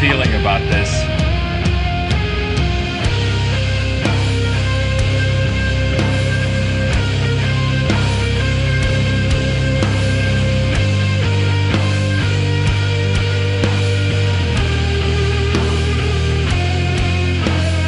[0.00, 0.90] Feeling about this.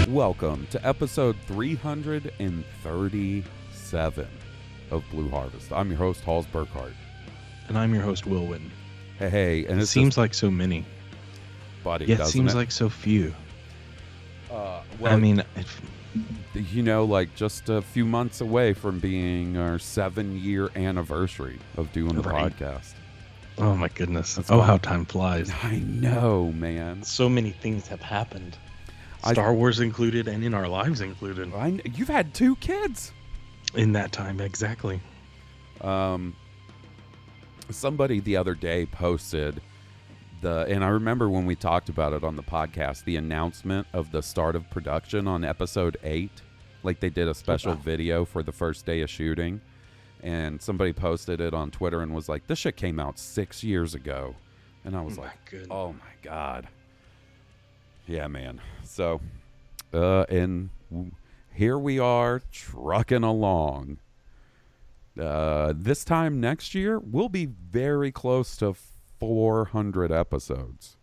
[0.08, 4.26] Welcome to episode 337
[4.90, 5.72] of Blue Harvest.
[5.72, 6.92] I'm your host, Hoss Burkhart.
[7.68, 8.68] And I'm your host, Will Witten.
[9.18, 10.84] Hey, hey, and It seems just- like so many,
[11.84, 12.56] buddy, yet doesn't seems it?
[12.56, 13.34] like so few.
[14.50, 15.66] Uh, I mean, it,
[16.70, 22.14] you know, like just a few months away from being our seven-year anniversary of doing
[22.14, 22.52] the Right.
[22.56, 22.94] podcast.
[23.58, 24.34] oh my goodness!
[24.34, 25.50] That's oh, how time flies!
[25.62, 27.02] I know, man.
[27.02, 28.56] So many things have happened,
[29.24, 31.52] I- Star Wars included, and in our lives included.
[31.54, 33.12] I, you've had two kids.
[33.74, 35.00] In that time, exactly.
[35.80, 36.36] Um,
[37.70, 39.62] somebody the other day posted
[40.42, 44.10] the, and I remember when we talked about it on the podcast, the announcement of
[44.10, 46.42] the start of production on episode eight.
[46.82, 47.78] Like they did a special wow.
[47.78, 49.60] video for the first day of shooting,
[50.20, 53.94] and somebody posted it on Twitter and was like, "This shit came out six years
[53.94, 54.34] ago,"
[54.84, 55.68] and I was My like, goodness.
[55.70, 56.66] "Oh my god."
[58.08, 58.60] Yeah, man.
[58.82, 59.20] So,
[59.94, 60.70] uh, and
[61.54, 63.98] here we are trucking along.
[65.18, 68.74] Uh, this time next year, we'll be very close to
[69.22, 70.96] 400 episodes.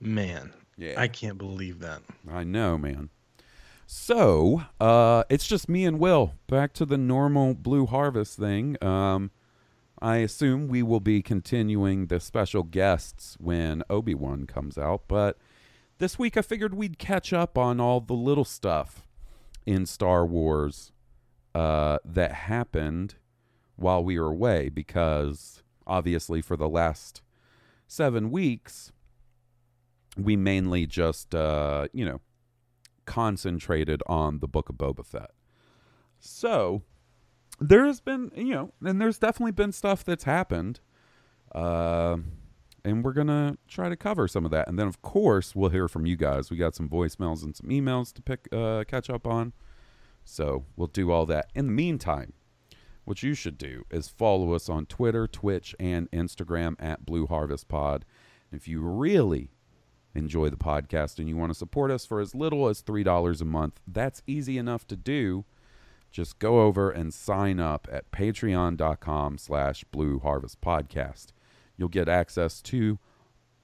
[0.00, 0.94] Man, Yeah.
[1.00, 2.02] I can't believe that.
[2.28, 3.10] I know, man.
[3.86, 8.76] So, uh, it's just me and Will back to the normal Blue Harvest thing.
[8.82, 9.30] Um,
[10.02, 15.38] I assume we will be continuing the special guests when Obi Wan comes out, but
[15.98, 19.06] this week I figured we'd catch up on all the little stuff
[19.64, 20.90] in Star Wars
[21.54, 23.14] uh, that happened
[23.76, 27.22] while we were away, because obviously for the last
[27.86, 28.92] seven weeks,
[30.16, 32.20] we mainly just, uh, you know,
[33.04, 35.30] concentrated on the Book of Boba Fett.
[36.18, 36.82] So
[37.60, 40.80] there has been, you know, and there's definitely been stuff that's happened.
[41.54, 42.18] Uh,
[42.84, 44.68] and we're to try to cover some of that.
[44.68, 46.50] And then, of course, we'll hear from you guys.
[46.50, 49.52] We got some voicemails and some emails to pick, uh, catch up on.
[50.24, 51.50] So we'll do all that.
[51.54, 52.32] In the meantime,
[53.04, 57.68] what you should do is follow us on Twitter, Twitch, and Instagram at Blue Harvest
[57.68, 58.04] Pod.
[58.50, 59.50] If you really
[60.14, 63.44] enjoy the podcast and you want to support us for as little as $3 a
[63.44, 65.44] month, that's easy enough to do.
[66.10, 71.32] Just go over and sign up at patreon.com slash blue harvest podcast.
[71.76, 72.98] You'll get access to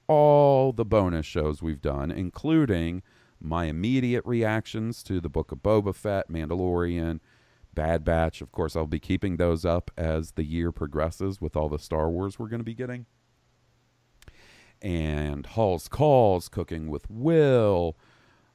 [0.08, 3.02] all the bonus shows we've done, including
[3.40, 7.20] my immediate reactions to the Book of Boba Fett, Mandalorian,
[7.74, 8.40] Bad Batch.
[8.40, 12.10] Of course, I'll be keeping those up as the year progresses with all the Star
[12.10, 13.06] Wars we're going to be getting
[14.82, 17.96] and Hall's Calls, Cooking with Will.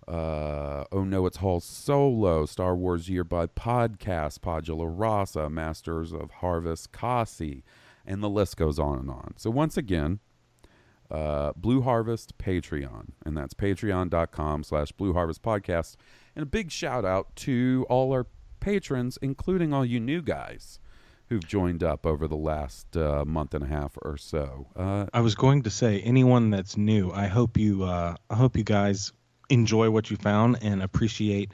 [0.08, 6.30] Uh, oh no, it's Hall Solo, Star Wars Year by Podcast, Podula Rasa, Masters of
[6.32, 7.64] Harvest Kasi,
[8.06, 9.34] and the list goes on and on.
[9.38, 10.20] So once again,
[11.10, 15.96] uh, Blue Harvest Patreon, and that's patreon.com slash Blue Harvest Podcast.
[16.36, 18.28] And a big shout out to all our
[18.60, 20.80] patrons, including all you new guys
[21.28, 24.68] who've joined up over the last uh, month and a half or so.
[24.76, 28.56] Uh, I was going to say, anyone that's new, I hope you, uh, I hope
[28.56, 29.12] you guys
[29.50, 31.52] enjoy what you found and appreciate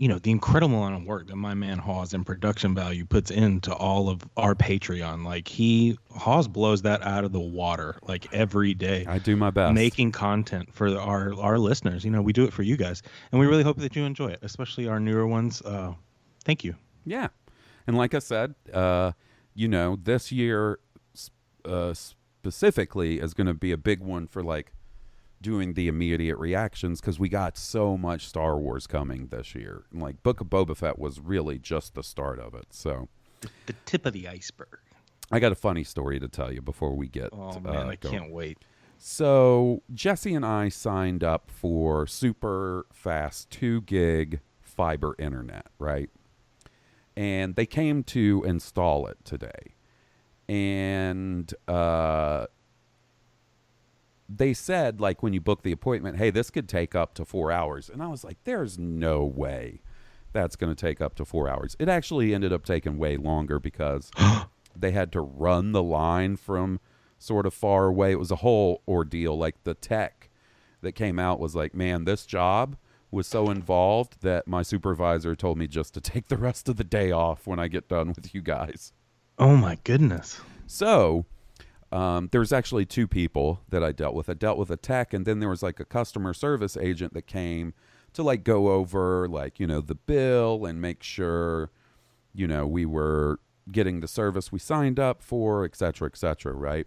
[0.00, 3.30] you know the incredible amount of work that my man Hoss and production value puts
[3.30, 5.26] into all of our Patreon.
[5.26, 9.04] Like he Hoss blows that out of the water like every day.
[9.06, 9.74] I do my best.
[9.74, 12.02] Making content for our our listeners.
[12.02, 14.28] You know, we do it for you guys, and we really hope that you enjoy
[14.28, 15.60] it, especially our newer ones.
[16.40, 16.74] Uh, thank you.
[17.04, 17.28] Yeah.
[17.86, 19.12] And like I said, uh,
[19.54, 20.78] you know, this year
[21.64, 24.72] uh, specifically is going to be a big one for like
[25.42, 29.84] doing the immediate reactions because we got so much Star Wars coming this year.
[29.92, 32.66] And, Like Book of Boba Fett was really just the start of it.
[32.70, 33.08] So
[33.66, 34.78] The tip of the iceberg.
[35.32, 37.30] I got a funny story to tell you before we get.
[37.32, 38.18] Oh man, uh, I going.
[38.18, 38.58] can't wait.
[38.98, 46.10] So Jesse and I signed up for super fast two gig fiber internet, right?
[47.16, 49.74] And they came to install it today.
[50.48, 52.46] And uh,
[54.28, 57.52] they said, like, when you book the appointment, hey, this could take up to four
[57.52, 57.88] hours.
[57.88, 59.82] And I was like, there's no way
[60.32, 61.76] that's going to take up to four hours.
[61.78, 64.10] It actually ended up taking way longer because
[64.76, 66.80] they had to run the line from
[67.18, 68.12] sort of far away.
[68.12, 69.36] It was a whole ordeal.
[69.36, 70.30] Like the tech
[70.80, 72.76] that came out was like, man, this job
[73.10, 76.84] was so involved that my supervisor told me just to take the rest of the
[76.84, 78.92] day off when I get done with you guys.
[79.38, 80.40] Oh my goodness.
[80.66, 81.24] So
[81.92, 84.28] um, there was actually two people that I dealt with.
[84.28, 87.26] I dealt with a tech, and then there was like a customer service agent that
[87.26, 87.74] came
[88.12, 91.70] to like go over like you know the bill and make sure
[92.32, 93.38] you know we were
[93.70, 96.86] getting the service we signed up for, et cetera, et cetera, right?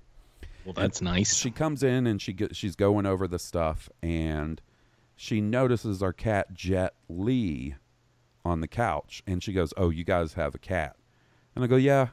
[0.65, 1.35] Well, that's nice.
[1.35, 4.61] She comes in and she get, she's going over the stuff, and
[5.15, 7.75] she notices our cat Jet Lee
[8.45, 10.97] on the couch, and she goes, "Oh, you guys have a cat?"
[11.55, 12.09] And I go, "Yeah,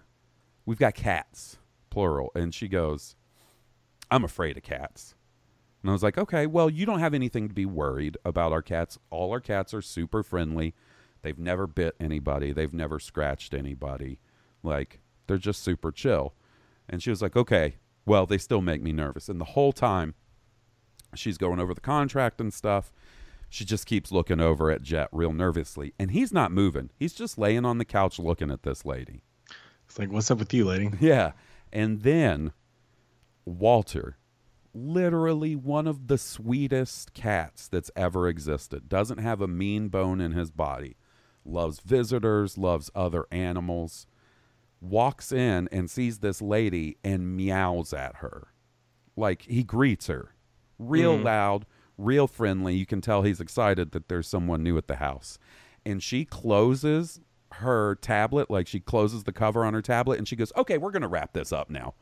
[0.66, 1.58] we've got cats,
[1.90, 3.16] plural." And she goes,
[4.10, 5.14] "I'm afraid of cats."
[5.82, 8.62] And I was like, "Okay, well, you don't have anything to be worried about our
[8.62, 8.98] cats.
[9.10, 10.74] All our cats are super friendly.
[11.22, 12.52] They've never bit anybody.
[12.52, 14.20] They've never scratched anybody.
[14.62, 16.34] Like, they're just super chill."
[16.88, 20.14] And she was like, "Okay, well, they still make me nervous." And the whole time
[21.14, 22.92] she's going over the contract and stuff,
[23.48, 26.90] she just keeps looking over at Jet real nervously, and he's not moving.
[26.96, 29.24] He's just laying on the couch looking at this lady.
[29.86, 30.90] It's like, what's up with you, lady?
[31.00, 31.32] Yeah.
[31.72, 32.52] And then
[33.44, 34.18] Walter,
[34.72, 40.32] literally one of the sweetest cats that's ever existed, doesn't have a mean bone in
[40.32, 40.96] his body,
[41.44, 44.06] loves visitors, loves other animals,
[44.80, 48.48] walks in and sees this lady and meows at her.
[49.16, 50.34] Like he greets her
[50.80, 51.66] real loud,
[51.98, 52.74] real friendly.
[52.74, 55.38] You can tell he's excited that there's someone new at the house.
[55.86, 57.20] And she closes
[57.54, 60.90] her tablet, like she closes the cover on her tablet, and she goes, Okay, we're
[60.92, 61.94] going to wrap this up now.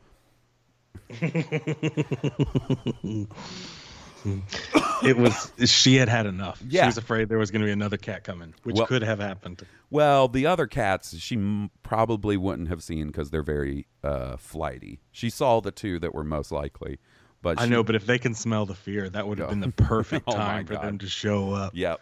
[5.01, 6.61] It was she had had enough.
[6.67, 6.83] Yeah.
[6.83, 9.19] She was afraid there was going to be another cat coming, which Well- could have
[9.19, 9.65] happened.
[9.89, 14.99] Well, the other cats she m- probably wouldn't have seen because they're very uh, flighty.
[15.11, 16.99] She saw the two that were most likely.
[17.41, 19.59] But I she- know, but if they can smell the fear, that would have been
[19.61, 20.83] the perfect Oh time for God.
[20.83, 21.71] them to show up.
[21.75, 22.01] Yep.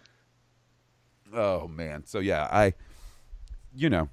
[1.33, 2.03] Oh man.
[2.05, 2.73] So yeah, I
[3.75, 4.09] you know,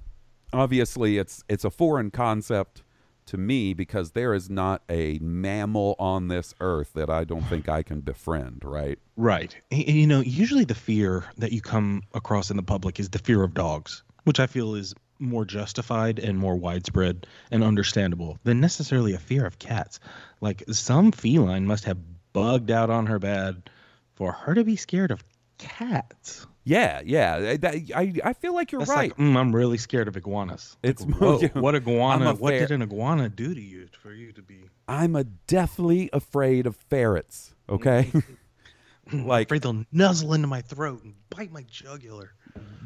[0.53, 2.83] obviously it's it's a foreign concept
[3.27, 7.67] to me because there is not a mammal on this earth that I don't think
[7.67, 8.99] I can befriend, right?
[9.15, 9.55] Right.
[9.71, 13.17] And, you know, usually the fear that you come across in the public is the
[13.17, 18.59] fear of dogs, which I feel is more justified and more widespread and understandable than
[18.59, 19.99] necessarily a fear of cats.
[20.41, 21.97] Like some feline must have
[22.33, 23.69] bugged out on her bed
[24.15, 25.23] for her to be scared of
[25.57, 26.45] cats.
[26.67, 27.55] Yeah, yeah.
[27.57, 29.17] That, I I feel like you're That's right.
[29.17, 30.75] like, mm, I'm really scared of iguanas.
[30.83, 31.49] Like, It's- whoa, yeah.
[31.53, 32.33] what iguana?
[32.33, 36.65] What did an iguana do to you for you to be I'm a deathly afraid
[36.65, 38.11] of ferrets, okay?
[39.13, 42.31] like I'm afraid they'll nuzzle into my throat and bite my jugular?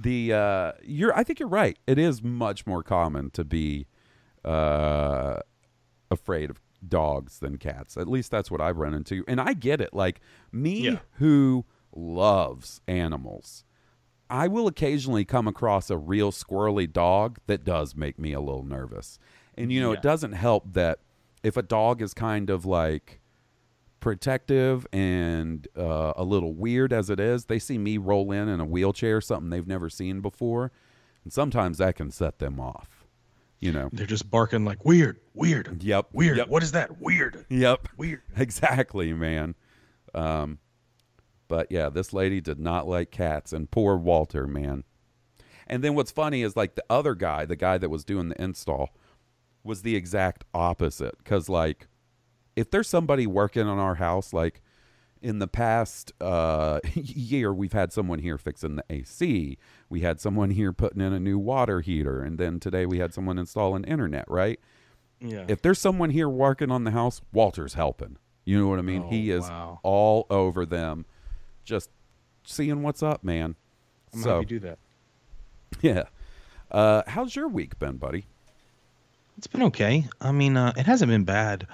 [0.01, 1.77] The uh you're I think you're right.
[1.87, 3.87] It is much more common to be
[4.45, 5.39] uh
[6.11, 7.97] afraid of dogs than cats.
[7.97, 9.23] At least that's what I've run into.
[9.27, 9.93] And I get it.
[9.93, 10.21] Like
[10.51, 10.99] me Yeah.
[11.13, 13.65] who loves animals.
[14.29, 18.63] I will occasionally come across a real squirrely dog that does make me a little
[18.63, 19.19] nervous.
[19.55, 19.97] And you know, Yeah.
[19.97, 20.99] it doesn't help that
[21.43, 23.18] if a dog is kind of like
[23.99, 28.59] protective and uh, a little weird as it is, they see me roll in in
[28.59, 30.71] a wheelchair, something they've never seen before,
[31.23, 33.05] and sometimes that can set them off.
[33.59, 33.89] You know.
[33.91, 36.07] They're just barking like weird, weird, Yep.
[36.13, 36.37] weird.
[36.37, 36.47] Yep.
[36.47, 37.01] What is that?
[37.01, 37.89] Weird, Yep.
[37.97, 38.21] weird.
[38.37, 39.53] Exactly, man.
[40.15, 40.59] Um,
[41.49, 44.85] but yeah, this lady did not like cats, and poor Walter, man.
[45.67, 48.41] And then what's funny is like the other guy, the guy that was doing the
[48.41, 48.89] install,
[49.63, 51.17] was the exact opposite.
[51.17, 51.87] Because like,
[52.59, 54.61] if there's somebody working on our house, like,
[55.21, 59.57] in the past uh, year, we've had someone here fixing the AC.
[59.89, 63.13] We had someone here putting in a new water heater, and then today we had
[63.13, 64.25] someone installing internet.
[64.29, 64.59] Right?
[65.19, 65.45] Yeah.
[65.47, 68.17] If there's someone here working on the house, Walter's helping.
[68.45, 69.03] You know what I mean?
[69.03, 69.79] he Oh, is wow.
[69.83, 71.05] all over them,
[71.65, 71.89] just
[72.45, 73.55] seeing what's up, man.
[74.13, 74.79] I'm so happy to do that.
[75.81, 76.03] yeah.
[76.71, 78.25] Uh, how's your week been, buddy?
[79.37, 80.05] It's been okay.
[80.19, 81.67] I mean, uh, it hasn't been bad.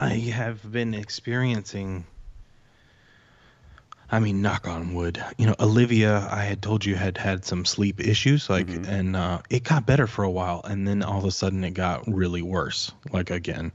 [0.00, 2.06] I have been experiencing.
[4.10, 5.22] I mean, knock on wood.
[5.36, 8.88] You know, Olivia, I had told you had had some sleep issues, like, Mhm.
[8.88, 11.74] and uh, it got better for a while, and then all of a sudden it
[11.74, 13.70] got really worse, like again,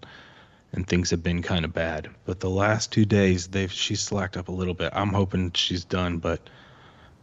[0.73, 2.09] and things have been kind of bad.
[2.25, 4.89] But the last two days, they've she's slacked up a little bit.
[4.93, 6.49] I'm hoping she's done, but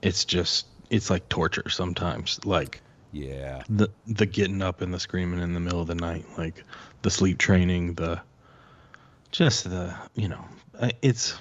[0.01, 2.39] it's just it's like torture sometimes.
[2.45, 2.81] Like
[3.11, 3.63] Yeah.
[3.69, 6.65] the the getting up and the screaming in the middle of the night, like
[7.03, 8.21] the sleep training, the
[9.33, 10.45] just the you know,
[11.03, 11.35] it's.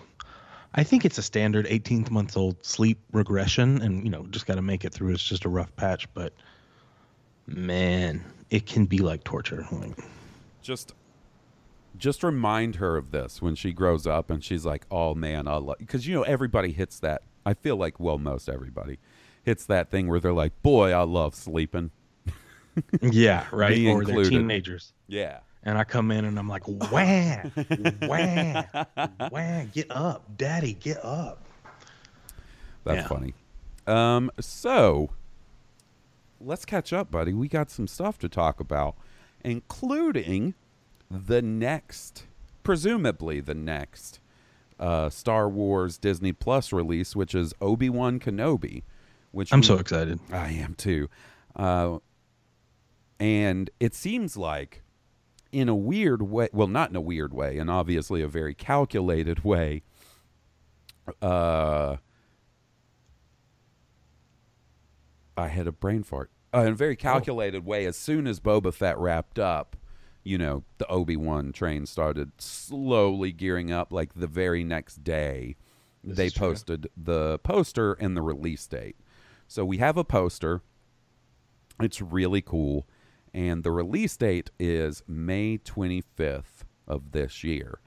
[0.74, 4.56] I think it's a standard 18th month old sleep regression, and you know, just got
[4.56, 5.14] to make it through.
[5.14, 6.34] It's just a rough patch, but
[7.46, 9.68] man, it can be like torture.
[9.70, 10.00] Like,
[10.62, 10.94] just
[11.98, 15.56] just remind her of this when she grows up and she's like oh man i
[15.58, 18.98] love because you know everybody hits that i feel like well most everybody
[19.44, 21.92] hits that thing where they're like boy i love sleeping
[23.02, 23.78] yeah, right.
[23.88, 27.44] Or they're teenagers, yeah and I come in and I'm like, wah,
[28.02, 28.64] wah,
[29.32, 31.44] wah, get up, daddy, get up.
[32.84, 33.08] that's Yeah.
[33.08, 33.34] funny
[33.88, 35.10] um so
[36.40, 38.96] let's catch up buddy we got some stuff to talk about
[39.44, 40.54] including
[41.10, 42.26] the next
[42.64, 44.20] presumably the next
[44.80, 48.82] uh, Star Wars Disney Plus release, which is Obi Wan Kenobi.
[49.32, 50.20] Which I'm we- so excited.
[50.32, 51.08] I am too.
[51.56, 52.00] Uh,
[53.20, 54.82] and it seems like,
[55.52, 59.40] in a weird way, well, not in a weird way, and obviously a very calculated
[59.44, 59.84] way,
[61.22, 61.98] uh,
[65.38, 66.30] I had a brain fart.
[66.54, 69.78] Uh, in a very calculated way, as soon as Boba Fett wrapped up,
[70.24, 73.92] you know, the Obi Wan train started slowly gearing up.
[73.92, 75.56] Like the very next day,
[76.04, 78.98] This they posted the poster and the release date.
[79.48, 80.62] So we have a poster.
[81.82, 82.86] It's really cool.
[83.34, 87.80] And the release date is May 25th of this year.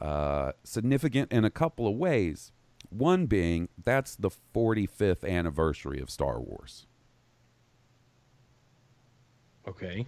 [0.00, 2.52] Uh, significant in a couple of ways.
[2.88, 6.86] One being that's the 45th anniversary of Star Wars.
[9.68, 10.06] Okay.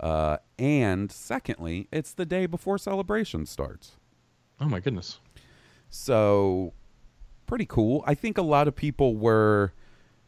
[0.00, 3.92] Uh, and secondly, it's the day before celebration starts.
[4.60, 5.20] Oh my goodness.
[5.88, 6.72] So,
[7.46, 8.02] pretty cool.
[8.06, 9.72] I think a lot of people were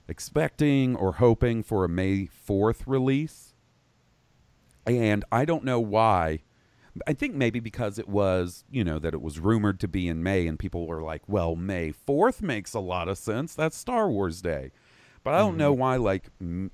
[0.09, 3.46] expecting or hoping for a May 4th release.
[4.87, 6.41] And I don't know why.
[7.07, 10.23] I think maybe because it was, you know, that it was rumored to be in
[10.23, 13.55] May, and people were like, well, May 4th makes a lot of sense.
[13.55, 14.71] That's Star Wars Day.
[15.23, 16.71] But I don't know why, like, m-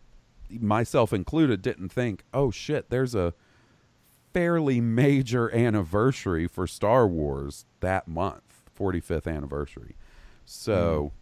[0.50, 3.34] myself included, didn't think, oh shit, there's a
[4.32, 8.42] fairly major anniversary for Star Wars that month,
[8.78, 9.96] 45th anniversary.
[10.44, 11.12] So,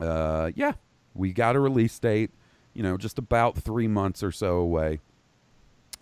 [0.00, 0.72] uh, yeah,
[1.14, 2.30] we got a release date,
[2.74, 5.00] you know, just about three months or so away.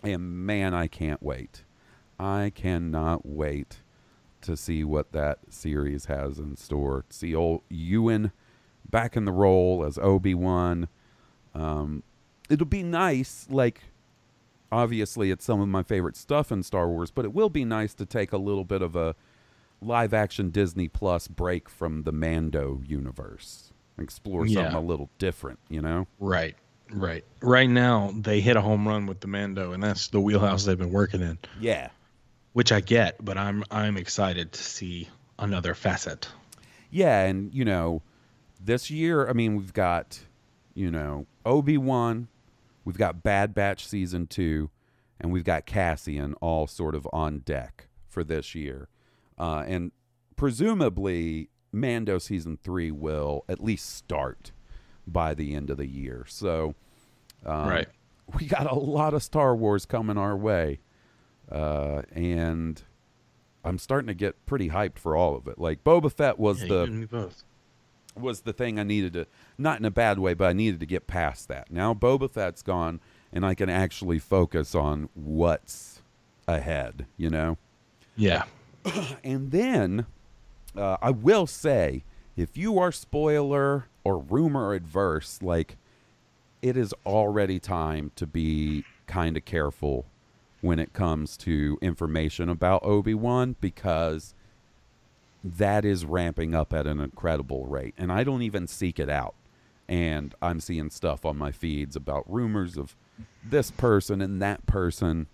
[0.03, 1.63] And man, I can't wait.
[2.19, 3.77] I cannot wait
[4.41, 7.05] to see what that series has in store.
[7.09, 8.31] See old Ewan
[8.89, 10.89] back in the role as Obi Wan.
[11.55, 12.03] Um,
[12.49, 13.81] it'll be nice, like
[14.71, 17.93] obviously it's some of my favorite stuff in Star Wars, but it will be nice
[17.93, 19.15] to take a little bit of a
[19.81, 23.71] live action Disney Plus break from the Mando universe.
[23.97, 24.77] Explore something Yeah.
[24.77, 26.07] a little different, you know?
[26.19, 26.55] Right.
[26.91, 27.23] Right.
[27.41, 30.77] Right now, they hit a home run with the Mando, and that's the wheelhouse they've
[30.77, 31.89] been working in, Yeah.
[32.53, 33.23] which I get.
[33.23, 35.09] But I'm I'm excited to see
[35.39, 36.27] another facet.
[36.91, 38.01] Yeah, and you know,
[38.63, 40.19] this year, I mean, we've got,
[40.75, 42.27] you know, Obi Wan,
[42.85, 44.69] we've got Bad Batch season two,
[45.19, 48.87] and we've got Cassian all sort of on deck for this year,
[49.39, 49.91] uh, and
[50.35, 54.51] presumably Mando season three will at least start
[55.07, 56.25] by the end of the year.
[56.27, 56.75] So,
[57.45, 57.87] um, Right.
[58.39, 60.79] we got a lot of Star Wars coming our way,
[61.51, 62.81] uh, and
[63.65, 65.59] I'm starting to get pretty hyped for all of it.
[65.59, 67.43] Like Boba Fett was Yeah, the you and me both.
[68.15, 70.85] was the thing I needed to not in a bad way, but I needed to
[70.85, 71.71] get past that.
[71.71, 72.99] Now Boba Fett's gone,
[73.31, 76.01] and I can actually focus on what's
[76.47, 77.05] ahead.
[77.17, 77.57] You know.
[78.15, 78.45] Yeah.
[79.23, 80.05] And then
[80.75, 82.03] uh, I will say,
[82.35, 85.77] if you are spoiler or rumor adverse, like
[86.61, 90.05] it is already time to be kind of careful
[90.61, 94.33] when it comes to information about Obi Wan because
[95.43, 99.35] that is ramping up at an incredible rate, and I don't even seek it out.
[99.89, 102.95] And I'm seeing stuff on my feeds about rumors of
[103.43, 105.27] this person and that person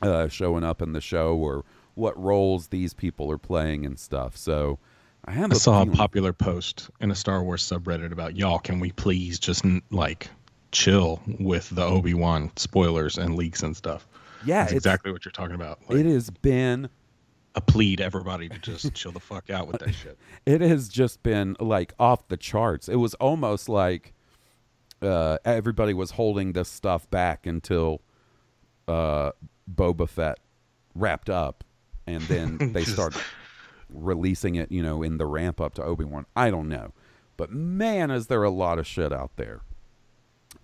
[0.00, 1.64] uh, showing up in the show, or
[1.94, 4.36] what roles these people are playing and stuff.
[4.36, 4.78] So
[5.24, 8.58] I have I a saw a popular post in a Star Wars subreddit about y'all.
[8.58, 10.28] Can we please just like
[10.72, 14.06] chill with the Obi Wan spoilers and leaks and stuff?
[14.44, 15.80] Yeah, That's exactly what you're talking about.
[15.88, 16.88] Like, it has been
[17.54, 20.18] a plea to everybody to just chill the fuck out with that shit.
[20.46, 22.88] it has just been like off the charts.
[22.88, 24.14] It was almost like
[25.02, 28.02] uh, everybody was holding this stuff back until
[28.86, 29.32] uh,
[29.72, 30.38] Boba Fett
[30.94, 31.64] wrapped up,
[32.06, 33.20] and then they started
[33.92, 34.70] releasing it.
[34.70, 36.26] You know, in the ramp up to Obi Wan.
[36.36, 36.92] I don't know,
[37.36, 39.62] but man, is there a lot of shit out there.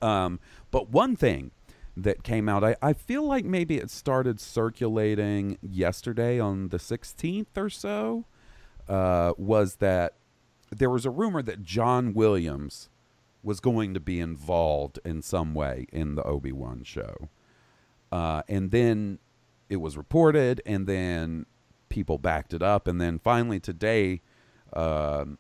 [0.00, 0.40] Um,
[0.71, 1.50] but one thing
[1.97, 7.57] that came out, I, I feel like maybe it started circulating yesterday on the 16th
[7.57, 8.25] or so,
[8.88, 10.14] uh, was that
[10.71, 12.88] there was a rumor that John Williams
[13.43, 17.28] was going to be involved in some way in the Obi Wan show.
[18.11, 19.19] Uh, and then
[19.69, 21.47] it was reported, and then
[21.88, 22.87] people backed it up.
[22.88, 24.21] And then finally today,
[24.73, 25.38] um,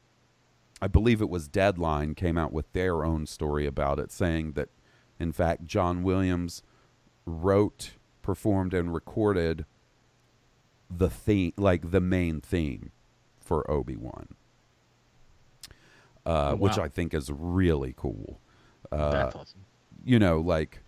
[0.80, 4.68] I believe it was Deadline came out with their own story about it, saying that
[5.18, 6.62] in fact John Williams
[7.26, 9.64] wrote, performed, and recorded
[10.90, 12.90] the theme, like the main theme
[13.38, 14.28] for Obi Wan,
[16.26, 16.78] uh, Oh, which.
[16.78, 18.38] I think is really cool.
[18.92, 19.60] Uh, That's awesome.
[20.04, 20.80] you know, like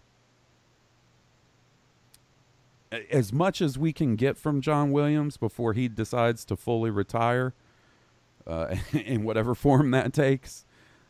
[3.11, 7.55] as much as we can get from John Williams before he decides to fully retire,
[8.47, 10.65] uh, in whatever form that takes.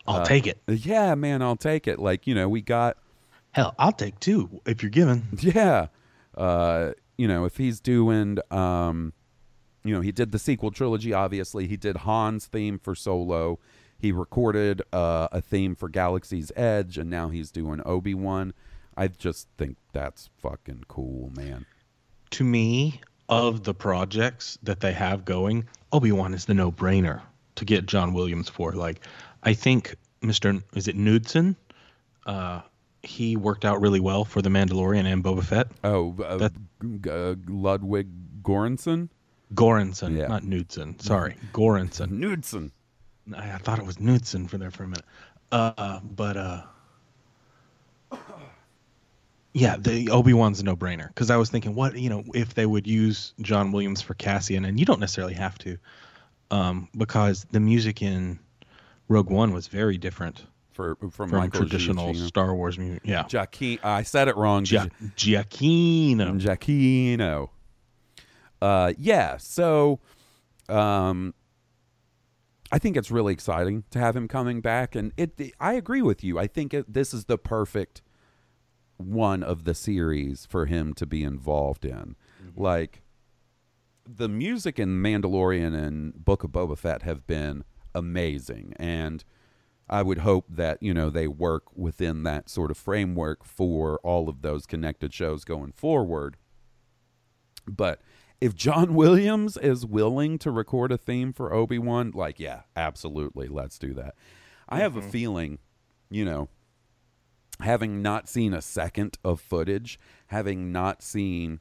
[0.07, 0.61] I'll uh, take it.
[0.69, 1.99] Yeah, man, I'll take it.
[1.99, 2.97] Like you know, we got
[3.57, 5.29] Hell, I'll take two if you're given.
[5.41, 5.87] yeah,
[6.37, 9.15] uh, you know, if he's doing, um,
[9.83, 11.15] you know, he did the sequel trilogy.
[11.15, 13.59] Obviously, he did Han's theme for Solo.
[13.99, 18.53] He recorded uh, a theme for Galaxy's Edge, and now he's doing Obi Wan.
[18.97, 21.67] I just think that's fucking cool, man.
[22.31, 27.21] To me, of the projects that they have going, Obi Wan is the no brainer
[27.57, 28.73] to get John Williams for.
[28.73, 29.01] Like,
[29.43, 30.63] I think Mr.
[30.75, 31.57] Is it Knudsen?
[32.25, 32.63] Uh,
[33.03, 35.69] he worked out really well for the Mandalorian and Boba Fett.
[35.85, 36.53] Oh, uh, That-
[37.03, 38.09] G- uh, Ludwig
[38.43, 39.09] Göransson,
[39.55, 40.27] Goranson, Yeah.
[40.27, 40.99] not Knudsen.
[41.01, 42.11] Sorry, Göransson.
[42.11, 42.73] Knudsen.
[43.35, 45.05] I, I thought it was Knudsen for there for a minute.
[45.53, 46.63] Uh, but uh,
[49.57, 52.53] yeah, the Obi Wan's a no brainer because I was thinking, what you know, if
[52.53, 55.79] they would use John Williams for Cassian, and you don't necessarily have to,
[56.51, 58.39] um, because the music in
[59.09, 62.27] Rogue One was very different for from, from traditional Giacchino.
[62.27, 63.01] Star Wars music.
[63.07, 63.83] Yeah, Giacchino.
[63.83, 64.65] I said it wrong.
[64.65, 66.39] Gia- Giacchino.
[66.39, 67.49] Giacchino.
[68.61, 69.39] Uh, yeah.
[69.39, 70.01] So,
[70.69, 71.33] um,
[72.71, 75.41] I think it's really exciting to have him coming back, and it.
[75.59, 76.39] I agree with you.
[76.39, 78.03] I think it, this is the perfect
[78.97, 82.17] one of the series for him to be involved in.
[82.43, 82.63] Mm-hmm.
[82.63, 83.03] Like,
[84.09, 89.25] the music in Mandalorian and Book of Boba Fett have been amazing, and
[89.89, 94.29] I would hope that you know they work within that sort of framework for all
[94.29, 96.37] of those connected shows going forward.
[97.67, 98.01] But
[98.41, 103.49] if John Williams is willing to record a theme for Obi Wan, like yeah, absolutely,
[103.49, 104.15] let's do that.
[104.69, 105.11] I have a mm-hmm.
[105.11, 105.59] feeling,
[106.11, 106.49] you know,
[107.61, 111.61] having not seen a second of footage, having not seen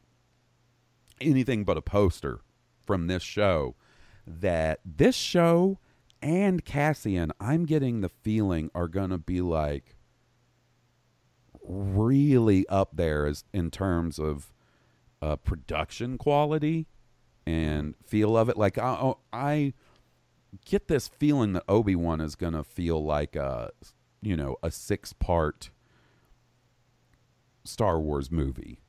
[1.21, 2.41] anything but a poster
[2.86, 3.75] from this show,
[4.27, 5.79] that this show
[6.21, 9.95] and Cassian, I'm getting the feeling are going to be like
[11.63, 14.51] really up there as in terms of
[15.21, 16.88] uh, production quality
[17.45, 18.58] and feel of it.
[18.58, 19.73] Like I, I
[20.65, 23.71] get this feeling that Obi Wan is going to feel like a,
[24.21, 25.69] you know, a six part
[27.65, 28.80] Star Wars movie,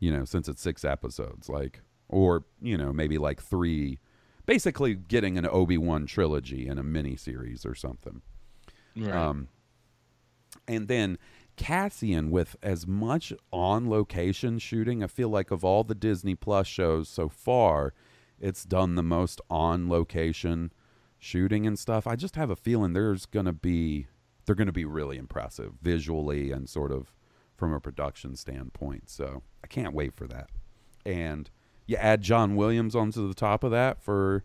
[0.00, 3.98] you know, since it's six episodes, like, or you know, maybe like three,
[4.46, 8.22] basically getting an Obi Wan trilogy in a mini series or something.
[8.96, 9.14] Right.
[9.14, 9.48] Um,
[10.68, 11.18] and then
[11.56, 16.66] Cassian, with as much on location shooting, I feel like of all the Disney Plus
[16.66, 17.94] shows so far,
[18.40, 20.72] it's done the most on location
[21.18, 22.06] shooting and stuff.
[22.06, 24.08] I just have a feeling there's going to be
[24.44, 27.12] they're going to be really impressive visually and sort of
[27.56, 29.10] from a production standpoint.
[29.10, 30.50] So I can't wait for that.
[31.04, 31.50] And
[31.86, 34.44] you add John Williams onto the top of that for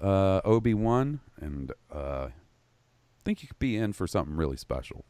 [0.00, 5.04] uh, Obi Wan, and uh, I think you could be in for something really special.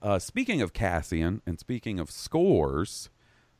[0.00, 3.10] Uh, speaking of Cassian and speaking of scores,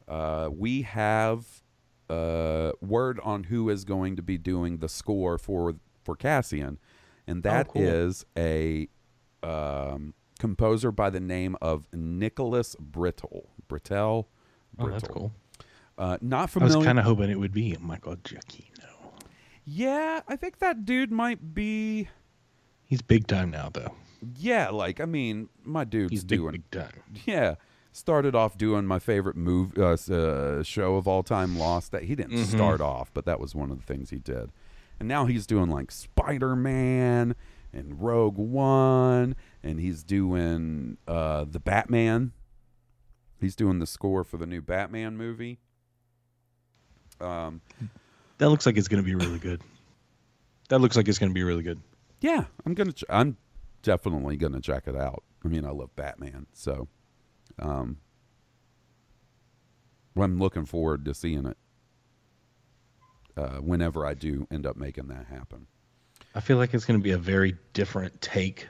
[0.07, 1.63] uh, we have
[2.09, 6.79] uh, word on who is going to be doing the score for for Cassian,
[7.27, 8.45] and that is cool.
[8.45, 8.89] a
[9.43, 13.47] um, composer by the name of Nicholas Britell.
[13.69, 14.27] Britell.
[14.79, 15.33] Oh, that's cool.
[15.97, 16.75] Uh, not familiar.
[16.75, 18.87] I was kind of hoping it would be Michael Giacchino.
[19.65, 22.09] yeah, I think that dude might be.
[22.85, 23.95] He's big time now, though.
[24.37, 26.53] Yeah, like I mean, my dude's He's big, doing.
[26.53, 27.03] big time.
[27.27, 27.57] Yeah,
[27.93, 31.93] started off doing my favorite move uh, uh, show of all time, Lost.
[31.93, 32.57] That he didn't Mm-hmm.
[32.57, 34.51] start off, but that was one of the things he did.
[35.01, 37.37] And now he's doing like Spider Man
[37.73, 42.33] and Rogue One, and he's doing uh, the Batman.
[43.41, 45.59] He's doing the score for the new Batman movie.
[47.21, 47.61] Um,
[48.39, 49.61] That looks like it's going to be really good.
[50.69, 51.81] That looks like it's going to be really good.
[52.21, 52.93] yeah, I'm gonna.
[52.93, 53.37] Ch- I'm
[53.83, 55.23] definitely gonna check it out.
[55.45, 56.89] I mean, I love Batman, so
[57.59, 57.97] um,
[60.17, 61.57] I'm looking forward to seeing it.
[63.37, 65.69] Uh, whenever I do end up making that happen.
[66.35, 68.67] I feel like it's going to be a very different take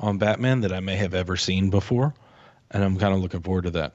[0.00, 2.14] on Batman that I may have ever seen before,
[2.70, 3.92] and I'm kind of looking forward to that.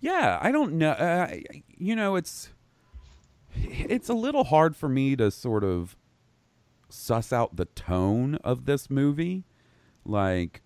[0.00, 0.90] Yeah, I don't know.
[0.90, 1.36] Uh,
[1.78, 2.50] you know, it's
[3.54, 5.96] it's a little hard for me to sort of
[6.88, 9.44] suss out the tone of this movie.
[10.04, 10.62] Like,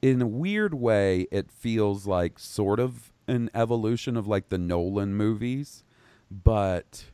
[0.00, 5.14] in a weird way, it feels like sort of an evolution of like the Nolan
[5.14, 5.84] movies,
[6.30, 7.10] but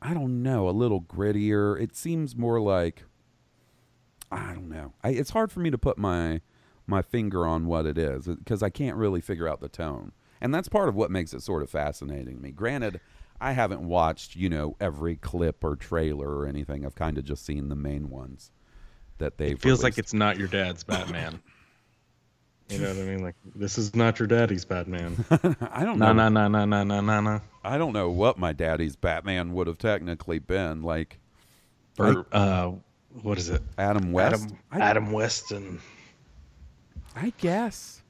[0.00, 1.80] I don't know, a little grittier.
[1.80, 3.04] It seems more like
[4.32, 4.94] I don't know.
[5.04, 6.40] I, it's hard for me to put my
[6.86, 10.12] my finger on what it is because I can't really figure out the tone.
[10.40, 12.50] And that's part of what makes it sort of fascinating to me.
[12.50, 13.00] Granted,
[13.40, 16.84] I haven't watched, you know, every clip or trailer or anything.
[16.84, 18.50] I've kind of just seen the main ones
[19.18, 21.40] that they've It feels like it's not your dad's Batman.
[22.68, 23.22] you know what I mean?
[23.22, 25.24] Like this is not your daddy's Batman.
[25.70, 26.12] I don't know.
[26.12, 27.40] No, no, no, no, no, no, no.
[27.62, 31.20] I don't know what my daddy's Batman would have technically been like
[31.98, 32.72] Or uh,
[33.22, 33.62] what is it?
[33.78, 34.42] Adam West.
[34.44, 35.80] Adam I, Adam West and
[37.14, 38.02] I guess.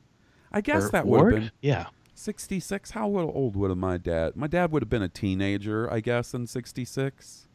[0.53, 1.87] I guess that would have been Yeah.
[2.15, 5.99] 66 how old would have my dad my dad would have been a teenager i
[5.99, 7.49] guess in 66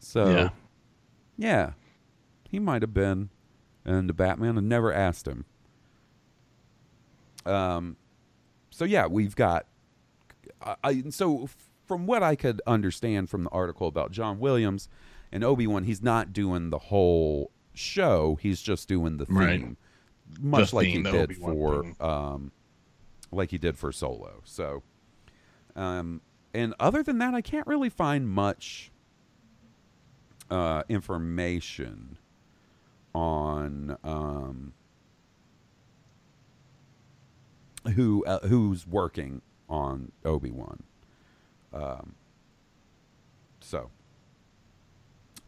[0.00, 0.48] so Yeah.
[1.38, 1.72] yeah,
[2.50, 3.28] he might have been
[3.84, 5.44] and the batman and never asked him
[7.44, 7.96] um
[8.70, 9.66] so yeah we've got
[10.60, 11.48] I, I so
[11.86, 14.88] from what i could understand from the article about john williams
[15.32, 19.76] and obi-wan he's not doing the whole show he's just doing the theme Right.
[20.40, 21.52] much like he did Obi-Wan
[21.98, 22.52] for um
[23.32, 24.40] like he did for Solo.
[24.44, 24.82] So,
[25.74, 26.20] um,
[26.54, 28.92] and other than that, I can't really find much
[30.48, 32.18] uh, information
[33.12, 34.72] on um,
[37.94, 40.84] who uh, who's working on Obi Wan.
[41.72, 42.14] Um,
[43.60, 43.90] so,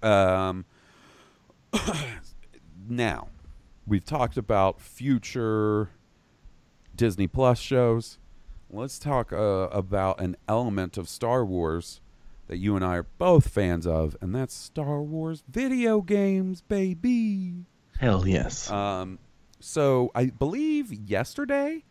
[0.02, 0.64] um,
[2.88, 3.28] now
[3.86, 5.90] we've talked about future
[6.94, 8.18] Disney Plus shows.
[8.70, 12.00] Let's talk uh, about an element of Star Wars
[12.48, 17.66] that you and I are both fans of, and that's Star Wars video games, baby.
[17.98, 18.70] Hell yes.
[18.70, 19.18] Um,
[19.60, 21.84] so I believe yesterday,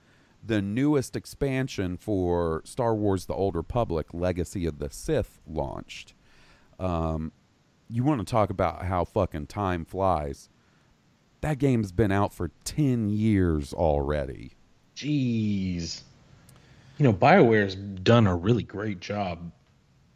[0.43, 6.13] the newest expansion for Star Wars: The Old Republic: Legacy of the Sith launched.
[6.79, 7.31] Um,
[7.89, 10.49] you want to talk about how fucking time flies?
[11.41, 14.53] That game's been out for ten years already.
[14.95, 16.01] Jeez.
[16.97, 19.51] You know, BioWare's done a really great job,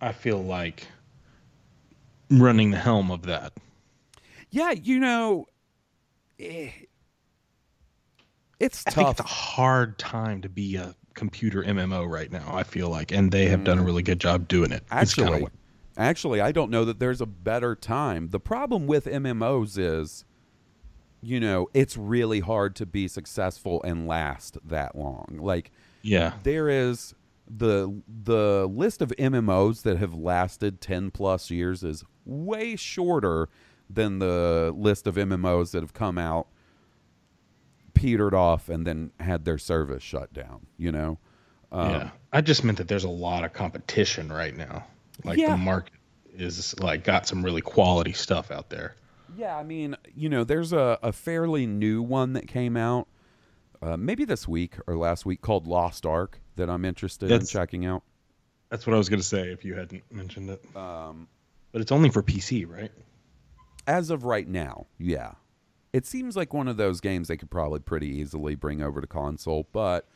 [0.02, 0.88] I feel like,
[2.32, 3.54] running the helm of that.
[4.50, 5.46] Yeah, you know,
[6.40, 6.72] eh,
[8.60, 9.12] it's I tough.
[9.12, 13.32] it's a hard time to be a computer MMO right now, I feel like, and
[13.32, 14.84] they have done a really good job doing it.
[14.90, 15.48] Actually,
[16.02, 18.30] actually, I don't know that there's a better time.
[18.30, 20.26] The problem with MMOs is,
[21.22, 25.38] you know, it's really hard to be successful and last that long.
[25.40, 26.34] Like, yeah.
[26.44, 27.14] there is
[27.48, 33.50] the the list of MMOs that have lasted 10 plus years is way shorter
[33.90, 36.48] than the list of MMOs that have come out
[37.94, 41.20] petered off and then had their service shut down, you know.
[41.72, 42.10] Um, yeah.
[42.32, 44.86] I just meant that there's a lot of competition right now.
[45.24, 45.52] Like Yeah.
[45.52, 45.94] the market
[46.34, 48.96] is like got some really quality stuff out there.
[49.38, 53.08] Yeah, I mean, you know, there's a, a fairly new one that came out
[53.82, 57.86] uh, maybe this week or last week called Lost Ark that I'm interested in checking
[57.86, 58.04] out.
[58.70, 60.64] That's what I was going to say if you hadn't mentioned it.
[60.76, 61.28] Um,
[61.72, 62.92] But it's only for PC, right?
[63.88, 65.32] as of right now, yeah.
[65.92, 69.08] It seems like one of those games they could probably pretty easily bring over to
[69.08, 70.08] console, but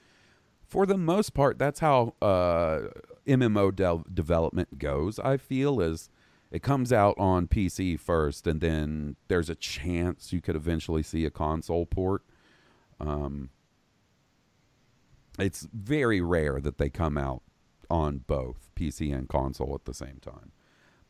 [0.68, 2.90] for the most part, that's how uh,
[3.28, 6.10] MMO del development goes, I feel is
[6.52, 11.26] it comes out on PC first, and then there's a chance you could eventually see
[11.26, 12.24] a console port.
[13.00, 13.50] Um,
[15.38, 17.42] it's very rare that they come out
[17.90, 20.52] on both PC and console at the same time.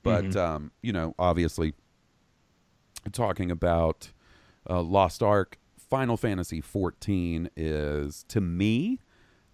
[0.03, 1.73] But um, you know, obviously,
[3.11, 4.11] talking about
[4.69, 8.99] uh, Lost Ark, Final Fantasy 14 is to me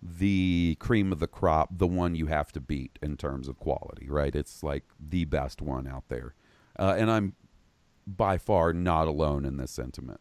[0.02, 4.10] the cream of the crop, the one you have to beat in terms of quality.
[4.10, 4.36] Right?
[4.36, 6.36] It's like the best one out there,
[6.78, 7.34] uh, and I'm
[8.08, 10.20] by far not alone in this sentiment.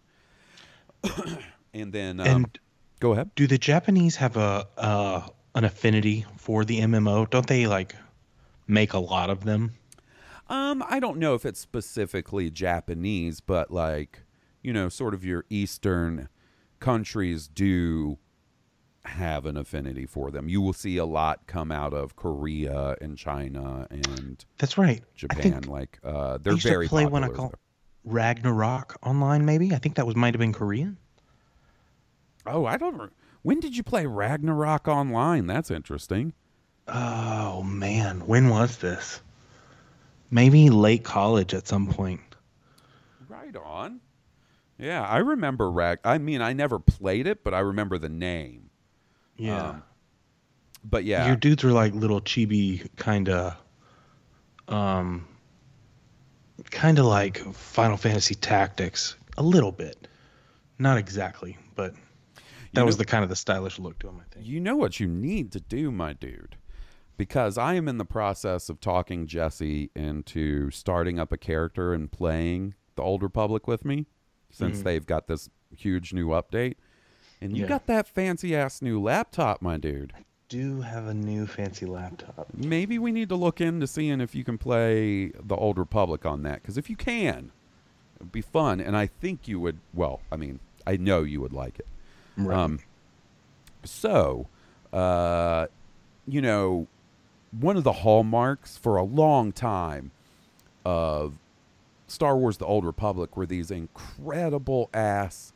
[1.74, 2.58] and then, um, And
[3.00, 3.30] go ahead.
[3.34, 7.28] do the Japanese have a uh, an affinity for the MMO?
[7.28, 7.94] Don't they like
[8.66, 9.74] make a lot of them?
[10.48, 14.22] Um, I don't know if it's specifically Japanese, but like,
[14.62, 16.28] you know, sort of your Eastern
[16.80, 18.18] countries do
[19.04, 20.48] have an affinity for them.
[20.48, 25.02] You will see a lot come out of Korea and China and That's right.
[25.14, 25.62] Japan.
[25.62, 27.54] like, uh, they're used very to play one I call
[28.04, 29.44] Ragnarok online.
[29.44, 30.96] Maybe I think that was might have been Korean.
[32.46, 32.96] Oh, I don't.
[32.98, 33.08] re-
[33.42, 35.46] When did you play Ragnarok online?
[35.46, 36.32] That's interesting.
[36.88, 39.20] Oh man, when was this?
[40.30, 42.20] Maybe late college at some point.
[43.28, 44.00] Right on.
[44.78, 45.98] Yeah, I remember Rag.
[46.04, 48.69] I mean, I never played it, but I remember the name.
[49.40, 49.68] Yeah.
[49.70, 49.82] Um,
[50.84, 53.56] But yeah, Your dudes were like little chibi kind of
[54.68, 55.26] um
[56.70, 60.06] kind of like Final Fantasy Tactics a little bit.
[60.78, 61.94] Not exactly, but
[62.72, 64.46] that You was know- the kind of the stylish look to him, I think.
[64.46, 66.56] You know what you need to do, my dude,
[67.16, 72.10] because I am in the process of talking Jesse into starting up a character and
[72.10, 74.06] playing the Old Republic with me,
[74.50, 76.74] since they've got this huge new update.
[77.40, 77.68] And you Yeah.
[77.68, 80.12] got that fancy ass new laptop, my dude.
[80.16, 82.48] I do have a new fancy laptop.
[82.54, 86.42] Maybe we need to look into seeing if you can play the Old Republic on
[86.42, 86.60] that.
[86.62, 87.50] Because if you can,
[88.16, 88.80] it'd be fun.
[88.80, 89.78] And I think you would.
[89.94, 91.86] Well, I mean, I know you would like it.
[92.36, 92.56] Right.
[92.58, 92.80] Um,
[93.84, 94.46] so,
[94.92, 95.66] uh,
[96.26, 96.86] you know,
[97.58, 100.10] one of the hallmarks for a long time
[100.84, 101.34] of
[102.06, 105.52] Star Wars: The Old Republic were these incredible ass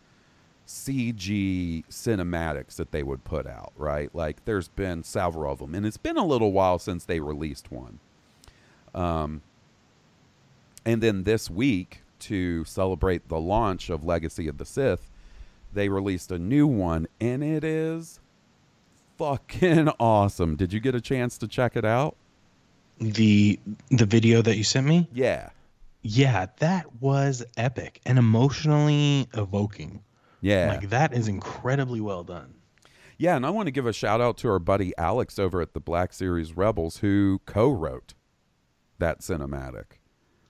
[0.66, 3.72] CG cinematics that they would put out.
[3.77, 7.20] Right, like there's been several of them, and it's been a little while since they
[7.20, 8.00] released one.
[8.94, 9.42] Um,
[10.85, 15.11] and then this week, to celebrate the launch of Legacy of the Sith,
[15.72, 18.20] they released a new one, and it is
[19.18, 20.57] fucking awesome.
[20.57, 22.16] Did you get a chance to check it out?
[22.98, 23.59] the
[23.90, 25.09] the video that you sent me?
[25.12, 25.50] Yeah.
[26.03, 30.03] Yeah, that was epic and emotionally evoking.
[30.44, 30.68] Yeah.
[30.68, 32.54] Like that is incredibly well done.
[33.16, 35.72] yeah, and I want to give a shout out to our buddy Alex over at
[35.72, 38.12] the Black Series Rebels who co wrote
[38.98, 39.85] that cinematic.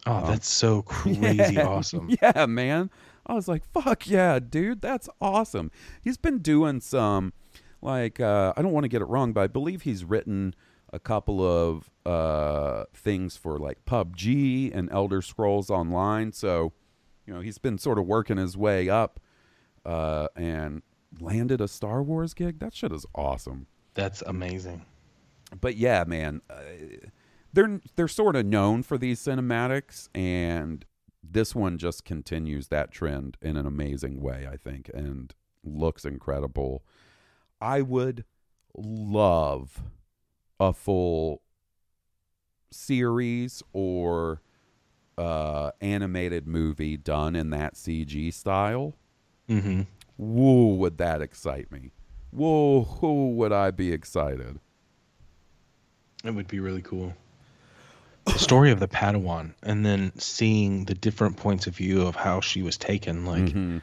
[0.05, 2.11] Oh, that's so crazy awesome.
[2.23, 2.91] Yeah, man.
[3.27, 4.83] I was like, fuck yeah, dude.
[4.83, 5.71] That's awesome.
[6.03, 7.33] He's been doing some,
[7.81, 10.55] like, uh, I don't want to get it wrong, but I believe he's written
[10.93, 16.33] a couple of uh, things for like PUBG and Elder Scrolls Online.
[16.33, 16.73] So,
[17.27, 19.21] you know, he's been sort of working his way up
[19.85, 20.83] uh, and
[21.21, 22.59] landed a Star Wars gig.
[22.59, 24.85] That shit is awesome That's amazing.
[25.61, 26.55] but yeah, man, uh,
[27.53, 30.85] they're they're sort of known for these cinematics, and
[31.23, 36.85] this one just continues that trend in an amazing way, I think, and looks incredible.
[37.61, 38.25] I would
[38.77, 39.83] love
[40.61, 41.43] a full
[42.71, 44.43] series or
[45.17, 48.97] uh, animated movie done in that CG style.
[49.49, 49.83] Mm-hmm.
[50.17, 51.91] Whoa, would that excite me?
[52.31, 54.59] Whoa, whoa, would I be excited?
[56.25, 57.15] It would be really cool.
[58.27, 62.41] The story of the Padawan and then seeing the different points of view of how
[62.41, 63.83] she was taken, like Mhm.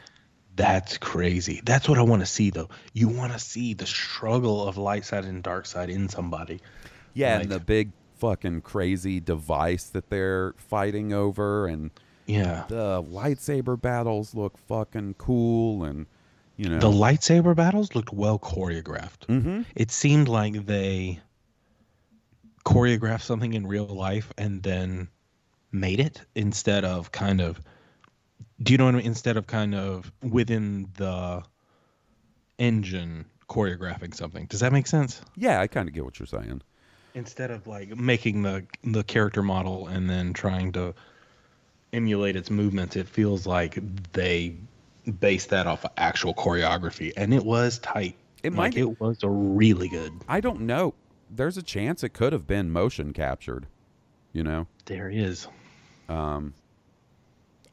[0.55, 1.61] that's crazy.
[1.63, 2.69] That's what I want to see though.
[2.93, 6.59] You want to see the struggle of light side and dark side in somebody.
[7.13, 11.91] Yeah, Like- and the big fucking crazy device that they're fighting over, and
[12.27, 12.65] Yeah.
[12.69, 16.05] the lightsaber battles look fucking cool, and
[16.57, 19.25] you know, The lightsaber battles looked well choreographed.
[19.27, 19.65] Mhm.
[19.75, 21.19] It seemed like they
[22.65, 25.07] choreographed something in real life and then
[25.71, 27.59] made it instead of kind of
[28.61, 29.07] do you know what I mean?
[29.07, 31.41] Instead of kind of within the
[32.59, 34.45] engine choreographing something.
[34.45, 35.21] Does that make sense?
[35.35, 36.61] yeah, I kind of get what you're saying.
[37.15, 40.93] Instead of like making the the character model and then trying to
[41.93, 43.77] emulate its movements, it feels like
[44.13, 44.55] they
[45.19, 48.15] based that off of actual choreography and it was tight.
[48.43, 50.13] It Like, might- it was a really good.
[50.27, 50.93] I don't know
[51.33, 53.65] there's a chance it could have been motion captured.
[54.33, 55.47] You know, There is.
[56.09, 56.53] um,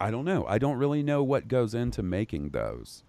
[0.01, 0.47] I don't know.
[0.47, 3.03] I don't really know what goes into making those.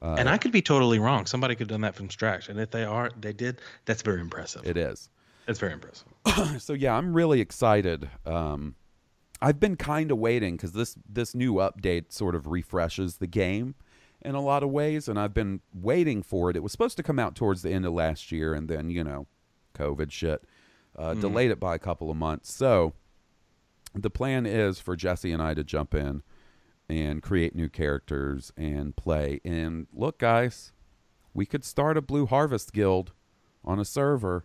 [0.00, 1.26] Uh, and I could be totally wrong.
[1.26, 2.48] Somebody could have done that from scratch.
[2.48, 3.60] And if they are, they did.
[3.84, 4.64] That's very impressive.
[4.64, 5.10] It is.
[5.48, 6.06] It's very impressive.
[6.62, 8.08] so yeah, I'm really excited.
[8.24, 8.76] Um,
[9.42, 13.74] I've been kind of waiting because this this new update sort of refreshes the game
[14.22, 16.56] in a lot of ways, and I've been waiting for it.
[16.56, 19.02] It was supposed to come out towards the end of last year, and then you
[19.02, 19.26] know,
[19.74, 20.44] COVID shit
[20.96, 22.52] uh, delayed it by a couple of months.
[22.52, 22.92] So
[23.94, 26.22] the plan is for Jesse and I to jump in
[26.88, 29.40] and create new characters and play.
[29.44, 30.72] And look, guys,
[31.32, 33.12] we could start a Blue Harvest Guild
[33.64, 34.44] on a server.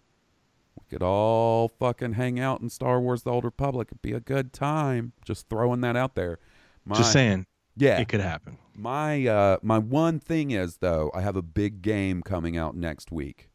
[0.80, 3.88] We could all fucking hang out in Star Wars: The Old Republic.
[3.90, 5.14] It'd be a good time.
[5.26, 6.40] Just throwing that out there.
[6.86, 8.00] My, Just saying, Yeah.
[8.00, 8.58] it could happen.
[8.74, 13.12] My uh, my one thing is though, I have a big game coming out next
[13.12, 13.50] week,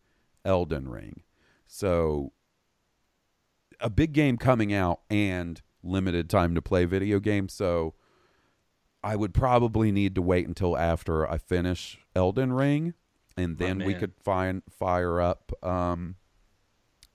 [0.45, 1.23] Elden Ring.
[1.67, 2.33] So
[3.81, 7.53] a big game coming out and limited time to play video games.
[7.53, 7.95] So
[9.03, 12.95] I would probably need to wait until after I finish Elden Ring,
[13.37, 16.17] and then we could find fire up um,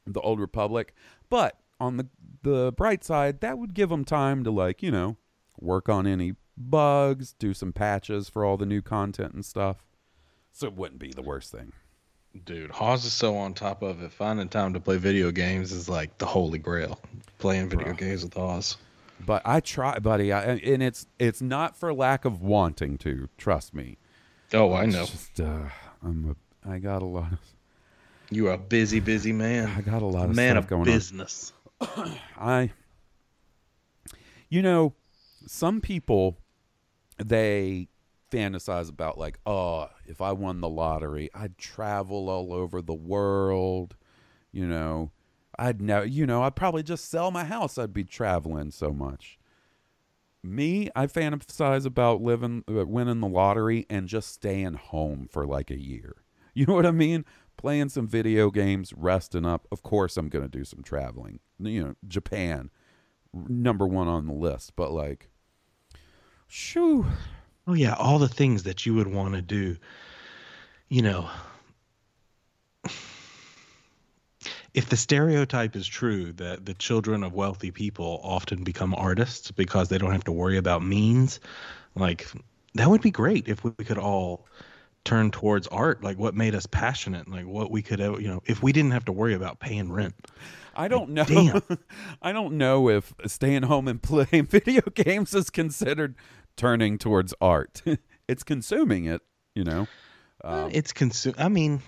[0.05, 0.93] the Old Republic.
[1.29, 2.07] But on the
[2.43, 5.17] the bright side, that would give them time to like you know
[5.59, 9.83] work on any bugs, do some patches for all the new content and stuff.
[10.51, 11.73] So it wouldn't be the worst thing.
[12.45, 14.11] Dude, Hoss is so on top of it.
[14.11, 16.99] Finding time to play video games is like the holy grail.
[17.39, 18.77] Playing video games with Hoss.
[19.25, 23.29] But I try, buddy, I, and it's it's not for lack of wanting to.
[23.37, 23.97] Trust me.
[24.53, 25.05] Oh, I know.
[25.05, 25.69] Just, uh,
[26.03, 27.39] I'm a, I got a lot of
[28.29, 29.67] You are a busy, busy man.
[29.67, 31.53] I got a lot of man stuff of going business.
[31.79, 32.11] on.
[32.39, 32.71] I,
[34.49, 34.93] you know,
[35.45, 36.37] some people
[37.23, 37.87] they
[38.31, 43.95] fantasize about like, oh, if I won the lottery, I'd travel all over the world.
[44.51, 45.11] You know,
[45.57, 47.77] I'd know, you know, I'd probably just sell my house.
[47.77, 49.37] I'd be traveling so much.
[50.43, 55.71] Me, I fantasize about living, uh, winning the lottery and just staying home for like
[55.71, 56.15] a year.
[56.57, 57.25] You know what I mean?
[57.57, 59.67] Playing some video games, resting up.
[59.71, 61.39] Of course, I'm going to do some traveling.
[61.59, 62.69] You know, Japan,
[63.33, 64.75] number one on the list.
[64.75, 65.29] But like,
[66.47, 67.05] shoo.
[67.67, 69.77] Oh yeah, all the things that you would want to do.
[70.89, 71.29] You know,
[74.75, 79.89] if the stereotype is true that the children of wealthy people often become artists because
[79.89, 81.39] they don't have to worry about means,
[81.95, 82.27] like
[82.75, 84.45] that would be great if we could all
[85.05, 88.61] turn towards art, like what made us passionate, like what we could, you know, if
[88.61, 90.15] we didn't have to worry about paying rent.
[90.75, 91.23] I don't know.
[91.23, 91.61] damn.
[92.21, 96.15] I don't know if staying home and playing video games is considered
[96.57, 97.81] turning towards art.
[98.27, 99.21] it's consuming it,
[99.53, 99.87] you know.
[100.43, 101.35] Uh, it's consume.
[101.37, 101.81] I mean,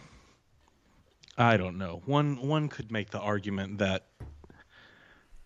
[1.38, 2.02] I don't know.
[2.06, 4.06] One one could make the argument that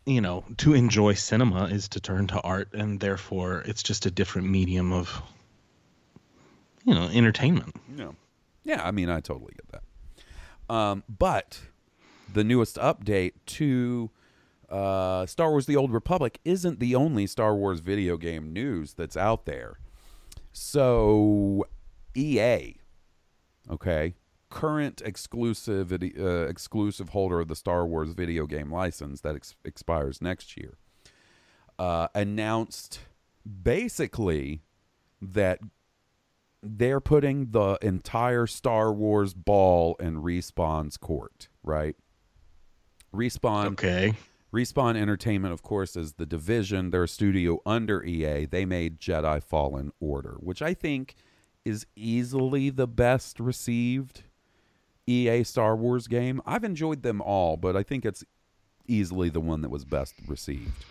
[0.06, 4.12] you know to enjoy cinema is to turn to art, and therefore it's just a
[4.12, 5.22] different medium of
[6.86, 7.76] you know entertainment.
[7.96, 8.12] Yeah,
[8.64, 10.74] Yeah, I mean, I totally get that.
[10.74, 11.62] Um, but
[12.32, 14.10] the newest update to
[14.70, 19.18] uh, Star Wars: The Old Republic isn't the only Star Wars video game news that's
[19.18, 19.80] out there.
[20.54, 21.66] So,
[22.16, 22.76] EA,
[23.70, 24.16] okay,
[24.50, 30.22] current exclusive uh, exclusive holder of the Star Wars video game license that ex- expires
[30.22, 30.78] next year,
[31.80, 33.00] uh, announced
[33.64, 34.62] basically
[35.22, 35.60] that
[36.64, 41.96] they're putting the entire Star Wars ball in Respawn's court, right?
[43.14, 44.14] Respawn Okay.
[44.54, 46.92] Respawn Entertainment, of course, is the division.
[46.92, 48.46] They're a studio under EA.
[48.46, 51.16] They made Jedi Fallen Order, which I think
[51.64, 54.24] is easily the best received
[55.08, 56.42] EA Star Wars game.
[56.46, 58.26] I've enjoyed them all, but I think it's
[58.88, 60.86] easily the one that was best received.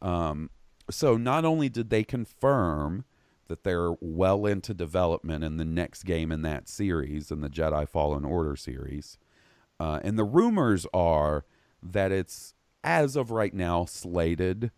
[0.00, 0.48] Um,
[0.90, 3.04] so not only did they confirm
[3.48, 7.88] that they're well into development in the next game in that series, in the Jedi
[7.88, 9.18] Fallen Order series,
[9.78, 11.44] uh, and the rumors are
[11.82, 14.70] that it's as of right now slated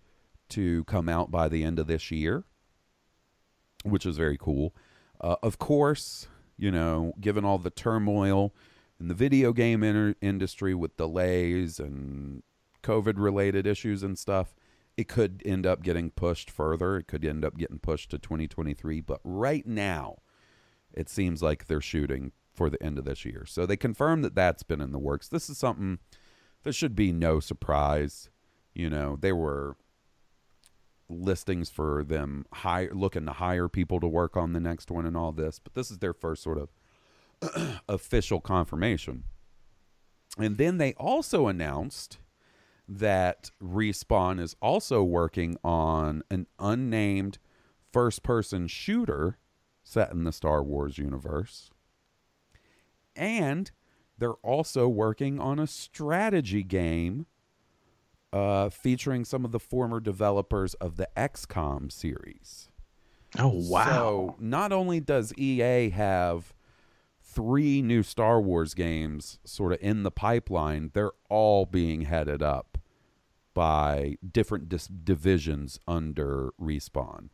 [0.49, 2.45] to come out by the end of this year,
[3.85, 4.75] which is very cool.
[5.21, 8.55] Uh, of course, you know, given all the turmoil
[8.99, 12.43] in the video game inter- industry with delays and
[12.83, 14.55] COVID related issues and stuff,
[14.97, 16.97] it could end up getting pushed further.
[16.97, 19.01] It could end up getting pushed to 2023.
[19.01, 20.19] But right now,
[20.93, 23.45] it seems like they're shooting for the end of this year.
[23.47, 25.29] So they confirmed that that's been in the works.
[25.29, 25.99] This is something
[26.63, 28.31] that should be no surprise.
[28.75, 29.77] You know, there were
[31.09, 35.17] listings for them hire looking to hire people to work on the next one and
[35.17, 39.25] all this, but this is their first sort of official confirmation.
[40.39, 42.19] And then they also announced
[42.89, 47.39] that Respawn is also working on an unnamed
[47.93, 49.39] first person shooter
[49.83, 51.71] set in the Star Wars universe.
[53.15, 53.71] And
[54.19, 57.27] they're also working on a strategy game
[58.33, 62.69] uh, featuring some of the former developers of the XCOM series.
[63.39, 63.85] Oh wow!
[63.85, 66.55] So not only does EA have
[67.23, 72.76] three new Star Wars games sort of in the pipeline, they're all being headed up
[73.57, 77.31] by different dis- divisions under Respawn.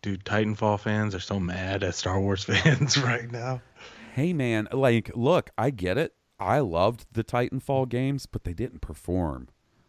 [0.00, 3.60] Dude, Titanfall fans are so mad at Star Wars fans right now.
[4.14, 6.14] Hey man, like look, I get it.
[6.40, 9.48] I loved the Titanfall games, but they didn't perform.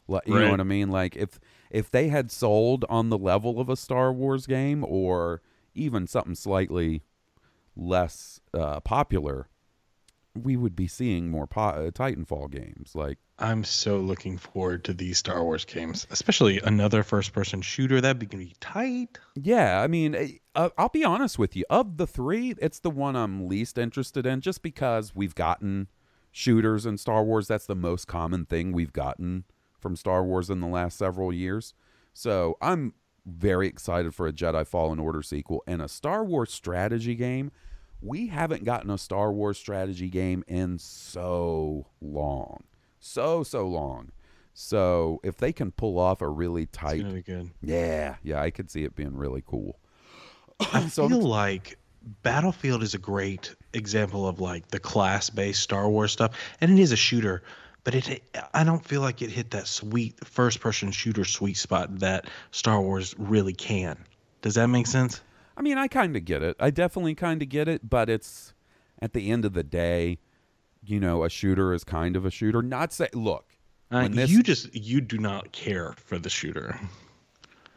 [0.09, 0.89] Like, you know what I mean?
[0.89, 1.39] Like if
[1.71, 5.41] if they had sold on the level of a Star Wars game or
[5.73, 7.03] even something slightly
[7.77, 9.47] less uh, popular,
[10.35, 12.93] we would be seeing more po- Titanfall games.
[12.93, 18.01] Like I'm so looking forward to these Star Wars games, especially another first-person shooter.
[18.01, 19.19] That'd be gonna be tight.
[19.35, 21.63] Yeah, I mean, eh, uh, I'll be honest with you.
[21.69, 25.88] Of the three, it's the one I'm least interested in, just because we've gotten
[26.31, 27.47] shooters in Star Wars.
[27.47, 29.43] That's the most common thing we've gotten
[29.79, 31.73] from Star Wars in the last several years.
[32.13, 32.93] So I'm
[33.25, 37.51] very excited for a Jedi Fallen Order sequel and a Star Wars strategy game.
[38.01, 42.63] We haven't gotten a Star Wars strategy game in so long,
[42.99, 44.11] so so long.
[44.53, 47.51] So if they can pull off a really tight gonna be good.
[47.61, 49.79] yeah, yeah, I could see it being really cool.
[50.59, 51.77] I So I'm feel like
[52.23, 56.91] Battlefield is a great example of like the class-based Star Wars stuff, and it is
[56.91, 57.43] a shooter,
[57.83, 58.23] but it
[58.53, 63.13] I don't feel like it hit that sweet first-person shooter sweet spot that Star Wars
[63.17, 63.97] really can.
[64.41, 65.21] Does that make sense?
[65.55, 66.55] I mean, I kind of get it.
[66.59, 68.53] I definitely kind of get it, but it's
[69.01, 70.19] at the end of the day,
[70.88, 72.61] you know, a shooter is kind of a shooter.
[72.61, 73.45] Not say, look,
[73.91, 76.79] Uh, this, you just you do not care for the shooter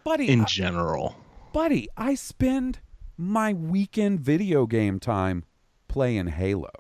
[0.05, 1.17] buddy, in I- general.
[1.53, 2.81] buddy, I spend
[3.17, 5.45] my weekend video game time
[5.89, 6.71] playing Halo.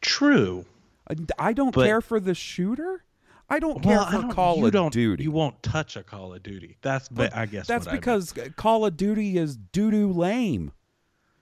[0.00, 0.64] True.
[1.08, 3.04] I, I don't But- care for the shooter.
[3.50, 5.24] I don't care Well, I for don't- Call of Duty.
[5.24, 6.78] You won't touch a Call of Duty.
[6.80, 10.72] That's but I guess That's what I because Call of Duty is doo doo lame.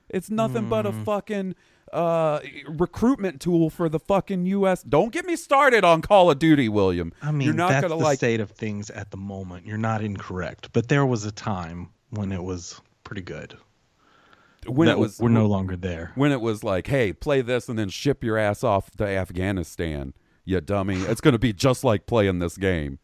[0.09, 0.89] It's nothing but Mm.
[0.89, 1.55] a fucking
[1.93, 4.83] uh, recruitment tool for the fucking U.S.
[4.83, 7.13] Don't get me started on Call of Duty, William.
[7.23, 8.19] I mean, you're not that's gonna the like.
[8.19, 9.67] state of things at the moment.
[9.67, 13.57] You're not incorrect, but there was a time when it was pretty good.
[14.67, 16.13] when that it was we're no longer there.
[16.15, 20.13] when it was like, hey, play this and then ship your ass off to Afghanistan,
[20.45, 20.97] you dummy.
[20.97, 22.99] It's gonna be just like playing this game.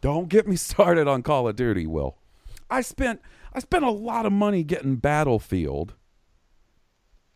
[0.00, 2.16] Don't get me started on Call of Duty, Will.
[2.70, 3.20] I spent
[3.52, 5.94] I spent a lot of money getting Battlefield,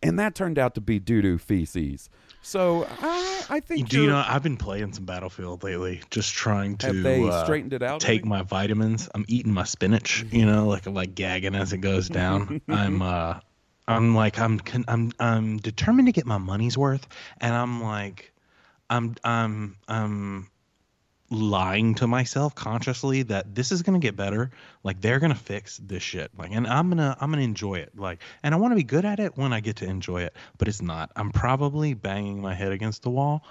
[0.03, 2.11] and that turned out to be doo doo feces.
[2.43, 4.25] So I, I think Do you know?
[4.27, 8.25] I've been playing some Battlefield lately, just trying to they uh, straightened it out Take
[8.25, 9.09] my vitamins.
[9.15, 10.25] I'm eating my spinach.
[10.31, 12.61] You know, like I'm like gagging as it goes down.
[12.69, 13.41] I'm uh,
[13.87, 17.07] I'm like I'm I'm I'm determined to get my money's worth,
[17.41, 18.33] and I'm like,
[18.89, 20.49] I'm I'm I'm
[21.31, 24.51] lying to myself consciously that this is gonna get better.
[24.83, 26.31] Like they're gonna fix this shit.
[26.37, 27.97] Like, and I'm gonna I'm gonna enjoy it.
[27.97, 30.35] Like, and I want to be good at it when I get to enjoy it.
[30.57, 31.11] But it's not.
[31.17, 33.45] I'm probably banging my head against the wall.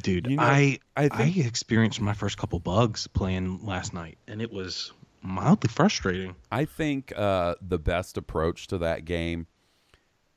[0.00, 4.40] Dude, You know, I I I, experienced my first couple bugs playing last night, and
[4.40, 6.34] it was mildly frustrating.
[6.50, 9.46] I think uh, the best approach to that game,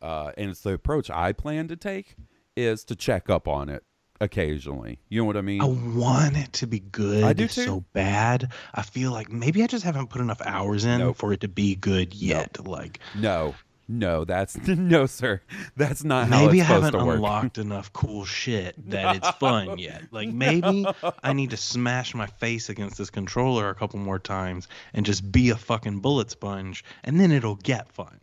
[0.02, 2.16] uh, and it's the approach I plan to take,
[2.58, 3.84] is to check up on it
[4.22, 5.00] occasionally.
[5.10, 5.62] You know what I mean?
[5.62, 7.64] I want it to be good I do too.
[7.66, 8.52] so bad.
[8.74, 11.18] I feel like maybe I just haven't put enough hours in Nope.
[11.18, 12.66] for it to be good yet.
[12.66, 13.56] Like No,
[13.88, 15.42] no, that's no, sir.
[15.76, 17.16] That's not how maybe I it's supposed haven't to work.
[17.16, 20.04] unlocked enough cool shit that it's fun yet.
[20.12, 20.86] Like maybe
[21.24, 25.32] I need to smash my face against this controller a couple more times and just
[25.32, 28.20] be a fucking bullet sponge, and then it'll get fun.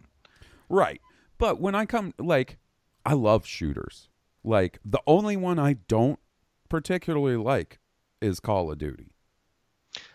[0.69, 1.01] Right.
[1.39, 2.57] But when I come, like,
[3.05, 4.09] I love shooters.
[4.47, 6.21] Like, the only one I don't
[6.69, 7.81] particularly like
[8.21, 9.11] is Call of Duty.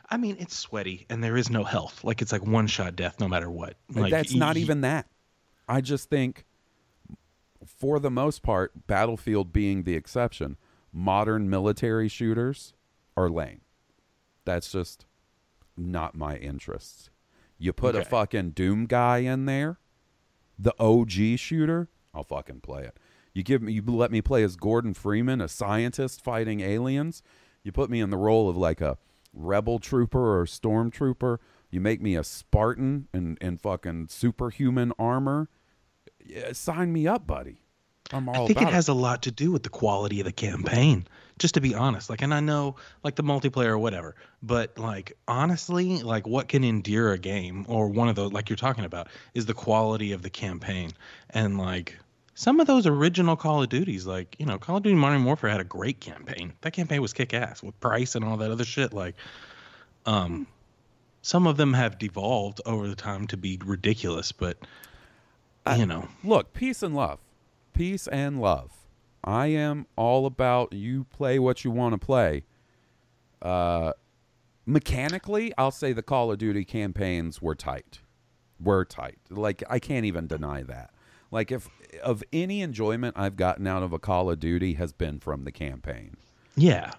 [0.09, 2.03] I mean, it's sweaty and there is no health.
[2.03, 3.75] Like it's like one shot death no matter what.
[3.93, 5.07] Like That's not y- even that.
[5.67, 6.45] I just think,
[7.65, 10.57] for the most part, Battlefield being the exception,
[10.91, 12.73] modern military shooters
[13.15, 13.61] are lame.
[14.43, 15.05] That's just
[15.77, 17.09] not my interests.
[17.57, 19.77] You put a fucking Doom guy in there,
[20.57, 22.97] the OG shooter, I'll fucking play it.
[23.33, 27.23] You give me, you let me play as Gordon Freeman, a scientist fighting aliens.
[27.63, 28.97] You put me in the role of like a
[29.33, 31.37] rebel trooper or stormtrooper.
[31.69, 35.49] You make me a Spartan in, in fucking superhuman armor.
[36.23, 37.61] Yeah, sign me up, buddy.
[38.13, 40.25] I'm all I think it about has a lot to do with the quality of
[40.25, 41.07] the campaign.
[41.39, 45.13] Just to be honest, like, and I know like the multiplayer or whatever, but like
[45.27, 49.07] honestly, like what can endear a game or one of those like you're talking about
[49.33, 50.91] is the quality of the campaign.
[51.29, 51.97] And like
[52.33, 55.49] some of those original Call of Duties, like you know, Call of Duty Modern Warfare
[55.49, 56.53] had a great campaign.
[56.61, 58.93] That campaign was kick ass with price and all that other shit.
[58.93, 59.15] Like,
[60.05, 60.47] um,
[61.21, 64.57] some of them have devolved over the time to be ridiculous, but
[65.77, 67.19] you know, Look, peace and love.
[67.73, 68.71] Peace and love.
[69.23, 72.43] I am all about you play what you want to play.
[73.41, 73.93] Uh,
[74.65, 77.99] mechanically, I'll say the Call of Duty campaigns were tight.
[78.59, 79.19] Were tight.
[79.29, 80.91] Like I can't even deny that.
[81.31, 81.69] Like if
[82.03, 85.51] of any enjoyment I've gotten out of a Call of Duty has been from the
[85.51, 86.17] campaign.
[86.55, 86.91] yeah,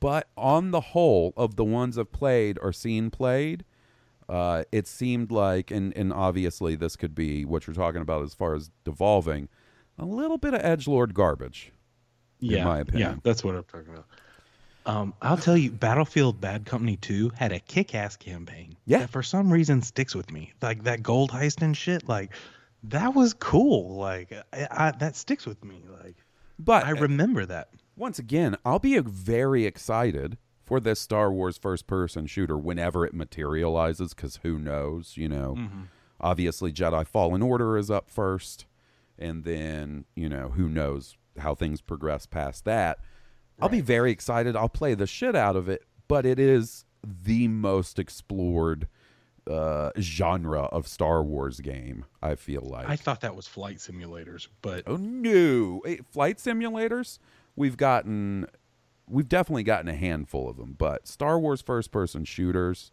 [0.00, 3.64] But on the whole, of the ones I've played or seen played,
[4.28, 8.32] uh, it seemed like, and, and obviously this could be what you're talking about as
[8.34, 9.48] far as devolving,
[9.98, 11.72] a little bit of edge lord garbage.
[12.38, 13.10] yeah, my opinion.
[13.10, 14.06] Yeah, that's what I'm talking about.
[14.88, 18.74] Um, I'll tell you, Battlefield Bad Company 2 had a kick-ass campaign.
[18.86, 19.00] Yeah.
[19.00, 20.54] that for some reason sticks with me.
[20.62, 22.08] Like that gold heist and shit.
[22.08, 22.30] Like
[22.84, 23.96] that was cool.
[23.96, 25.84] Like I, I, that sticks with me.
[26.02, 26.16] Like
[26.58, 27.68] But I remember that.
[27.96, 33.12] once again, I'll be very excited for this Star Wars first person shooter whenever it
[33.14, 35.56] materializes, because who knows, you know.
[36.20, 38.66] Obviously, Jedi Fallen Order is up first,
[39.18, 42.98] and then, you know, who knows how things progress past that.
[43.60, 44.54] I'll be very excited.
[44.56, 48.88] I'll play the shit out of it, but it is the most explored
[49.50, 52.88] uh, genre of Star Wars game, I feel like.
[52.88, 55.80] I thought that was flight simulators, but Oh no!
[55.86, 57.18] Eh, Flight simulators,
[57.56, 58.46] we've gotten,
[59.08, 60.74] we've definitely gotten a handful of them.
[60.78, 62.92] But Star Wars first-person shooters,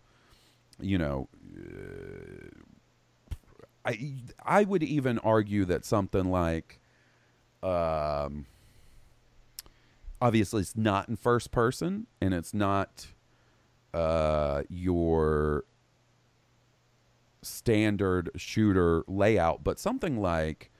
[0.79, 2.49] you know, uh,
[3.85, 4.13] I
[4.43, 6.79] I would even argue that something like,
[7.61, 8.45] um,
[10.25, 13.07] obviously it's not in first person and it's not,
[13.93, 15.65] uh, your
[17.43, 20.71] standard shooter layout, but something like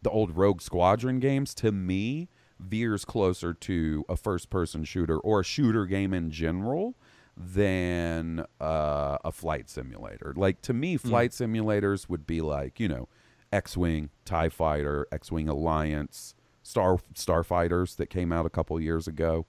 [0.00, 5.40] the old Rogue Squadron games to me veers closer to a first person shooter or
[5.40, 6.94] a shooter game in general
[7.36, 10.32] than uh, a flight simulator.
[10.34, 13.08] Like to me, flight simulators would be like, you know,
[13.52, 16.34] X Wing, TIE Fighter, X Wing Alliance,
[16.72, 19.44] Star Starfighters that came out a couple years ago.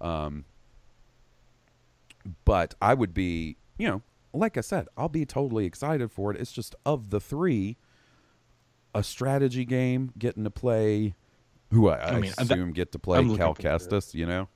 [0.00, 0.46] Um,
[2.46, 6.40] but I would be, you know, like I said, I'll be totally excited for it.
[6.40, 7.76] It's just of the three,
[8.94, 11.14] a strategy game, getting to play,
[11.70, 13.78] who I, I, I mean, that- assume get to play Cal forward to it.
[13.78, 14.48] Kestis, you know?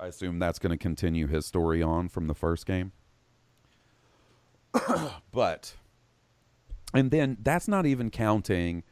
[0.00, 2.90] I assume that's going to continue his story on from the first game.
[5.32, 5.74] but,
[6.92, 8.82] and then that's not even counting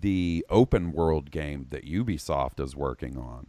[0.00, 3.48] the open world game that Ubisoft is working on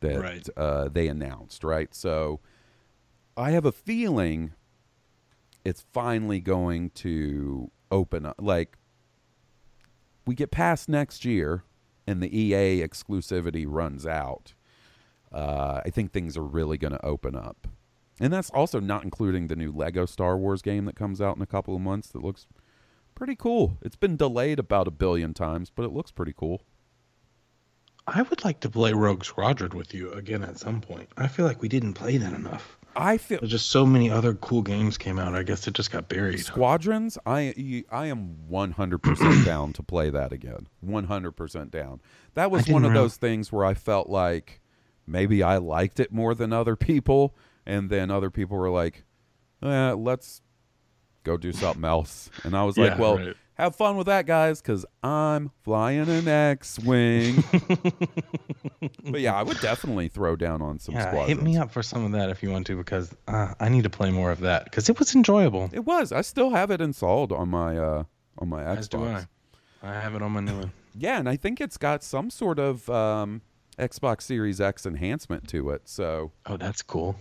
[0.00, 0.48] that Right.
[0.56, 1.94] uh, they announced, right?
[1.94, 2.40] So
[3.36, 4.52] I have a feeling
[5.64, 8.36] it's finally going to open up.
[8.40, 8.76] Like,
[10.26, 11.64] we get past next year
[12.06, 14.54] and the EA exclusivity runs out.
[15.32, 17.68] Uh, I think things are really going to open up.
[18.20, 21.42] And that's also not including the new Lego Star Wars game that comes out in
[21.42, 22.46] a couple of months that looks
[23.20, 23.76] pretty cool.
[23.82, 26.62] It's been delayed about a billion times, but it looks pretty cool.
[28.06, 31.10] I would like to play Rogue Squadron with you again at some point.
[31.18, 32.78] I feel like we didn't play that enough.
[32.96, 35.34] I feel There's just so many other cool games came out.
[35.34, 36.40] I guess it just got buried.
[36.40, 40.66] Squadrons, I I am 100% down to play that again.
[40.82, 42.00] 100% down.
[42.32, 44.62] That was one of real- those things where I felt like
[45.06, 49.04] maybe I liked it more than other people and then other people were like,
[49.62, 50.40] eh, let's
[51.24, 52.30] go do something else.
[52.44, 53.36] And I was like, Yeah, well, right.
[53.54, 57.44] have fun with that guys cuz I'm flying an X-wing.
[59.10, 61.28] but yeah, I would definitely throw down on some Yeah, squadrons.
[61.38, 63.84] hit me up for some of that if you want to, because uh, I need
[63.84, 65.70] to play more of that because it was enjoyable.
[65.72, 66.12] It was.
[66.12, 68.04] I still have it installed on my uh
[68.38, 68.78] on my Xbox.
[68.78, 69.26] As do I.
[69.82, 70.72] I have it on my new one.
[70.98, 73.42] Yeah, and I think it's got some sort of um,
[73.78, 75.88] Xbox Series X enhancement to it.
[75.88, 77.14] So Oh, that's cool.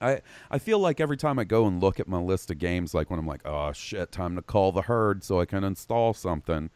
[0.00, 0.20] I
[0.50, 3.10] I feel like every time I go and look at my list of games, like
[3.10, 6.70] when I'm like, oh shit, time to call the herd so I can install something.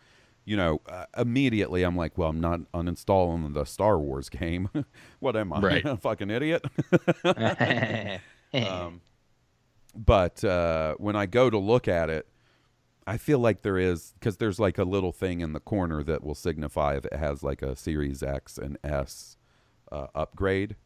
[0.44, 4.68] You know, uh, immediately I'm like, well, I'm not uninstalling the Star Wars game.
[5.20, 5.84] what am I, Right.
[5.84, 6.64] a fucking idiot?
[8.54, 9.00] um,
[9.94, 12.26] but uh, when I go to look at it,
[13.06, 16.22] I feel like there is because there's like a little thing in the corner that
[16.22, 19.36] will signify if it has like a Series X and S
[19.90, 20.76] uh, upgrade,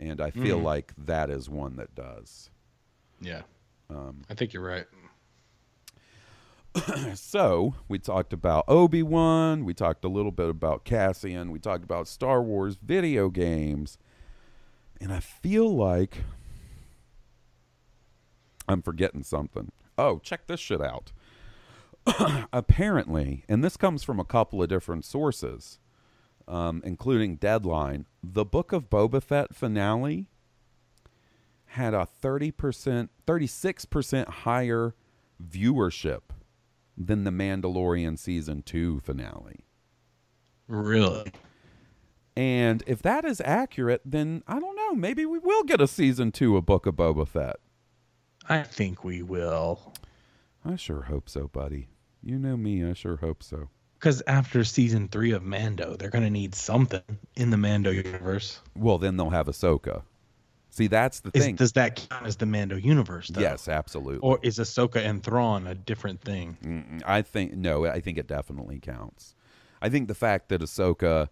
[0.00, 2.50] and I feel like that is one that does.
[3.20, 3.42] Yeah.
[3.90, 4.86] Um, I think you're right.
[7.14, 11.84] so we talked about Obi Wan, we talked a little bit about Cassian, we talked
[11.84, 13.98] about Star Wars video games,
[15.00, 16.18] and I feel like
[18.68, 19.70] I'm forgetting something.
[19.98, 21.12] Oh, check this shit out.
[22.52, 25.79] Apparently, and this comes from a couple of different sources,
[26.50, 30.26] um, including Deadline, the Book of Boba Fett finale
[31.66, 34.94] had a 30%, 36% higher
[35.42, 36.22] viewership
[36.98, 39.60] than the Mandalorian season 2 finale.
[40.66, 41.32] Really?
[42.36, 46.32] And if that is accurate, then I don't know, maybe we will get a season
[46.32, 47.56] 2 of Book of Boba Fett.
[48.48, 49.94] I think we will.
[50.64, 51.88] I sure hope so, buddy.
[52.22, 53.68] You know me, I sure hope so.
[54.00, 57.02] Because after season three of Mando, they're going to need something
[57.36, 58.58] in the Mando universe.
[58.74, 60.04] Well, then they'll have Ahsoka.
[60.70, 61.56] See, that's the Is, thing.
[61.56, 63.42] does that count as the Mando universe, though?
[63.42, 64.20] yes, absolutely.
[64.20, 66.56] Or is Ahsoka and Thrawn a different thing?
[66.64, 67.84] Mm-mm, I think no.
[67.84, 69.34] I think it definitely counts.
[69.82, 71.28] I think the fact that Ahsoka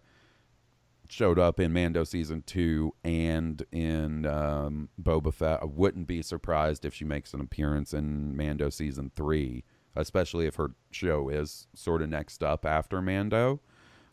[1.09, 6.85] showed up in Mando season two and in um, Boba Fett, I wouldn't be surprised
[6.85, 9.63] if she makes an appearance in Mando season three,
[9.95, 13.59] especially if her show is sort of next up after Mando.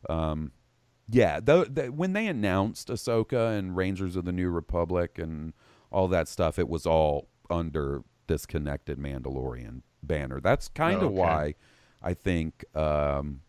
[0.08, 0.52] Um,
[1.08, 5.52] yeah, th- when they announced Ahsoka and Rangers of the New Republic and
[5.90, 10.40] all that stuff, it was all under this connected Mandalorian banner.
[10.40, 11.14] That's kind of Okay.
[11.14, 11.54] why
[12.02, 13.42] I think um,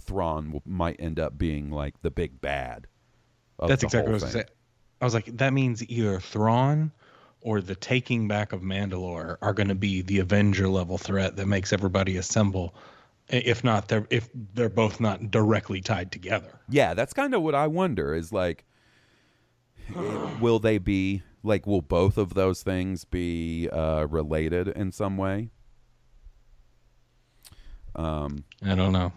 [0.00, 2.86] Thrawn w- might end up being like the big bad.
[3.58, 4.44] Of That's the exactly what I was saying.
[5.00, 6.92] I was like, that means either Thrawn
[7.40, 11.46] or the taking back of Mandalore are going to be the Avenger level threat that
[11.46, 12.74] makes everybody assemble.
[13.28, 16.60] If not, they're if they're both not directly tied together.
[16.68, 18.64] Yeah, that's kind of what I wonder is like,
[20.40, 25.50] will they be like, will both of those things be uh, related in some way?
[27.94, 29.12] Um, I don't know.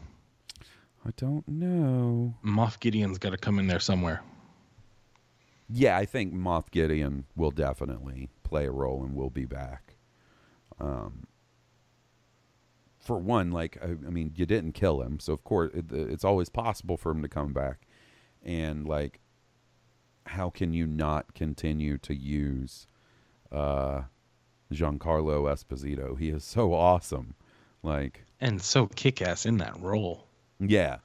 [1.05, 2.35] I don't know.
[2.45, 4.21] Moff Gideon's got to come in there somewhere.
[5.73, 9.95] Yeah, I think Moff Gideon will definitely play a role and will be back.
[10.79, 11.27] Um,
[12.99, 16.25] for one, like I, I mean, you didn't kill him, so of course it, it's
[16.25, 17.87] always possible for him to come back.
[18.43, 19.19] And like,
[20.25, 22.85] how can you not continue to use
[23.51, 24.01] uh,
[24.73, 26.17] Giancarlo Esposito?
[26.17, 27.35] He is so awesome.
[27.83, 30.27] Like, And so kick ass in that role.
[30.59, 30.97] yeah.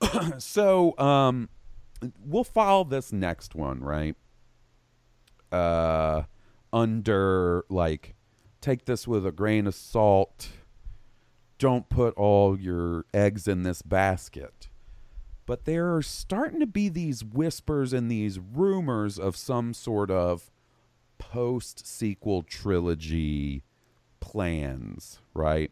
[0.38, 1.48] so, um,
[2.24, 4.16] we'll file this next one, right?
[5.50, 6.22] Uh,
[6.72, 8.14] under like,
[8.60, 10.48] take this with a grain of salt.
[11.58, 14.68] Don't put all your eggs in this basket.
[15.46, 20.50] But there are starting to be these whispers and these rumors of some sort of
[21.18, 23.64] post sequel trilogy
[24.20, 25.70] plans, right?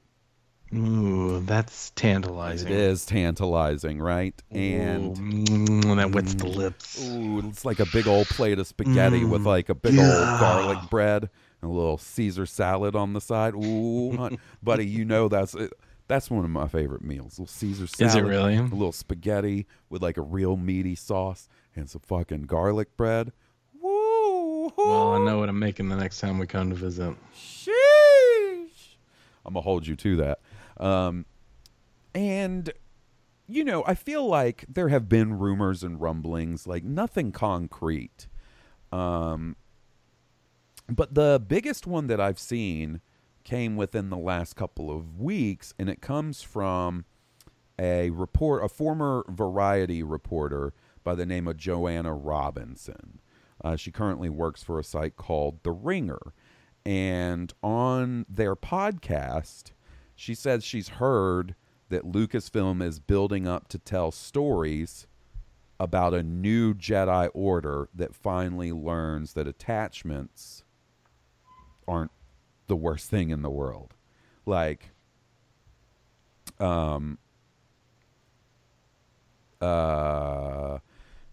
[0.72, 2.68] Ooh, that's tantalizing.
[2.70, 4.34] It is tantalizing, right?
[4.52, 7.00] And Ooh, mm, that wets the mm, lips.
[7.02, 10.02] Ooh, it's like a big old plate of spaghetti mm, with like a big Yeah.
[10.02, 11.28] old garlic bread
[11.60, 13.54] and a little Caesar salad on the side.
[13.54, 15.72] Ooh, buddy, you know that's it.
[16.06, 17.38] That's one of my favorite meals.
[17.38, 18.10] A little Caesar salad.
[18.10, 18.56] Is it really?
[18.56, 23.32] A little spaghetti with like a real meaty sauce and some fucking garlic bread.
[23.80, 24.72] Woo!
[24.76, 27.14] Well, I know what I'm making the next time we come to visit.
[27.34, 27.70] Sheesh.
[29.44, 30.40] I'm gonna hold you to that.
[30.80, 31.26] Um,
[32.14, 32.72] and
[33.46, 38.28] you know, I feel like there have been rumors and rumblings, like nothing concrete.
[38.92, 39.56] Um,
[40.88, 43.00] but the biggest one that I've seen
[43.42, 47.04] came within the last couple of weeks, and it comes from
[47.78, 50.72] a report, a former Variety reporter
[51.02, 53.20] by the name of Joanna Robinson.
[53.64, 56.34] Uh, she currently works for a site called The Ringer.
[56.86, 59.72] And on their podcast,
[60.20, 61.54] she says she's heard
[61.88, 65.06] that Lucasfilm is building up to tell stories
[65.80, 70.62] about a new Jedi Order that finally learns that attachments
[71.88, 72.10] aren't
[72.66, 73.94] the worst thing in the world.
[74.44, 74.90] Like,
[76.58, 77.16] um,
[79.58, 80.80] uh,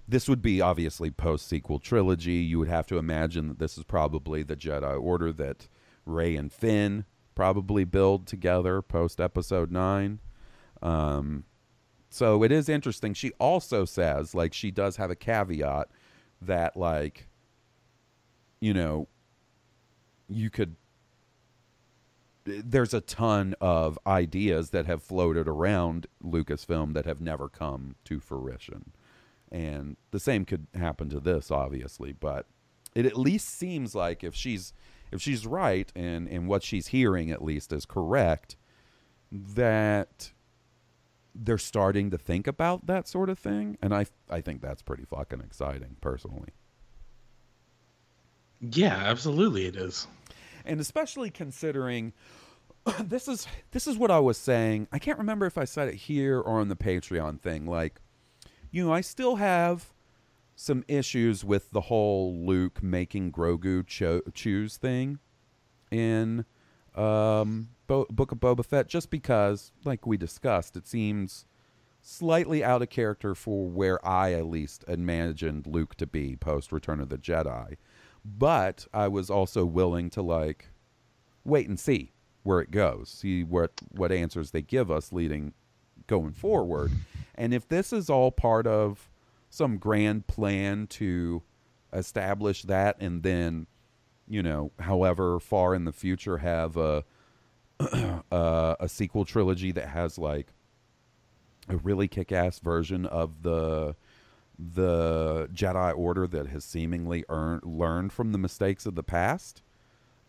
[0.07, 2.35] this would be obviously post sequel trilogy.
[2.35, 5.67] You would have to imagine that this is probably the Jedi Order that
[6.05, 7.03] Rey and Finn
[7.37, 10.17] probably build together post Episode Nine.
[10.81, 11.43] Um,
[12.09, 13.13] so it is interesting.
[13.13, 15.87] She also says, like, she does have a caveat
[16.41, 17.27] that, like,
[18.59, 19.07] you know,
[20.27, 20.77] you could.
[22.43, 28.19] There's a ton of ideas that have floated around Lucasfilm that have never come to
[28.19, 28.93] fruition.
[29.51, 32.47] And the same could happen to this, obviously, but
[32.95, 34.73] it at least seems like if she's
[35.11, 38.55] if she's right and and what she's hearing at least is correct,
[39.31, 40.31] that
[41.35, 45.05] they're starting to think about that sort of thing, and I I think that's pretty
[45.05, 46.49] fucking exciting, personally.
[48.59, 50.07] Yeah, absolutely, it is.
[50.65, 52.13] and especially considering
[53.03, 54.87] this is this is what I was saying.
[54.91, 57.65] I can't remember if I said it here or on the Patreon thing.
[57.67, 58.01] Like,
[58.71, 59.93] you know, I still have
[60.59, 65.19] some issues with the whole Luke making Grogu cho- choose thing
[65.91, 66.45] in
[66.95, 71.45] um, Bo- Book of Boba Fett, just because, like we discussed, it seems
[72.01, 76.99] slightly out of character for where I at least imagined Luke to be post Return
[77.01, 77.77] of the Jedi.
[78.25, 80.69] But I was also willing to like
[81.45, 85.53] wait and see where it goes, see what what answers they give us leading
[86.07, 86.91] going forward.
[87.35, 89.11] And if this is all part of
[89.57, 91.41] some grand plan to
[91.91, 93.67] establish that and then
[94.27, 97.03] you know, however far in the future have a
[98.31, 100.47] uh, a sequel trilogy that has like
[101.69, 103.95] a really kick-ass version of the
[104.59, 109.61] the Jedi Order that has seemingly earned, learned from the mistakes of the past.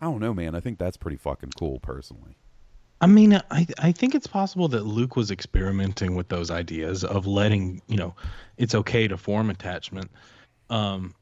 [0.01, 0.55] I don't know, man.
[0.55, 2.37] I think that's pretty fucking cool, personally.
[3.01, 7.27] I mean, I I think it's possible that Luke was experimenting with those ideas of
[7.27, 8.15] letting you know,
[8.57, 10.11] it's okay to form attachment.
[10.69, 11.15] Um,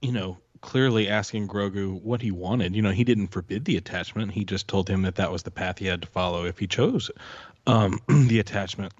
[0.00, 2.74] you know, clearly asking Grogu what he wanted.
[2.74, 4.32] You know, he didn't forbid the attachment.
[4.32, 6.66] He just told him that that was the path he had to follow if he
[6.66, 7.10] chose
[7.66, 8.92] um, the attachment.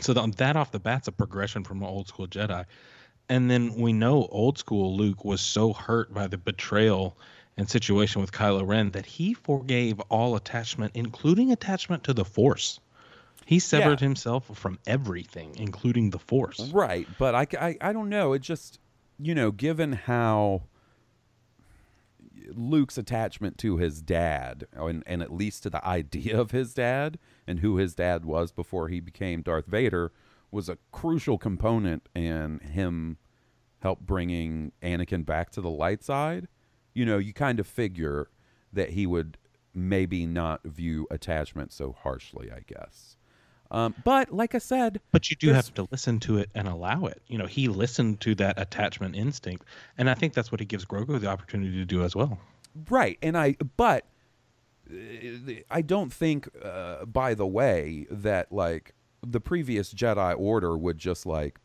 [0.00, 2.64] So that, that off the bat's a progression from an old school Jedi.
[3.28, 7.16] And then we know old school Luke was so hurt by the betrayal
[7.56, 12.80] and situation with Kylo Ren that he forgave all attachment, including attachment to the Force.
[13.44, 14.06] He severed Yeah.
[14.06, 16.70] himself from everything, including the Force.
[16.72, 18.32] Right, but I, I, I don't know.
[18.32, 18.78] It just,
[19.18, 20.62] you know, given how
[22.54, 27.18] Luke's attachment to his dad, and, and at least to the idea of his dad
[27.46, 30.12] and who his dad was before he became Darth Vader,
[30.50, 33.16] was a crucial component in him
[33.80, 36.46] help bringing Anakin back to the light side.
[36.94, 38.28] You know, you kind of figure
[38.72, 39.38] that he would
[39.74, 43.16] maybe not view attachment so harshly, I guess.
[43.70, 46.68] Um, but like I said, But you do There's- have to listen to it and
[46.68, 47.22] allow it.
[47.26, 49.64] You know, he listened to that attachment instinct,
[49.96, 52.38] and I think that's what he gives Grogu the opportunity to do as well.
[52.90, 54.04] Right, and I but
[54.90, 54.94] uh,
[55.70, 58.94] I don't think, uh, by the way, that like
[59.26, 61.58] the previous Jedi Order would just like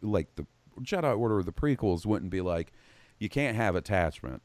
[0.00, 0.46] like the
[0.80, 2.72] Jedi Order of the prequels wouldn't be like
[3.18, 4.40] you can't have attachment,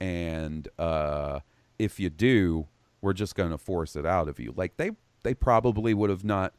[0.00, 1.40] and uh,
[1.78, 2.68] if you do,
[3.00, 4.52] we're just going to force it out of you.
[4.56, 4.90] Like they
[5.22, 6.54] they probably would have not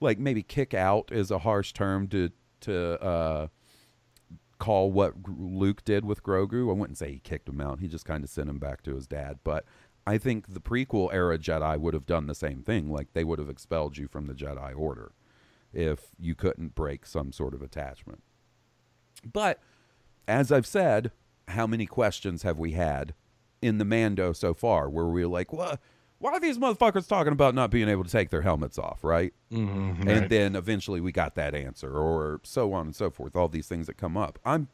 [0.00, 2.30] like maybe kick out is a harsh term to
[2.60, 3.46] to uh,
[4.58, 6.70] call what Luke did with Grogu.
[6.70, 7.80] I wouldn't say he kicked him out.
[7.80, 9.38] He just kind of sent him back to his dad.
[9.44, 9.64] But
[10.06, 12.90] I think the prequel era Jedi would have done the same thing.
[12.90, 15.12] Like they would have expelled you from the Jedi Order
[15.72, 18.22] if you couldn't break some sort of attachment.
[19.30, 19.60] But
[20.28, 21.10] as I've said,
[21.48, 23.14] how many questions have we had
[23.62, 25.80] in the Mando so far where we're like, what?
[26.18, 29.34] Why are these motherfuckers talking about not being able to take their helmets off, right?
[29.52, 33.48] Mm-hmm, and then eventually we got that answer or so on and so forth all
[33.48, 34.68] these things that come up i'm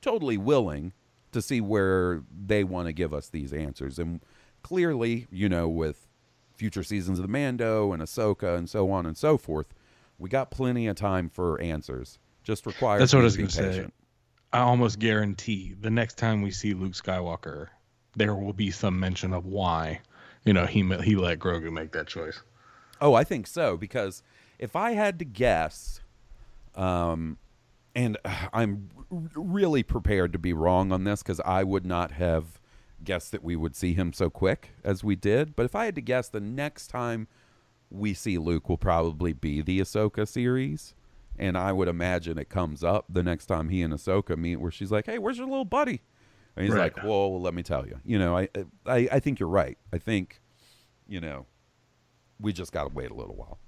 [0.00, 0.92] totally willing
[1.32, 4.20] to see where they want to give us these answers and
[4.62, 6.06] clearly you know with
[6.54, 9.74] future seasons of the mando and ahsoka and so on and so forth
[10.18, 13.54] we got plenty of time for answers just requires That's what I was going to
[13.54, 13.86] say.
[14.52, 17.68] I almost guarantee the next time we see Luke Skywalker,
[18.16, 20.00] there will be some mention of why,
[20.44, 22.42] you know, he he let Grogu make that choice.
[23.00, 24.22] Oh, I think so because
[24.58, 26.00] if I had to guess,
[26.74, 27.38] um,
[27.94, 28.90] and uh, I'm
[29.34, 32.60] really prepared to be wrong on this because I would not have
[33.02, 35.56] guessed that we would see him so quick as we did.
[35.56, 37.28] But if I had to guess, the next time
[37.90, 40.94] we see Luke will probably be the Ahsoka series.
[41.40, 44.70] And I would imagine it comes up the next time he and Ahsoka meet, where
[44.70, 46.02] she's like, "Hey, where's your little buddy?"
[46.54, 46.94] And he's Right.
[46.94, 47.98] like, "Well, let me tell you.
[48.04, 48.48] You know, I,
[48.86, 49.78] I, I think you're right.
[49.92, 50.42] I think,
[51.08, 51.46] you know,
[52.38, 53.58] we just got to wait a little while."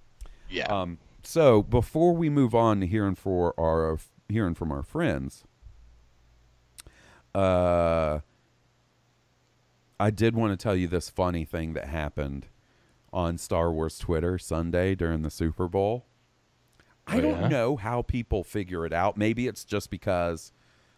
[0.50, 0.66] Yeah.
[0.66, 3.98] Um, so before we move on to hearing for our
[4.28, 5.44] hearing from our friends,
[7.34, 8.18] uh,
[9.98, 12.48] I did want to tell you this funny thing that happened
[13.14, 16.04] on Star Wars Twitter Sunday during the Super Bowl.
[17.06, 17.48] I Oh, don't yeah?
[17.48, 19.16] know how people figure it out.
[19.16, 20.52] Maybe it's just because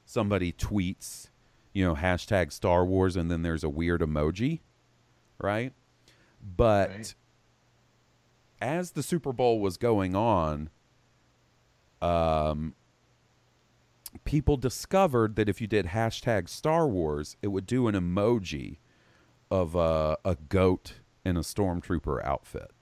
[0.04, 1.30] somebody tweets,
[1.72, 4.60] you know, hashtag Star Wars and then there's a weird emoji,
[5.38, 5.72] right?
[6.56, 7.14] But Right.
[8.60, 10.68] as the Super Bowl was going on,
[12.02, 12.74] um,
[14.24, 18.76] people discovered that if you did hashtag Star Wars, it would do an emoji
[19.50, 22.72] of a, a goat in a stormtrooper outfit.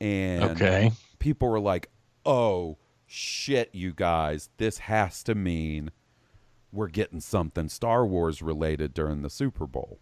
[0.00, 0.90] And Okay.
[1.18, 1.90] people were like,
[2.24, 5.90] "Oh shit, you guys, this has to mean
[6.72, 10.00] we're getting something Star Wars related during the Super Bowl."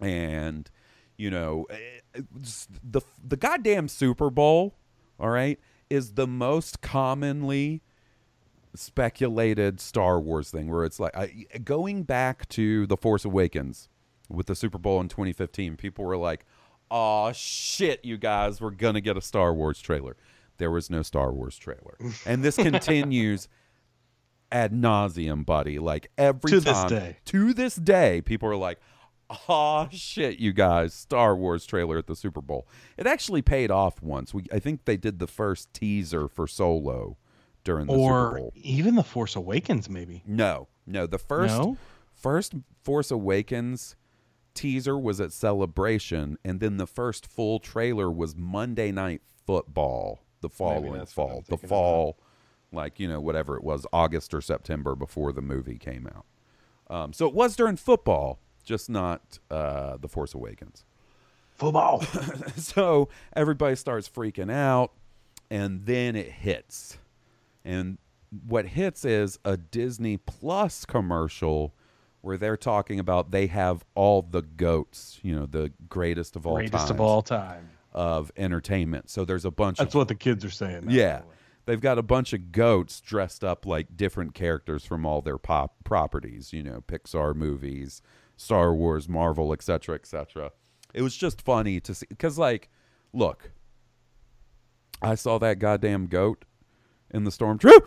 [0.00, 0.70] And
[1.16, 2.20] you know, eh,
[2.82, 4.74] the the goddamn Super Bowl,
[5.18, 5.58] all right,
[5.88, 7.82] is the most commonly
[8.74, 13.88] speculated Star Wars thing where it's like I, going back to The Force Awakens
[14.28, 16.44] with the Super Bowl in 2015, people were like,
[16.90, 20.16] "Oh shit, you guys, we're to get a Star Wars trailer."
[20.58, 21.96] There was no Star Wars trailer.
[22.26, 23.48] And this continues
[24.50, 25.78] ad nauseum, buddy.
[25.78, 27.16] Like every To this day.
[27.26, 28.78] to this day, people are like,
[29.48, 30.94] "Oh shit, you guys!
[30.94, 32.66] Star Wars trailer at the Super Bowl."
[32.96, 34.32] It actually paid off once.
[34.32, 37.16] We, I think they did the first teaser for Solo
[37.64, 38.52] during the Super Bowl.
[38.56, 40.22] even the Force Awakens, maybe.
[40.26, 41.06] No, no.
[41.06, 41.76] The first, No?
[42.14, 43.96] first Force Awakens
[44.56, 50.48] teaser was at Celebration, and then the first full trailer was Monday Night Football the
[50.48, 51.42] following that's fall.
[51.46, 52.18] The thinking fall,
[52.72, 56.26] like you know, whatever it was, August or September before the movie came out.
[56.88, 60.84] Um, so it was during football, just not uh, the Force Awakens.
[61.54, 62.02] Football.
[62.56, 64.92] so everybody starts freaking out
[65.50, 66.98] and then it hits
[67.64, 67.98] and
[68.46, 71.74] what hits is a disney plus commercial
[72.26, 76.56] where they're talking about they have all the goats you know the greatest of all
[76.56, 77.70] Greatest of all time.
[77.92, 80.86] of entertainment so there's a bunch That's of what the kids are saying.
[80.86, 81.22] now, yeah
[81.66, 85.76] they've got a bunch of goats dressed up like different characters from all their pop
[85.84, 88.02] properties you know pixar movies
[88.36, 90.50] star wars marvel etc etc
[90.92, 92.68] it was just funny to see because like
[93.12, 93.52] look
[95.00, 96.44] i saw that goddamn goat
[97.12, 97.86] in the stormtroop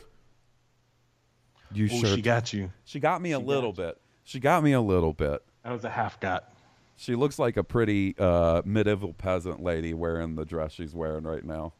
[1.73, 2.71] you Ooh, sure she got you.
[2.85, 3.97] she got me a little bit
[4.30, 6.51] she got me a little bit That was a half gut.
[6.95, 11.43] she looks like a pretty uh, medieval peasant lady wearing the dress she's wearing right
[11.43, 11.73] now.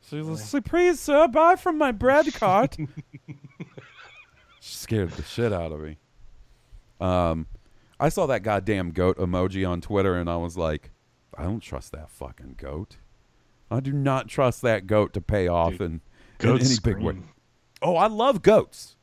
[0.00, 2.76] She's like, please, sir, buy from my bread cart.
[4.60, 5.96] she scared the shit out of me.
[7.00, 7.46] Um,
[8.00, 10.90] I saw that goddamn goat emoji on Twitter, and I was like,
[11.36, 12.96] I don't trust that fucking goat.
[13.70, 16.00] I do not trust that goat to pay off Dude, in,
[16.40, 17.12] in any big way.
[17.12, 17.28] scream.
[17.80, 18.96] Oh, I love goats.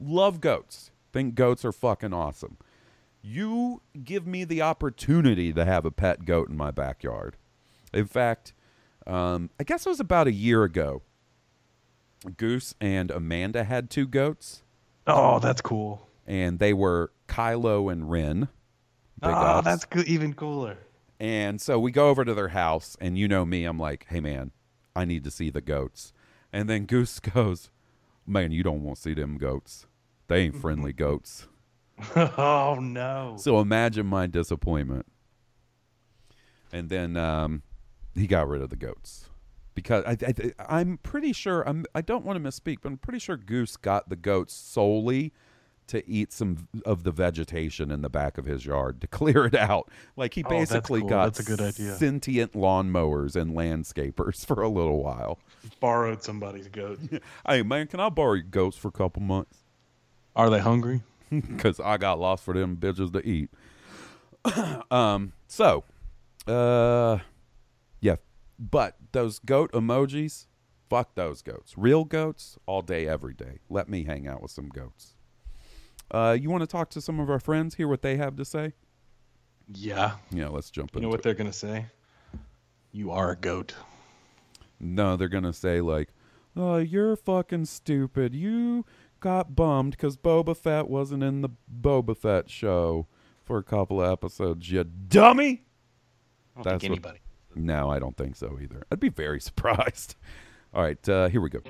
[0.00, 0.91] Love goats.
[1.12, 2.56] Think goats are fucking awesome.
[3.22, 7.36] You give me the opportunity to have a pet goat in my backyard.
[7.92, 8.52] In fact,
[9.06, 11.02] um, I guess it was about a year ago.
[12.36, 14.62] Goose and Amanda had two goats,
[15.06, 16.08] Oh, that's cool.
[16.26, 18.48] and they were Kylo and Ren.
[19.22, 19.64] Oh, ups.
[19.64, 20.78] that's co- even cooler.
[21.18, 24.20] And so we go over to their house, and you know me, I'm like, hey,
[24.20, 24.52] man,
[24.96, 26.12] I need to see the goats.
[26.52, 27.70] And then Goose goes,
[28.26, 29.86] man, you don't want to see them goats.
[30.32, 31.46] They ain't friendly goats.
[32.16, 33.36] oh no.
[33.38, 35.04] So imagine my disappointment.
[36.72, 37.62] And then um,
[38.14, 39.28] he got rid of the goats
[39.74, 41.84] because I, I, I'm pretty sure I'm.
[41.94, 45.34] I don't want to misspeak, but I'm pretty sure Goose got the goats solely
[45.88, 49.54] to eat some of the vegetation in the back of his yard to clear it
[49.54, 49.90] out.
[50.16, 51.10] Like he Oh, that's basically cool.
[51.10, 51.94] got That's a good idea.
[51.96, 55.40] sentient lawnmowers and landscapers for a little while.
[55.78, 57.00] Borrowed somebody's goat.
[57.46, 59.61] Hey man, can I borrow your goats for a couple months?
[60.34, 61.02] Are they hungry?
[61.30, 63.50] because I got lost for them bitches to eat.
[64.90, 65.84] um, so,
[66.46, 67.18] uh,
[68.00, 68.16] yeah,
[68.58, 70.46] but those goat emojis,
[70.90, 71.76] fuck those goats.
[71.78, 73.60] Real goats, all day, every day.
[73.70, 75.14] Let me hang out with some goats.
[76.10, 78.44] Uh, you want to talk to some of our friends, hear what they have to
[78.44, 78.72] say?
[79.72, 80.16] Yeah.
[80.30, 81.22] Yeah, let's jump You into know what it.
[81.22, 81.86] they're gonna say?
[82.90, 83.74] You are a goat.
[84.78, 86.10] No, they're gonna say like,
[86.56, 88.34] "Oh, you're fucking stupid.
[88.34, 88.84] You
[89.22, 91.48] got bummed because Boba Fett wasn't in the
[91.80, 93.06] Boba Fett show
[93.44, 94.70] for a couple of episodes.
[94.70, 95.62] You dummy."
[96.54, 97.18] I don't That's think what- anybody.
[97.54, 98.82] No, I don't think so either.
[98.90, 100.16] I'd be very surprised.
[100.74, 101.60] All right, uh, here we go.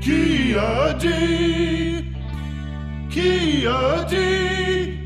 [0.00, 2.12] Kia D.
[3.10, 4.98] Kia D.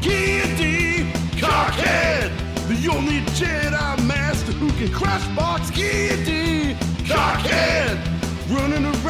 [0.00, 1.12] Kia D.
[1.40, 2.30] Cockhead.
[2.68, 6.74] The only Jedi Master who can crush box Kia D.
[7.04, 7.98] Cockhead.
[8.50, 9.01] Running around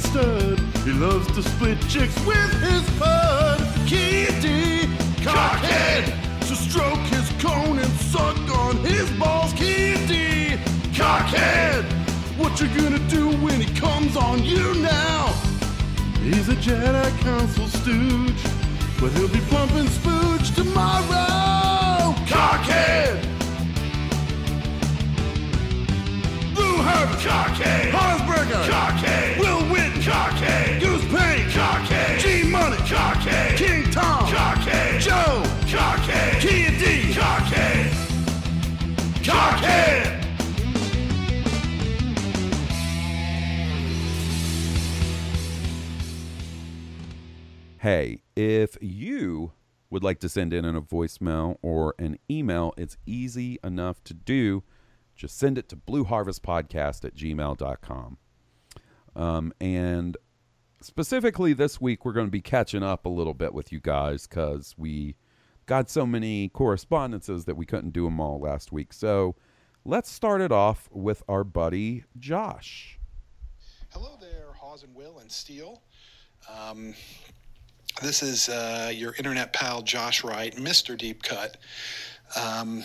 [0.00, 0.58] Stud.
[0.84, 3.60] He loves to split chicks with his pud.
[3.86, 4.86] Kia D.
[5.22, 6.04] Cockhead.
[6.44, 9.52] So stroke his cone and suck on his balls.
[9.54, 10.56] D.
[10.92, 11.84] Cockhead.
[12.38, 15.26] What you gonna do when he comes on you now?
[16.22, 18.42] He's a Jedi Council stooge,
[19.00, 22.14] but he'll be pumping spooge tomorrow.
[22.26, 23.22] Cockhead!
[26.56, 27.20] Lou Herbert!
[27.20, 27.90] Cockhead!
[27.90, 28.64] Hansberger!
[28.68, 29.38] Cockhead!
[29.40, 29.62] Will
[30.08, 30.80] Cockade.
[32.20, 32.76] G Money.
[33.56, 34.26] King Tom.
[35.00, 35.42] Joe.
[36.78, 37.12] D.
[39.22, 40.24] Cockhead.
[47.80, 49.52] Hey, if you
[49.90, 54.64] would like to send in a voicemail or an email, it's easy enough to do.
[55.14, 58.18] Just send it to blueharvestpodcast at gmail.com.
[59.18, 60.16] Um, and
[60.80, 64.26] specifically this week, we're going to be catching up a little bit with you guys
[64.26, 65.16] because we
[65.66, 68.92] got so many correspondences that we couldn't do them all last week.
[68.92, 69.34] So
[69.84, 72.98] let's start it off with our buddy Josh.
[73.90, 75.82] Hello there, Hoss and Will and Steele.
[76.48, 76.94] Um,
[78.00, 80.96] this is uh, your internet pal Josh Wright, Mr.
[80.96, 81.56] Deep Cut.
[82.36, 82.84] Um,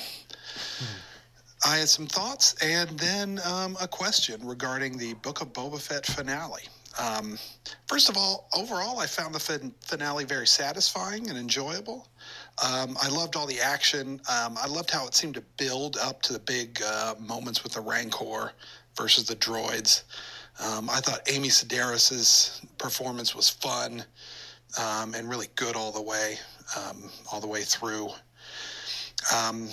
[1.65, 6.05] I had some thoughts and then um, a question regarding the Book of Boba Fett
[6.05, 6.63] finale.
[6.99, 7.39] Um,
[7.87, 12.07] first of all, overall, I found the fin- finale very satisfying and enjoyable.
[12.63, 14.19] Um, I loved all the action.
[14.29, 17.73] Um, I loved how it seemed to build up to the big uh, moments with
[17.73, 18.51] the Rancor
[18.97, 20.03] versus the droids.
[20.63, 24.03] Um, I thought Amy Sedaris's performance was fun
[24.79, 26.37] um, and really good all the way,
[27.31, 28.09] all the way through.
[29.31, 29.69] Um,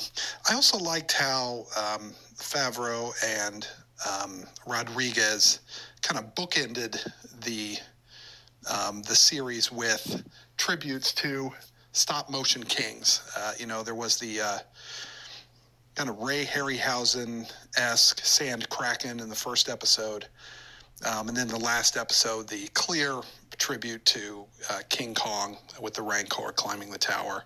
[0.48, 3.66] I also liked how um, Favreau and
[4.09, 5.61] um, Rodriguez
[6.03, 6.98] kind of bookended
[7.44, 7.76] the
[8.70, 10.22] um, the series with
[10.59, 11.51] tributes to
[11.92, 13.22] stop motion kings.
[13.36, 14.59] Uh, you know, there was the uh,
[15.94, 20.26] kind of Ray Harryhausen esque Sand Kraken in the first episode.
[21.07, 23.20] Um, and then the last episode, the clear
[23.59, 27.44] tribute to uh, King Kong with the Rancor climbing the tower,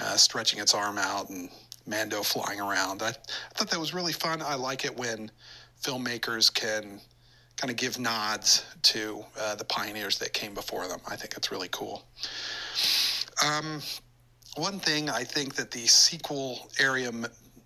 [0.00, 1.50] uh, stretching its arm out, and
[1.86, 3.02] Mando flying around.
[3.02, 3.12] I, I
[3.54, 4.42] thought that was really fun.
[4.42, 5.30] I like it when
[5.82, 7.00] filmmakers can
[7.56, 11.00] kind of give nods to uh, the pioneers that came before them.
[11.08, 12.04] I think it's really cool.
[13.44, 13.80] Um,
[14.56, 17.10] one thing I think that the sequel area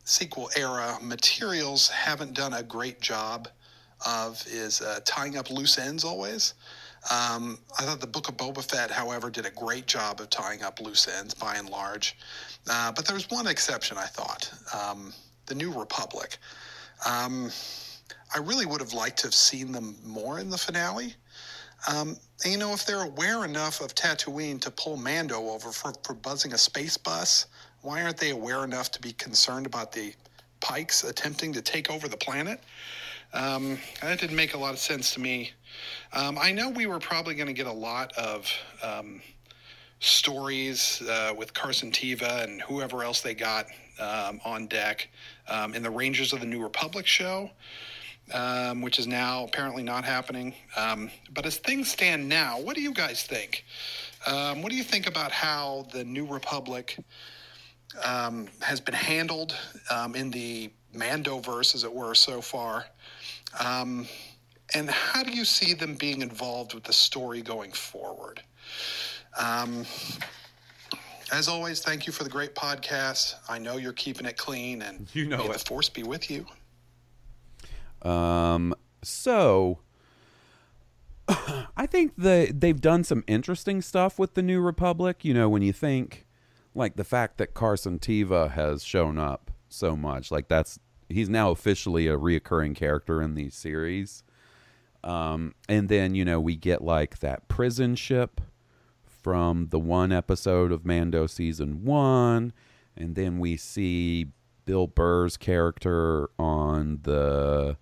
[0.04, 3.48] sequel era materials haven't done a great job
[4.04, 6.54] of is uh, tying up loose ends always.
[7.10, 10.62] Um, I thought the Book of Boba Fett, however, did a great job of tying
[10.62, 12.16] up loose ends by and large.
[12.70, 15.12] Uh, but there was one exception, I thought um,
[15.46, 16.38] the New Republic.
[17.04, 17.50] Um,
[18.34, 21.14] I really would have liked to have seen them more in the finale.
[21.88, 25.92] Um, and, you know, if they're aware enough of Tatooine to pull Mando over for,
[26.04, 27.46] for buzzing a space bus,
[27.80, 30.14] why aren't they aware enough to be concerned about the
[30.60, 32.60] Pikes attempting to take over the planet?
[33.34, 35.50] Um, that didn't make a lot of sense to me.
[36.12, 38.52] Um, I know we were probably going to get a lot of
[38.82, 39.22] um,
[40.00, 43.66] stories uh, with Carson Teva and whoever else they got
[43.98, 45.08] um, on deck
[45.48, 47.50] um, in the Rangers of the New Republic show,
[48.34, 50.54] um, which is now apparently not happening.
[51.32, 53.64] but as things stand now, what do you guys think?
[54.26, 56.98] what do you think about how the New Republic
[58.02, 59.56] has been handled
[60.14, 62.84] in the Mandoverse, as it were, so far?
[64.74, 68.42] And how do you see them being involved with the story going forward?
[69.38, 69.84] Um,
[71.32, 73.34] as always, thank you for the great podcast.
[73.48, 75.52] I know you're keeping it clean, and You know may it.
[75.52, 76.46] the force be with you.
[78.08, 79.78] Um, so
[81.28, 85.24] I think the they've done some interesting stuff with the New Republic.
[85.24, 86.26] You know, when you think
[86.74, 91.50] like the fact that Carson Teva has shown up so much, like that's he's now
[91.50, 94.22] officially a reoccurring character in these series.
[95.04, 98.40] Um, and then you know we get like that prison ship
[99.04, 102.52] from the one episode of Mando season one,
[102.96, 104.28] and then we see
[104.64, 107.76] Bill Burr's character on the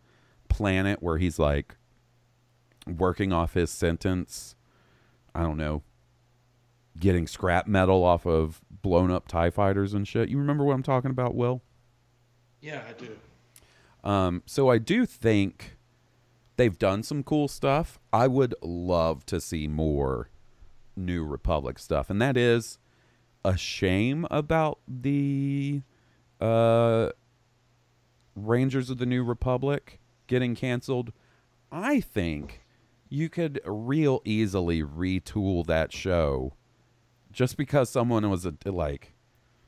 [0.49, 1.77] planet where he's like
[2.87, 4.55] working off his sentence.
[5.35, 5.83] I don't know,
[6.99, 10.29] getting scrap metal off of blown up Tie fighters and shit.
[10.29, 11.63] You remember what I'm talking about, Will?
[12.61, 13.17] Yeah, I do.
[14.03, 15.77] Um, so I do think
[16.61, 17.99] they've done some cool stuff.
[18.13, 20.29] I would love to see more
[20.95, 22.79] New Republic stuff, and that is
[23.43, 25.81] a shame about the
[26.39, 27.13] uh,
[28.37, 31.15] Rangers of the New Republic getting canceled.
[31.73, 32.67] I think
[33.09, 36.53] you could real easily retool that show
[37.33, 39.15] just because someone was a like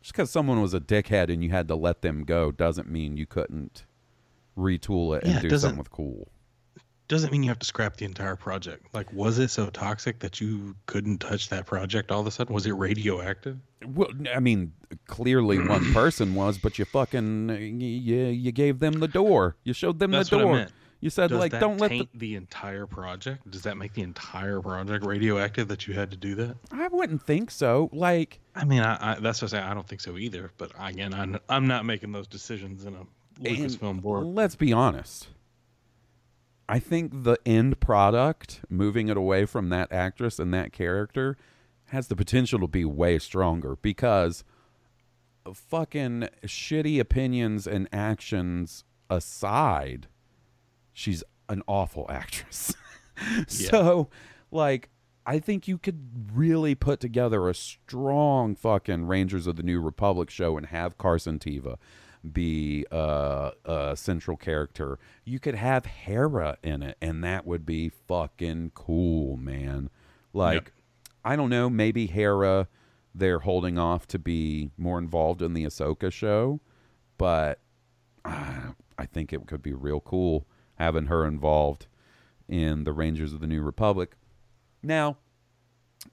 [0.02, 3.16] just because someone was a dickhead and you had to let them go doesn't mean
[3.16, 3.86] you couldn't
[4.58, 6.28] retool it and Yeah, it do something with cool.
[7.08, 8.86] Doesn't mean you have to scrap the entire project.
[8.94, 12.54] Like, was it so toxic that you couldn't touch that project all of a sudden?
[12.54, 13.58] Was it radioactive?
[13.86, 14.72] Well, I mean,
[15.08, 19.56] clearly one person was, but you fucking you, you gave them the door.
[19.64, 20.54] You showed them That's the what I door.
[20.56, 20.72] meant.
[21.00, 22.08] You said Does like, don't let the.
[22.14, 23.50] the entire project?
[23.50, 26.56] Does that make the entire project radioactive that you had to do that?
[26.70, 27.90] I wouldn't think so.
[27.92, 29.62] Like, I mean, I, I that's what I say.
[29.64, 30.52] I don't think so either.
[30.58, 33.04] But again, I'm, I'm not making those decisions in a
[33.40, 34.26] Lucasfilm board.
[34.26, 35.26] let's be honest.
[36.68, 41.36] I think the end product, moving it away from that actress and that character,
[41.86, 44.44] has the potential to be way stronger because
[45.52, 50.08] fucking shitty opinions and actions aside,
[50.92, 52.74] she's an awful actress.
[53.48, 54.08] so,
[54.50, 54.88] like,
[55.26, 60.30] I think you could really put together a strong fucking Rangers of the New Republic
[60.30, 61.76] show and have Carson Teva
[62.30, 64.98] be uh, a central character.
[65.24, 69.90] You could have Hera in it, and that would be fucking cool, man.
[70.32, 70.72] Like,
[71.24, 72.68] I don't know, maybe Hera
[73.14, 76.60] they're holding off to be more involved in the Ahsoka show,
[77.18, 77.60] but
[78.24, 80.46] uh, I think it could be real cool
[80.76, 81.86] having her involved
[82.48, 84.14] in the Rangers of the New Republic.
[84.82, 85.18] Now,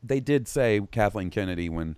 [0.04, 1.98] they did say Kathleen Kennedy when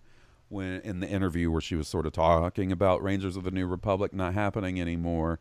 [0.52, 3.66] when in the interview where she was sort of talking about Rangers of the New
[3.66, 5.40] Republic not happening anymore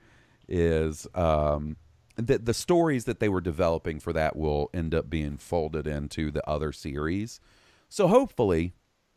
[0.49, 1.77] is um,
[2.17, 6.31] that the stories that they were developing for that will end up being folded into
[6.31, 7.41] the other series.
[7.89, 8.75] So hopefully,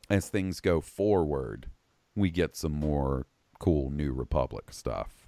[0.10, 1.68] as things go forward,
[2.16, 3.28] we get some more
[3.60, 5.28] cool New Republic stuff.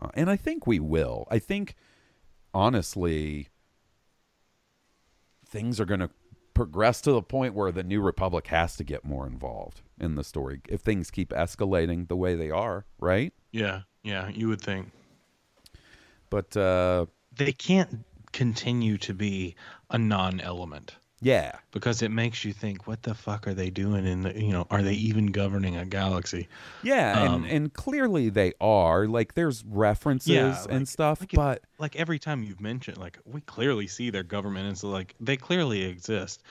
[0.00, 1.26] Uh, and I think we will.
[1.30, 1.74] I think,
[2.52, 3.48] honestly,
[5.48, 6.10] things are going to
[6.56, 10.24] progress to the point where the New Republic has to get more involved in the
[10.24, 13.34] story if things keep escalating the way they are, right?
[13.52, 14.90] Yeah, yeah, you would think.
[16.30, 19.54] But uh, they can't continue to be
[19.90, 20.96] a non-element.
[21.22, 24.06] Yeah, because it makes you think, what the fuck are they doing?
[24.06, 26.46] In the, you know, are they even governing a galaxy?
[26.82, 29.06] Yeah, um, and and clearly they are.
[29.06, 32.98] Like, there's references yeah, like, and stuff, like but it, like every time you've mentioned,
[32.98, 36.42] like we clearly see their government, and so like they clearly exist.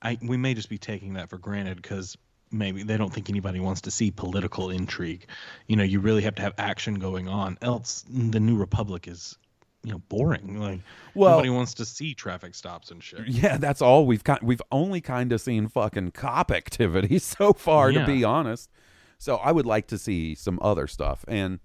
[0.00, 2.16] I we may just be taking that for granted because
[2.50, 5.26] maybe they don't think anybody wants to see political intrigue.
[5.66, 7.58] You know, you really have to have action going on.
[7.60, 9.36] Else, the New Republic is
[9.84, 10.58] you know boring.
[10.58, 10.80] Like
[11.14, 13.28] well, nobody wants to see traffic stops and shit.
[13.28, 14.40] Yeah, that's all we've kind.
[14.42, 18.00] We've only kind of seen fucking cop activity so far, yeah.
[18.00, 18.70] to be honest.
[19.18, 21.60] So I would like to see some other stuff, and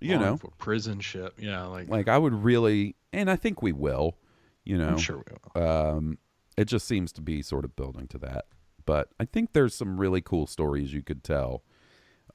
[0.00, 1.32] you know, prison shit.
[1.38, 4.18] Yeah, like like I would really, and I think we will.
[4.64, 5.62] You know, I'm sure we will.
[5.62, 6.18] Um,
[6.56, 8.46] it just seems to be sort of building to that,
[8.84, 11.62] but I think there's some really cool stories you could tell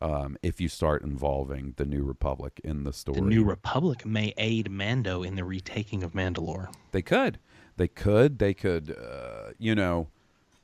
[0.02, 3.20] um, if you start involving the New Republic in the story.
[3.20, 6.74] The New Republic may aid Mando in the retaking of Mandalore.
[6.92, 7.40] They could.
[7.78, 8.40] They could.
[8.40, 8.96] They could.
[8.98, 10.08] Uh, you know,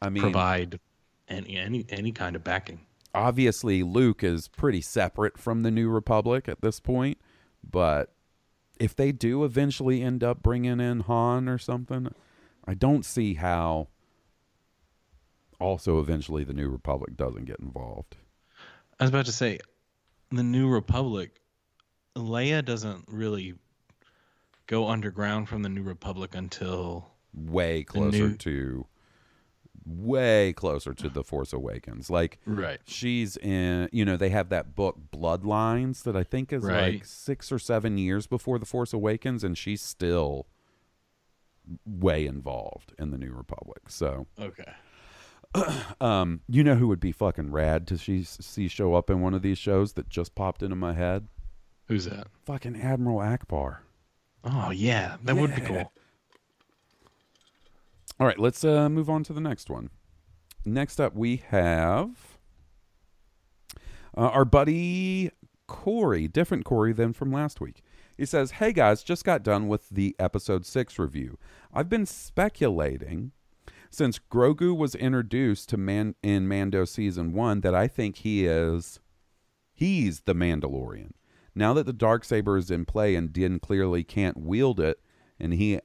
[0.01, 0.79] I mean, provide
[1.27, 2.81] any any any kind of backing.
[3.13, 7.17] Obviously, Luke is pretty separate from the New Republic at this point,
[7.63, 8.13] but
[8.79, 12.09] if they do eventually end up bringing in Han or something,
[12.65, 13.87] I don't see how.
[15.57, 18.17] Also, eventually, the New Republic doesn't get involved.
[18.99, 19.59] I was about to say,
[20.31, 21.31] the New Republic,
[22.15, 23.55] Leia doesn't really
[24.67, 28.37] go underground from the New Republic until way closer new...
[28.37, 28.87] to
[29.85, 32.09] way closer to the Force Awakens.
[32.09, 32.79] Like right.
[32.85, 36.95] she's in you know, they have that book Bloodlines that I think is right.
[36.95, 40.47] like 6 or 7 years before the Force Awakens and she's still
[41.85, 43.89] way involved in the New Republic.
[43.89, 44.71] So Okay.
[46.01, 49.33] um, you know who would be fucking rad to see, see show up in one
[49.33, 51.27] of these shows that just popped into my head?
[51.87, 52.27] Who's that?
[52.45, 53.77] Fucking Admiral Ackbar.
[54.43, 55.41] Oh yeah, that yeah.
[55.41, 55.91] would be cool.
[58.19, 59.89] All right, let's uh, move on to the next one.
[60.63, 62.37] Next up, we have
[64.17, 65.31] uh, our buddy
[65.67, 67.81] Corey, different Corey than from last week.
[68.17, 71.37] He says, Hey guys, just got done with the episode 6 review.
[71.73, 73.31] I've been speculating
[73.95, 78.99] since Grogu was introduced to Man in Mando season 1 that I think he is
[79.73, 81.11] he's the Mandalorian.
[81.55, 84.99] Now that the dark saber is in play and Din clearly can't wield it
[85.39, 85.79] and he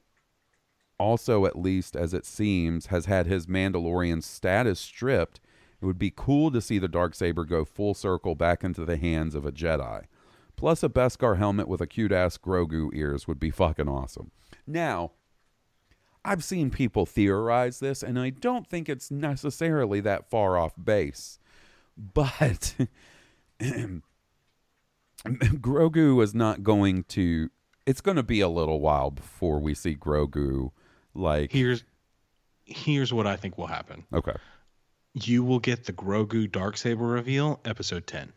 [0.99, 5.39] also at least as it seems has had his Mandalorian status stripped,
[5.81, 8.97] it would be cool to see the dark saber go full circle back into the
[8.97, 10.05] hands of a Jedi.
[10.57, 14.33] Plus a Beskar helmet with a cute ass Grogu ears would be fucking awesome.
[14.67, 15.13] Now,
[16.25, 21.39] I've seen people theorize this, and I don't think it's necessarily that far off base.
[21.97, 22.75] But
[25.25, 27.51] Grogu is not going to.
[27.87, 30.71] It's going to be a little while before we see Grogu.
[31.15, 31.85] Like here's
[32.65, 34.05] here's what I think will happen.
[34.13, 34.37] Okay.
[35.15, 38.33] You will get the Grogu dark saber reveal, episode ten.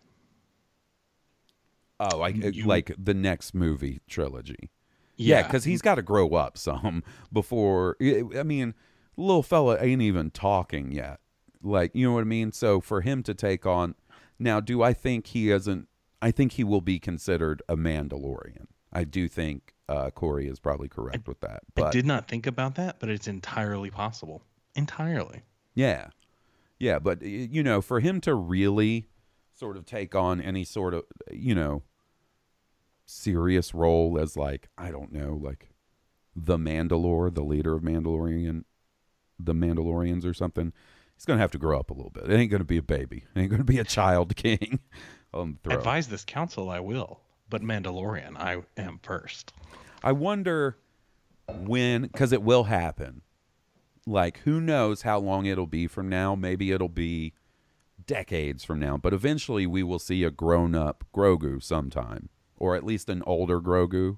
[1.99, 4.71] Oh, like you, like the next movie trilogy.
[5.15, 7.03] Yeah, because yeah, he's got to grow up some
[7.33, 7.97] before.
[8.01, 8.73] I mean,
[9.17, 11.19] little fella ain't even talking yet.
[11.61, 12.51] Like, you know what I mean?
[12.51, 13.95] So for him to take on
[14.39, 15.87] now, do I think he isn't?
[16.21, 18.65] I think he will be considered a Mandalorian.
[18.91, 21.63] I do think uh, Corey is probably correct I, with that.
[21.75, 24.43] But I did not think about that, but it's entirely possible.
[24.75, 25.43] Entirely.
[25.75, 26.07] Yeah,
[26.79, 29.07] Yeah, but you know, for him to really
[29.55, 31.83] sort of take on any sort of you know
[33.05, 35.69] serious role as like I don't know, like
[36.35, 38.63] the Mandalore, the leader of Mandalorian,
[39.39, 40.73] the Mandalorians or something.
[41.15, 42.29] He's gonna have to grow up a little bit.
[42.29, 43.25] It ain't gonna be a baby.
[43.35, 44.79] It ain't gonna be a child king
[45.33, 45.77] on the throne.
[45.77, 47.19] Advise this council, I will.
[47.49, 49.53] But Mandalorian, I am first.
[50.03, 50.77] I wonder
[51.47, 53.21] when, because it will happen.
[54.05, 56.35] Like, who knows how long it'll be from now?
[56.35, 57.33] Maybe it'll be
[58.05, 62.29] decades from now, but eventually we will see a grown up Grogu sometime,
[62.63, 64.17] or at least an older Grogu.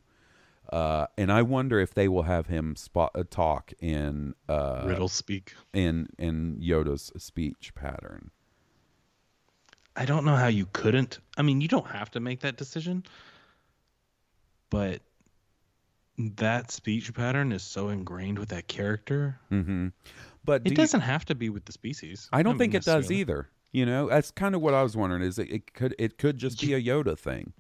[0.72, 5.08] Uh, and I wonder if they will have him spot uh, talk in uh, Riddle
[5.10, 5.54] speak.
[5.74, 8.30] in in Yoda's speech pattern.
[9.96, 11.20] I don't know how you couldn't.
[11.38, 13.04] I mean, you don't have to make that decision,
[14.70, 15.02] but
[16.18, 19.40] that speech pattern is so ingrained with that character.
[19.50, 19.88] hmm
[20.44, 22.30] But do It you- doesn't have to be with the species.
[22.32, 23.50] I don't mean, think it does either.
[23.72, 25.22] You know, that's kind of what I was wondering.
[25.22, 27.54] Is it, it could it could just be a Yoda thing?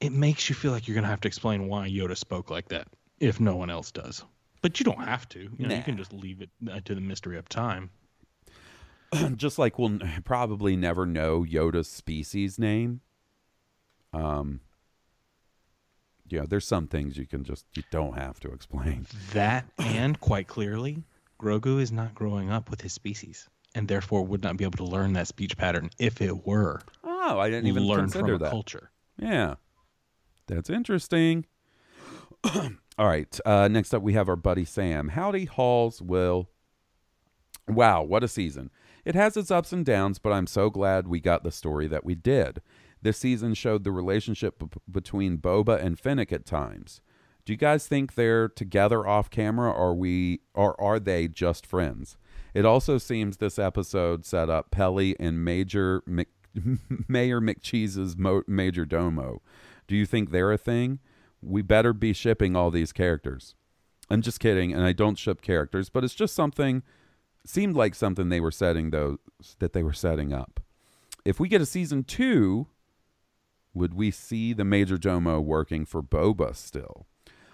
[0.00, 2.88] It makes you feel like you're gonna have to explain why Yoda spoke like that
[3.18, 4.24] if no one else does.
[4.62, 5.40] But you don't have to.
[5.40, 5.76] You know, Nah.
[5.76, 7.90] you can just leave it uh, to the mystery of time.
[9.36, 13.00] just like we'll probably never know Yoda's species name.
[14.12, 14.60] Um,
[16.28, 19.06] yeah, there's some things you can just you don't have to explain.
[19.32, 21.02] That and quite clearly,
[21.40, 24.90] Grogu is not growing up with his species, and therefore would not be able to
[24.90, 28.50] learn that speech pattern if it were Oh, I didn't even learn consider from that.
[28.50, 28.90] culture.
[29.18, 29.54] Yeah,
[30.54, 31.46] that's interesting.
[32.98, 35.08] All right, uh, next up we have our buddy Sam.
[35.08, 36.00] Howdy, Hoss.
[36.00, 36.48] Will.
[37.68, 38.70] Wow, what a season!
[39.04, 42.04] It has its ups and downs, but I'm so glad we got the story that
[42.04, 42.60] we did.
[43.02, 47.00] This season showed the relationship b- between Boba and Fennec at times.
[47.46, 52.16] Do you guys think they're together off camera, or we, or are they just friends?
[52.52, 56.28] It also seems this episode set up Peli and Major Mc,
[57.08, 59.40] Mayor McCheese's mo- Major Domo.
[59.90, 61.00] Do you think they're a thing?
[61.42, 63.56] We better be shipping all these characters.
[64.08, 66.84] I'm just kidding, and I don't ship characters, but it's just something
[67.44, 69.18] seemed like something they were setting those
[69.58, 70.60] that they were setting up.
[71.24, 72.68] If we get a season two,
[73.74, 77.08] would we see the Major Domo working for Boba still?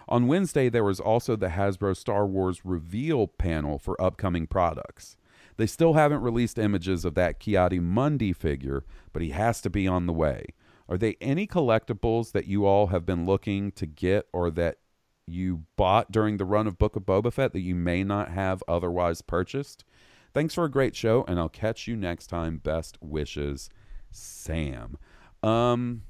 [0.06, 5.16] On Wednesday, there was also the Hasbro Star Wars reveal panel for upcoming products.
[5.56, 8.84] They still haven't released images of that Ki-Adi-Mundi figure,
[9.14, 10.48] but he has to be on the way.
[10.88, 14.78] Are they any collectibles that you all have been looking to get or that
[15.26, 18.62] you bought during the run of Book of Boba Fett that you may not have
[18.68, 19.84] otherwise purchased?
[20.32, 22.58] Thanks for a great show, and I'll catch you next time.
[22.58, 23.70] Best wishes,
[24.10, 24.98] Sam.
[25.42, 26.02] Um,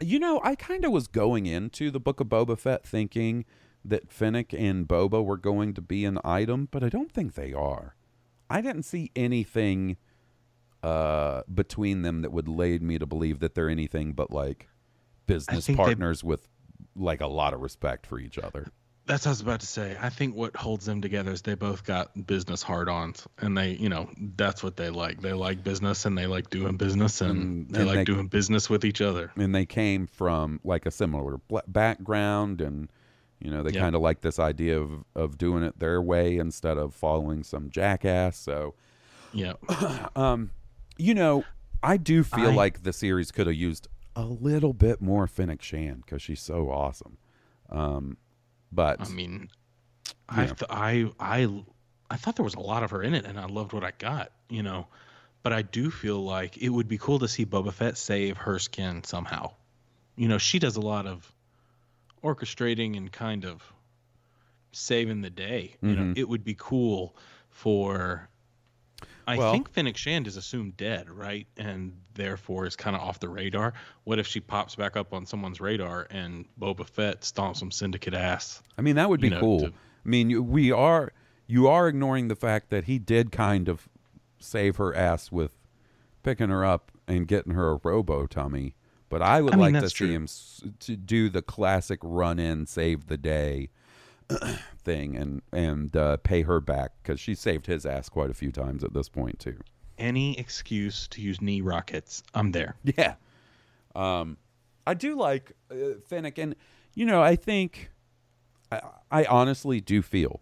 [0.00, 3.44] you know, I kind of was going into the Book of Boba Fett thinking
[3.84, 7.52] that Fennec and Boba were going to be an item, but I don't think they
[7.52, 7.96] are.
[8.50, 9.96] I didn't see anything
[10.86, 14.68] uh, between them that would lead me to believe that they're anything but like
[15.26, 16.46] business think they- partners with
[16.94, 18.66] like a lot of respect for each other.
[19.06, 19.96] That's what I was about to say.
[20.00, 23.88] I think what holds them together is they both got business hard-ons, and they, you
[23.88, 25.20] know, that's what they like.
[25.22, 28.26] They like business, and they like doing business, and Mm, they and like they- doing
[28.26, 29.30] business with each other.
[29.36, 31.38] and they came from like a similar
[31.68, 32.88] background and
[33.40, 33.80] you know they Yeah.
[33.82, 37.68] kind of like this idea of of doing it their way instead of following some
[37.70, 38.74] jackass so
[39.32, 39.52] Yeah,
[40.16, 40.50] um
[40.98, 41.44] you know
[41.82, 45.60] i do feel I- like the series could have used a little bit more Fennec
[45.62, 47.18] Shand because she's so awesome
[47.70, 48.16] um
[48.72, 49.48] but I mean,
[50.28, 51.48] I, th- I, I,
[52.10, 53.92] I thought there was a lot of her in it, and I loved what I
[53.96, 54.32] got.
[54.50, 54.88] You know,
[55.44, 58.58] but I do feel like it would be cool to see Boba Fett save her
[58.58, 59.52] skin somehow.
[60.16, 61.32] You know, she does a lot of
[62.24, 63.62] orchestrating and kind of
[64.72, 65.76] saving the day.
[65.80, 66.18] You know, Mhm.
[66.18, 67.16] it would be cool
[67.50, 68.28] for.
[69.26, 71.46] I Well- think Fennec Shand is assumed dead, right?
[71.56, 73.74] And therefore is kind of off the radar.
[74.04, 78.14] What if she pops back up on someone's radar and Boba Fett stomps some syndicate
[78.14, 78.62] ass?
[78.78, 79.60] I mean, that would be you know, cool.
[79.60, 81.12] to- I mean, we are
[81.48, 83.88] you are ignoring the fact that he did kind of
[84.38, 85.52] save her ass with
[86.22, 88.74] picking her up and getting her a robo tummy.
[89.08, 90.08] But I would I mean, like to see true.
[90.08, 93.68] him s- to do the classic run in, save the day
[94.84, 98.50] thing, and and uh, pay her back because she saved his ass quite a few
[98.52, 99.58] times at this point too.
[99.98, 102.76] any excuse to use knee rockets, I'm there.
[102.84, 103.14] Yeah.
[103.94, 104.36] Um,
[104.86, 106.54] I do like uh, Fennec, and
[106.94, 107.90] you know, I think
[108.70, 108.80] I,
[109.10, 110.40] I honestly do feel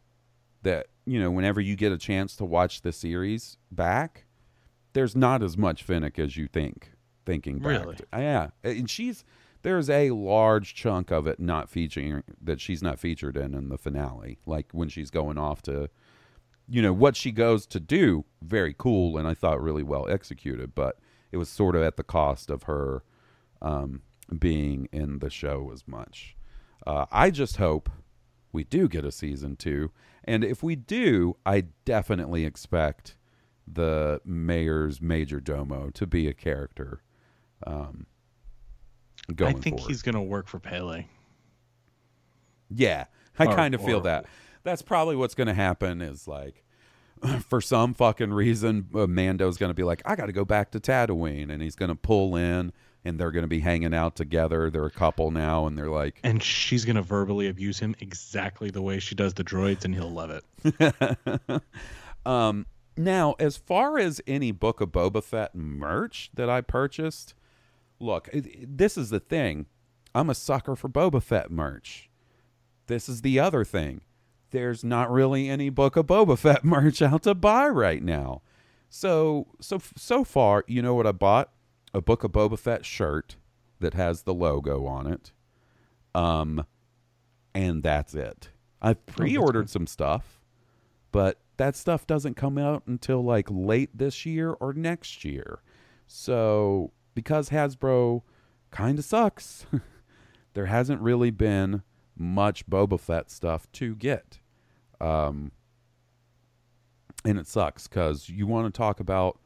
[0.62, 4.24] that you know, whenever you get a chance to watch the series back,
[4.94, 6.90] there's not as much Fennec as you think.
[7.26, 7.96] Thinking back, Really?
[8.12, 9.24] yeah, and she's
[9.64, 13.78] there's a large chunk of it not featuring that she's not featured in in the
[13.78, 15.88] finale, like when she's going off to
[16.68, 20.74] you know what she goes to do very cool and i thought really well executed
[20.74, 20.98] but
[21.30, 23.02] it was sort of at the cost of her
[23.60, 24.00] um,
[24.38, 26.36] being in the show as much.
[26.86, 27.90] Uh, i just hope
[28.52, 29.90] we do get a season two.
[30.22, 33.16] And if we do i definitely expect
[33.66, 37.02] the mayor's major domo to be a character
[37.66, 38.06] um,
[39.34, 39.90] going I think forward.
[39.90, 41.08] he's gonna work for Peli.
[42.70, 43.04] Yeah,
[43.38, 44.26] I kind of feel that.
[44.62, 46.00] That's probably what's going to happen.
[46.00, 46.64] Is like,
[47.48, 50.70] for some fucking reason, uh, Mando's going to be like, I got to go back
[50.72, 52.72] to Tatooine, and he's going to pull in,
[53.04, 54.70] and they're going to be hanging out together.
[54.70, 58.82] They're a couple now, and they're like, And she's gonna verbally abuse him exactly the
[58.82, 61.62] way she does the droids, and he'll love it.
[62.26, 67.34] um, now as far as any Book of Boba Fett merch that I purchased,
[68.00, 69.66] look, it- it- this is the thing.
[70.14, 72.08] I'm a sucker for Boba Fett merch.
[72.86, 74.02] This is the other thing.
[74.50, 78.42] There's not really any Book of Boba Fett merch out to buy right now.
[78.88, 81.50] So so so far, you know what I bought?
[81.92, 83.36] A Book of Boba Fett shirt
[83.80, 85.32] that has the logo on it.
[86.14, 86.64] Um
[87.54, 88.50] and that's it.
[88.82, 90.40] I've pre-ordered some stuff,
[91.10, 95.60] but that stuff doesn't come out until like late this year or next year.
[96.06, 98.22] So, because Hasbro
[98.70, 99.66] kind of sucks,
[100.54, 101.82] there hasn't really been
[102.16, 104.38] much Boba Fett stuff to get.
[105.00, 105.52] Um,
[107.24, 109.38] and it sucks because you want to talk about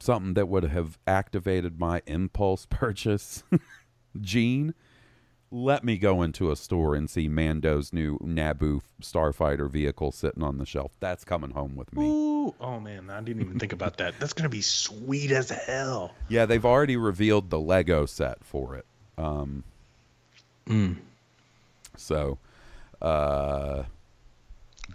[0.00, 3.44] something that would have activated my impulse purchase
[4.20, 4.74] gene.
[5.54, 10.56] Let me go into a store and see Mando's new Naboo starfighter vehicle sitting on
[10.56, 10.92] the shelf.
[10.98, 12.06] That's coming home with me.
[12.08, 14.14] Ooh, oh man, I didn't even think about that.
[14.18, 16.14] That's gonna be sweet as hell.
[16.30, 18.86] Yeah, they've already revealed the Lego set for it.
[19.18, 19.64] Um,
[20.66, 20.96] Mm.
[21.98, 22.38] so,
[23.02, 23.82] uh,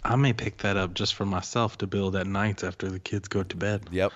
[0.02, 3.28] I may pick that up just for myself to build at nights after the kids
[3.28, 3.82] go to bed.
[3.92, 4.12] yep.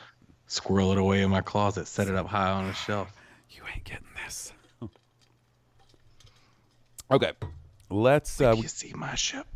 [0.48, 3.12] Squirrel it away in my closet, set it up high on a shelf.
[3.50, 4.52] You ain't getting this.
[7.12, 7.32] Okay,
[7.90, 8.40] let's.
[8.40, 9.46] Uh, you see my ship?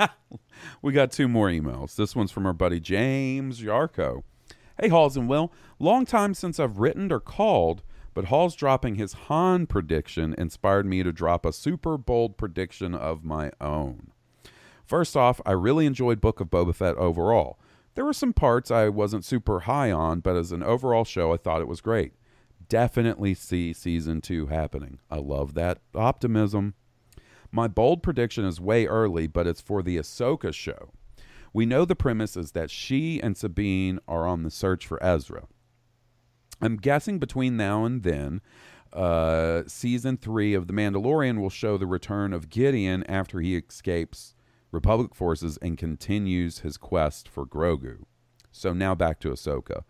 [0.82, 1.96] we got two more emails.
[1.96, 4.22] This one's from our buddy James Yarko.
[4.80, 5.52] Hey, Hoss and Will.
[5.78, 7.82] Long time since I've written or called,
[8.14, 13.22] but Hoss's dropping his Han prediction inspired me to drop a super bold prediction of
[13.22, 14.10] my own.
[14.86, 17.58] First off, I really enjoyed Book of Boba Fett overall.
[17.96, 21.36] There were some parts I wasn't super high on, but as an overall show, I
[21.36, 22.14] thought it was great.
[22.68, 24.98] Definitely see season two happening.
[25.10, 26.74] I love that optimism.
[27.50, 30.92] My bold prediction is way early, but it's for the Ahsoka show.
[31.52, 35.46] We know the premise is that she and Sabine are on the search for Ezra.
[36.62, 38.40] I'm guessing between now and then,
[38.92, 44.34] uh, season three of The Mandalorian will show the return of Gideon after he escapes
[44.70, 48.04] Republic forces and continues his quest for Grogu.
[48.50, 49.82] So now back to Ahsoka.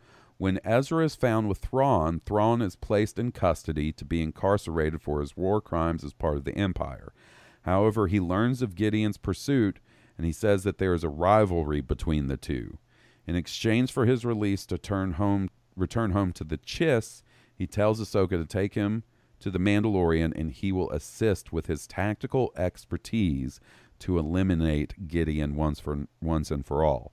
[0.43, 5.21] When Ezra is found with Thrawn, Thrawn is placed in custody to be incarcerated for
[5.21, 7.13] his war crimes as part of the Empire.
[7.61, 9.79] However, he learns of Gideon's pursuit
[10.19, 12.79] and he says that there is a rivalry between the two.
[13.25, 17.23] In exchange for his release to turn home, return home to the Chiss,
[17.55, 19.05] he tells Ahsoka to take him
[19.39, 23.61] to the Mandalorian and he will assist with his tactical expertise
[24.01, 27.13] to eliminate Gideon once for once and for all.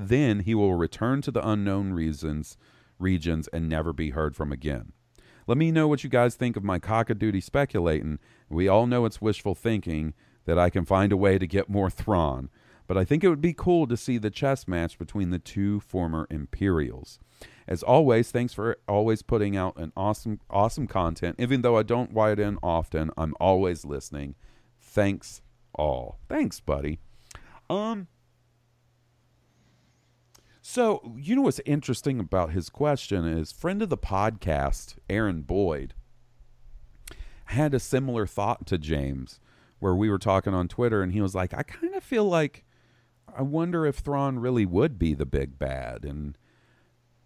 [0.00, 2.56] Then he will return to the unknown reasons
[3.00, 4.92] regions and never be heard from again.
[5.48, 8.20] Let me know what you guys think of my cockadoodie speculating.
[8.48, 10.14] We all know it's wishful thinking
[10.44, 12.48] that I can find a way to get more Thrawn,
[12.86, 15.80] but I think it would be cool to see the chess match between the two
[15.80, 17.18] former Imperials.
[17.66, 21.34] As always, thanks for always putting out an awesome, awesome content.
[21.40, 24.36] Even though I don't write in often, I'm always listening.
[24.80, 25.42] Thanks
[25.74, 26.20] all.
[26.28, 27.00] Thanks, buddy.
[27.68, 28.06] Um.
[30.70, 35.94] So you know what's interesting about his question is friend of the podcast, Aaron Boyd,
[37.46, 39.40] had a similar thought to James,
[39.78, 42.66] where we were talking on Twitter, and he was like, "I kind of feel like,
[43.34, 46.36] I wonder if Thrawn really would be the big bad," and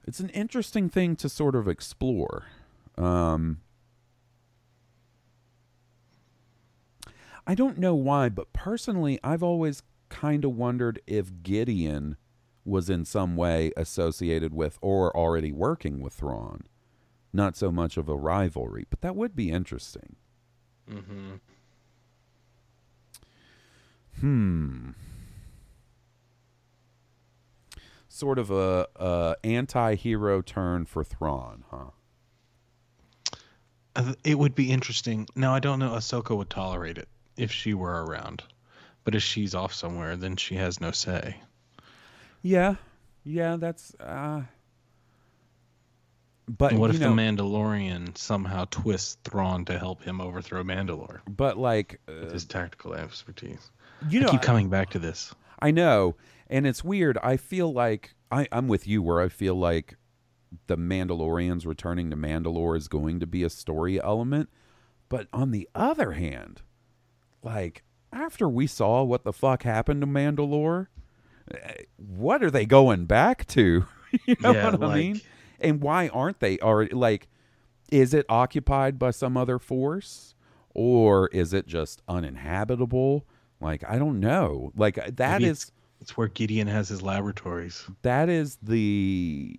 [0.06, 2.44] it's an interesting thing to sort of explore.
[2.96, 3.60] Um,
[7.44, 12.16] I don't know why, but personally, I've always kind of wondered if Gideon
[12.64, 16.64] was in some way associated with or already working with Thrawn.
[17.32, 20.16] Not so much of a rivalry, but that would be interesting.
[20.90, 21.34] Mm-hmm.
[24.20, 24.90] Hmm.
[28.08, 31.90] Sort of a, a anti-hero turn for Thrawn, huh?
[33.96, 35.26] Uh, It would be interesting.
[35.34, 35.90] Now I don't know.
[35.90, 38.42] Ahsoka would tolerate it if she were around,
[39.04, 41.40] but if she's off somewhere, then she has no say.
[42.42, 42.74] Yeah,
[43.24, 43.94] yeah, that's.
[44.00, 44.42] uh
[46.48, 51.56] But what if know, the Mandalorian somehow twists Thrawn to help him overthrow Mandalore But
[51.56, 53.70] like, with uh, his tactical expertise?
[54.08, 55.34] you know, I keep I- coming back to this.
[55.60, 56.16] I know,
[56.50, 57.16] and it's weird.
[57.22, 59.96] I feel like I, I'm with you, where I feel like
[60.66, 64.50] the Mandalorians returning to Mandalore is going to be a story element.
[65.08, 66.62] But on the other hand,
[67.44, 70.88] like after we saw what the fuck happened to Mandalore,
[71.96, 73.86] what are they going back to?
[74.26, 75.20] you know Yeah, what I mean?
[75.60, 76.58] And why aren't they?
[76.58, 77.28] Are like,
[77.90, 80.34] is it occupied by some other force,
[80.74, 83.26] or is it just uninhabitable?
[83.60, 84.72] Like I don't know.
[84.76, 85.64] Like uh, that is.
[85.64, 87.88] It's, it's where Gideon has his laboratories.
[88.02, 89.56] that is the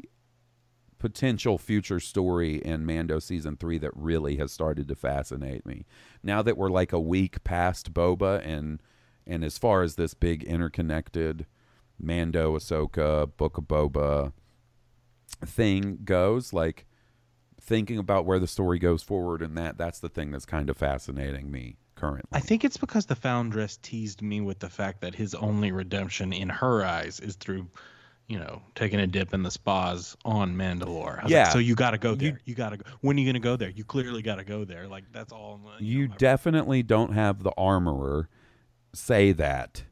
[1.00, 5.86] potential future story in Mando season three that really has started to fascinate me.
[6.24, 8.82] Now that we're like a week past Boba and
[9.26, 11.46] and as far as this big interconnected
[12.04, 14.34] Mando, Ahsoka, Book of Boba
[15.46, 16.86] thing goes, like
[17.60, 20.78] thinking about where the story goes forward and that that's the thing that's kind of
[20.78, 22.30] fascinating me currently.
[22.34, 26.34] I think it's because the Foundress teased me with the fact that his only redemption
[26.34, 27.68] in her eyes is through,
[28.28, 31.28] you know, taking a dip in the spas on Mandalore.
[31.30, 31.44] Yeah.
[31.44, 32.40] like, so you got to go You- there.
[32.46, 32.86] You, got to go.
[33.02, 33.70] When are you going to go there?
[33.70, 34.88] You clearly got to go there.
[34.88, 35.62] Like that's all.
[35.80, 38.28] you know, definitely don't have the armorer
[38.94, 39.84] say that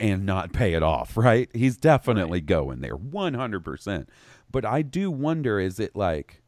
[0.00, 1.48] and not pay it off, right?
[1.54, 4.06] He's definitely going there 100%.
[4.50, 6.42] But I do wonder is it like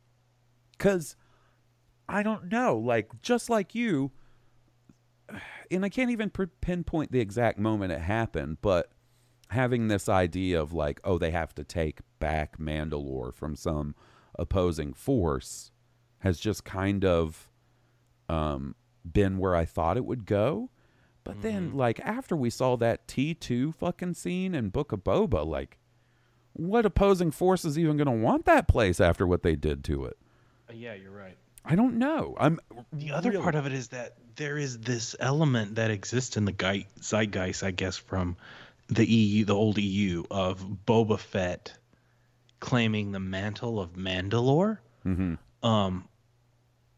[0.78, 1.16] cuz
[2.08, 4.10] I don't know, like just like you
[5.70, 8.92] and I can't even pinpoint the exact moment it happened, but
[9.50, 13.94] having this idea of like, oh, they have to take back Mandalore from some
[14.38, 15.72] opposing force
[16.20, 17.48] has just kind of
[18.28, 18.74] um,
[19.10, 20.70] been where I thought it would go.
[21.24, 25.78] But then, like, after we saw that T2 fucking scene in Book of Boba, like,
[26.54, 30.04] what opposing force is even going to want that place after what they did to
[30.06, 30.16] it?
[30.72, 31.36] yeah, you're right.
[31.64, 32.34] I don't know.
[32.38, 32.58] I'm
[32.92, 36.44] The other really- part of it is that there is this element that exists in
[36.46, 38.36] the gui- zeitgeist, I guess, from
[38.88, 41.76] the EU, the old EU, of Boba Fett
[42.60, 44.78] claiming the mantle of Mandalore.
[45.04, 45.38] Mhm.
[45.62, 46.08] Um,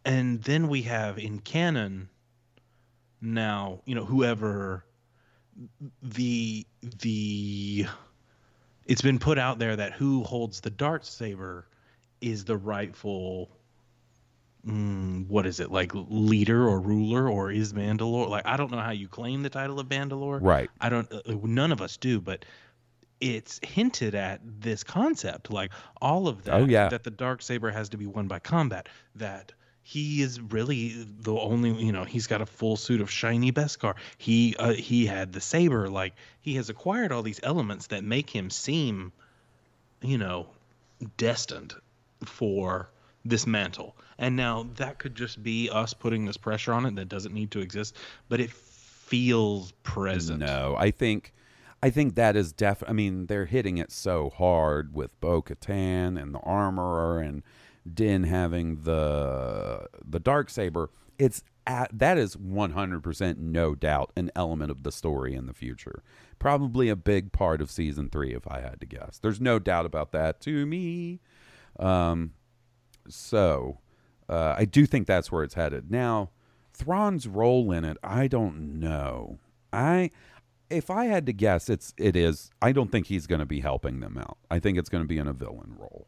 [0.05, 2.09] and then we have in canon
[3.23, 4.85] now, you know, whoever
[6.03, 6.67] the
[7.01, 7.87] the
[8.85, 11.67] it's been put out there that who holds the dark saber
[12.21, 13.51] is the rightful
[14.67, 18.79] mm, what is it like leader or ruler or is Mandalore like I don't know
[18.81, 20.71] how you claim the title of Mandalore Right.
[20.81, 22.45] I don't uh, none of us do but
[23.21, 25.71] it's hinted at this concept like
[26.01, 26.89] all of that Oh, yeah.
[26.89, 29.53] that the dark saber has to be won by combat that
[29.83, 33.95] he is really the only you know he's got a full suit of shiny beskar
[34.17, 38.31] he uh, he had the saber like he has acquired all these elements that make
[38.31, 39.13] him seem
[40.01, 40.47] you know
[41.17, 41.75] destined
[42.25, 42.89] for
[43.25, 43.97] this mantle.
[44.19, 47.51] And now that could just be us putting this pressure on it that doesn't need
[47.53, 47.97] to exist
[48.29, 50.41] but it feels present.
[50.41, 51.33] No, I think
[51.83, 56.21] I think that is def I mean, they're hitting it so hard with Bo Katan
[56.21, 57.43] and the armorer and
[57.91, 60.91] Din having the the dark saber.
[61.19, 66.03] It's at, that is 100% no doubt an element of the story in the future.
[66.41, 69.19] Probably a big part of season 3 if I had to guess.
[69.19, 71.21] There's no doubt about that to me.
[71.79, 72.33] Um
[73.09, 73.79] so
[74.29, 75.91] uh, I do think that's where it's headed.
[75.91, 76.31] Now,
[76.73, 79.39] Thrawn's role in it, I don't know.
[79.73, 80.11] I
[80.71, 82.51] if I had to guess, it's it is.
[82.63, 84.39] I don't think he's going to be helping them out.
[84.51, 86.07] I think it's going to be in a villain role.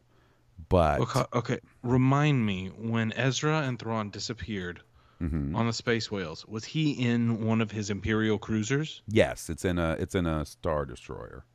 [0.69, 4.81] But okay, okay remind me when ezra and thrawn disappeared
[5.21, 5.55] Mhm.
[5.55, 9.77] on the space whales was he in one of his imperial cruisers yes, it's in
[9.79, 11.45] a it's in a star destroyer.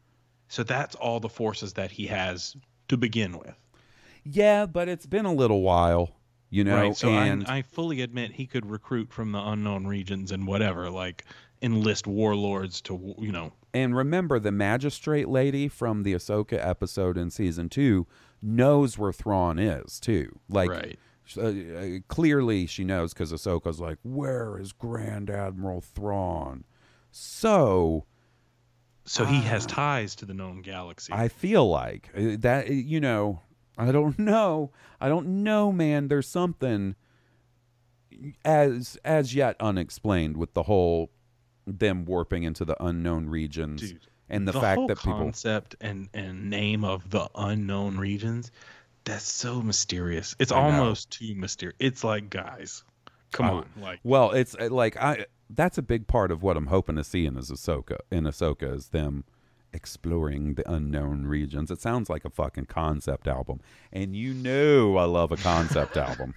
[0.49, 2.57] so that's all the forces that he has
[2.89, 3.55] to begin with
[4.25, 6.11] Yeah, but it's been a little while,
[6.51, 6.77] you know.
[6.77, 10.47] right so and I, I fully admit he could recruit from the unknown regions and
[10.47, 11.25] whatever like
[11.63, 17.31] enlist warlords to you know And remember, the magistrate lady from the Ahsoka episode in
[17.31, 18.07] season two
[18.43, 20.39] knows where Thrawn is too.
[20.49, 20.99] Like, Right.
[21.37, 26.65] uh, uh, clearly she knows because Ahsoka's like, "Where is Grand Admiral Thrawn?"
[27.11, 28.05] So
[29.05, 32.69] so he has ties to the known galaxy I feel like uh, that.
[32.71, 33.43] You know,
[33.79, 34.71] I don't know.
[35.01, 36.09] I don't know, man.
[36.09, 36.95] There's something
[38.45, 41.11] as as yet unexplained with the whole
[41.67, 45.77] them warping into the unknown regions Dude, and the, the fact whole that people concept
[45.81, 48.51] and and name of the unknown regions
[49.05, 50.37] that's so mysterious.
[50.39, 50.79] It's I know.
[50.83, 52.85] almost too mysterious it's like guys.
[53.33, 53.67] Come I- on.
[53.81, 57.05] like Well, it's uh, like I that's a big part of what I'm hoping to
[57.05, 59.25] see in is Ahsoka in Ahsoka is them
[59.73, 61.71] exploring the unknown regions.
[61.71, 63.61] It sounds like a fucking concept album,
[63.93, 66.35] and you know I love a concept album.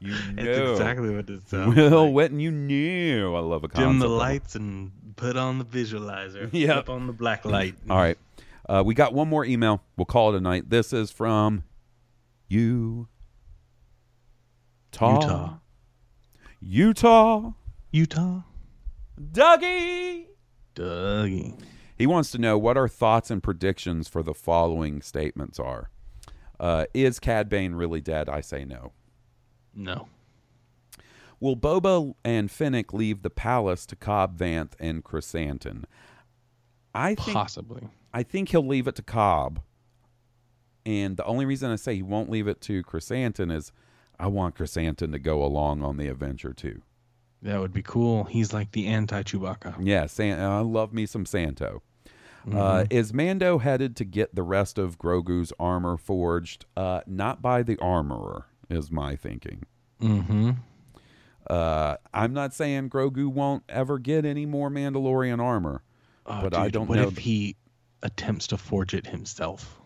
[0.00, 2.30] You know It's exactly what it sounds Will like.
[2.32, 3.88] Witten, you knew I love a concept.
[3.90, 4.18] Dim the album.
[4.18, 6.48] lights and put on the visualizer.
[6.52, 6.86] Yep.
[6.86, 7.74] Flip on the black light.
[7.88, 8.18] All right.
[8.68, 9.82] Uh, we got one more email.
[9.96, 10.70] We'll call it a night.
[10.70, 11.64] This is from
[12.48, 13.08] you.
[14.92, 15.58] Utah.
[16.60, 17.50] Utah.
[17.92, 18.40] Utah.
[19.20, 20.26] Dougie.
[20.74, 21.60] Dougie.
[21.96, 25.90] He wants to know what our thoughts and predictions for the following statements are.
[26.58, 28.28] Uh, is Cad Bane really dead?
[28.28, 28.92] I say no.
[29.74, 30.08] No.
[31.40, 35.84] Will Boba and Fennec leave the palace to Cobb Vanth and Chrysanthemum?
[36.94, 37.88] I think Possibly.
[38.12, 39.60] I think he'll leave it to Cobb.
[40.86, 43.72] And the only reason I say he won't leave it to Chrysanthemum is
[44.18, 46.82] I want Chrysanthemum to go along on the adventure too.
[47.44, 48.24] That would be cool.
[48.24, 49.76] He's like the anti Chewbacca.
[49.80, 51.82] Yeah, San- I love me some Santo.
[52.46, 52.58] Mm-hmm.
[52.58, 56.64] Uh, is Mando headed to get the rest of Grogu's armor forged?
[56.76, 59.64] Uh, not by the armorer, is my thinking.
[60.00, 60.52] Mm-hmm.
[61.48, 65.82] Uh, I'm not saying Grogu won't ever get any more Mandalorian armor,
[66.24, 67.08] but I don't what know.
[67.08, 67.56] if he
[68.02, 69.78] attempts to forge it himself?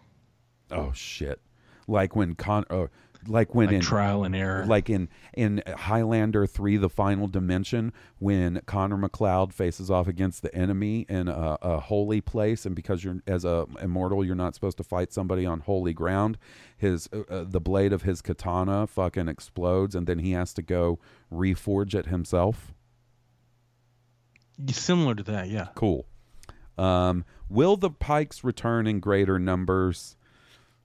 [0.70, 1.40] oh shit!
[1.88, 2.86] Like when Con, uh,
[3.26, 4.64] like when Like in trial and error.
[4.66, 10.54] like in in Highlander three, the final dimension, when Connor MacLeod faces off against the
[10.54, 14.76] enemy in a, a holy place, and because you're as a immortal, you're not supposed
[14.78, 16.38] to fight somebody on holy ground.
[16.76, 20.62] His uh, uh, the blade of his katana fucking explodes, and then he has to
[20.62, 20.98] go
[21.32, 22.72] reforge it himself.
[24.70, 25.68] Similar to that, yeah.
[25.74, 26.06] Cool.
[26.76, 30.16] Um, will the Pikes return in greater numbers?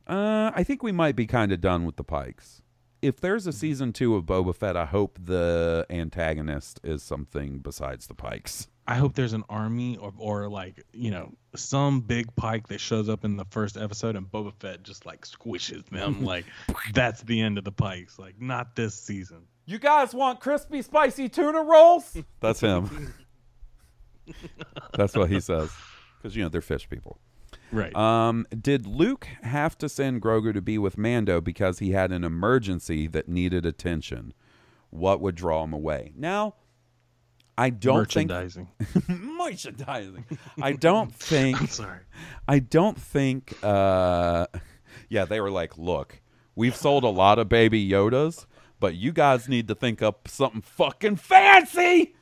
[0.08, 2.62] Uh, I think we might be kind of done with the Pikes.
[3.02, 8.08] If there's a season two of Boba Fett, I hope the antagonist is something besides
[8.08, 8.68] the Pikes.
[8.86, 13.08] I hope there's an army or, or like, you know, some big pike that shows
[13.08, 16.24] up in the first episode and Boba Fett just like squishes them.
[16.26, 16.46] like,
[16.94, 18.20] that's the end of the pikes.
[18.20, 19.44] Like, not this season.
[19.66, 22.18] You guys want crispy, spicy tuna rolls?
[22.42, 23.14] That's him.
[24.94, 25.72] That's what he says.
[26.18, 27.18] Because, you know, they're fish people.
[27.74, 27.96] Right.
[27.96, 32.24] Um, did Luke have to send Grogu to be with Mando because he had an
[32.24, 34.34] emergency that needed attention?
[34.92, 36.14] What would draw him away?
[36.16, 36.54] Now,
[37.58, 38.70] I don't think Merchandising.
[39.08, 40.26] merchandising.
[40.62, 41.62] I don't think.
[41.62, 42.00] I'm sorry.
[42.48, 43.56] I don't think.
[43.64, 44.46] Uh,
[45.10, 46.22] yeah, they were like, "Look,
[46.56, 48.46] we've sold a lot of Baby Yodas,
[48.80, 52.16] but you guys need to think up something fucking fancy.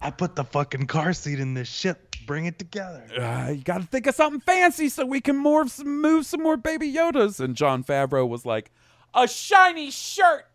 [0.00, 2.07] I put the fucking car seat in this ship.
[2.28, 3.04] Bring it together.
[3.18, 6.42] Uh, you got to think of something fancy so we can morph some, move some
[6.42, 8.70] more Baby Yodas." And Jon Favreau was like,
[9.14, 10.46] "A shiny shirt."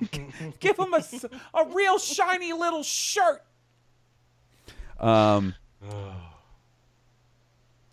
[0.60, 1.04] Give him a,
[1.52, 3.44] a real shiny little shirt.
[4.98, 5.54] Um,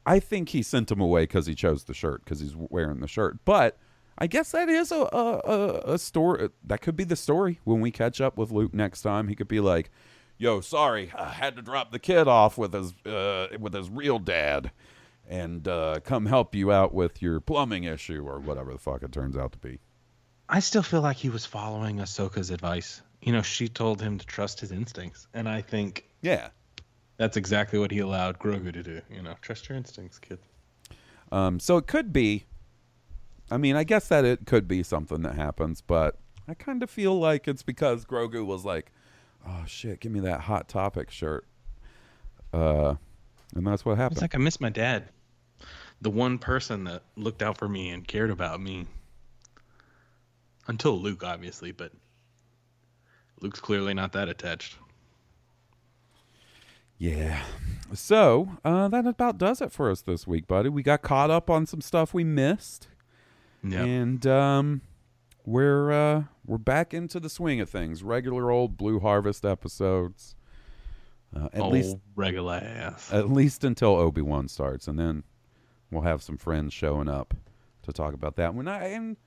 [0.06, 3.10] I think he sent him away because he chose the shirt because he's wearing the
[3.10, 3.40] shirt.
[3.44, 3.78] But
[4.18, 6.48] I guess that is a a, a, a story.
[6.64, 9.28] That could be the story when we catch up with Luke next time.
[9.28, 9.92] He could be like,
[10.38, 14.20] "Yo, sorry, I had to drop the kid off with his uh, with his real
[14.20, 14.72] dad."
[15.28, 19.12] And uh, come help you out with your plumbing issue or whatever the fuck it
[19.12, 19.80] turns out to be.
[20.48, 23.02] I still feel like he was following Ahsoka's advice.
[23.22, 25.28] You know, she told him to trust his instincts.
[25.34, 26.50] And I think Yeah,
[27.18, 29.02] that's exactly what he allowed Grogu to do.
[29.10, 30.38] You know, trust your instincts, kid.
[31.32, 32.46] Um, so it could be.
[33.50, 36.18] I mean, I guess that it could be something that happens, but
[36.48, 38.92] I kind of feel like it's because Grogu was like,
[39.48, 41.46] "Oh shit, give me that hot topic shirt,"
[42.54, 42.96] uh,
[43.56, 44.18] and that's what happened.
[44.18, 45.10] It's like I miss my dad.
[46.02, 48.86] The one person that looked out for me and cared about me.
[50.68, 51.92] Until Luke, obviously, but
[53.40, 54.76] Luke's clearly not that attached.
[56.98, 57.44] yeah.
[57.94, 60.70] So uh, that about does it for us this week, buddy.
[60.70, 62.88] We got caught up on some stuff we missed,
[63.64, 63.84] Yeah.
[63.84, 64.82] and um,
[65.46, 68.04] we're uh, we're back into the swing of things.
[68.04, 70.36] Regular old Blue Harvest episodes.
[71.36, 73.12] Uh, at Old least regular ass.
[73.12, 75.24] at least until Obi Wan starts, and then
[75.92, 77.34] we'll have some friends showing up
[77.84, 78.56] to talk about that.
[78.56, 79.18] When I and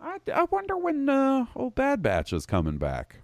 [0.00, 3.22] I, I wonder when uh, old Bad Batch is coming back.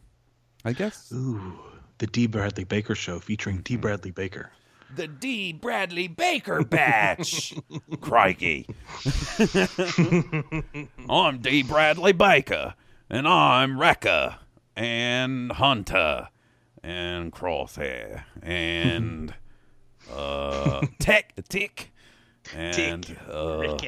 [0.64, 1.58] I guess Ooh,
[1.98, 2.26] the D.
[2.26, 3.76] Bradley Baker show featuring D.
[3.76, 4.50] Bradley Baker.
[4.94, 5.52] The D.
[5.52, 7.54] Bradley Baker batch.
[8.00, 8.66] Crikey!
[11.08, 11.62] I'm D.
[11.62, 12.74] Bradley Baker,
[13.08, 14.36] and I'm Wrecker,
[14.76, 16.28] and Hunter,
[16.82, 19.34] and Crosshair, and
[20.12, 21.92] uh, Tech Tick,
[22.54, 23.78] and uh,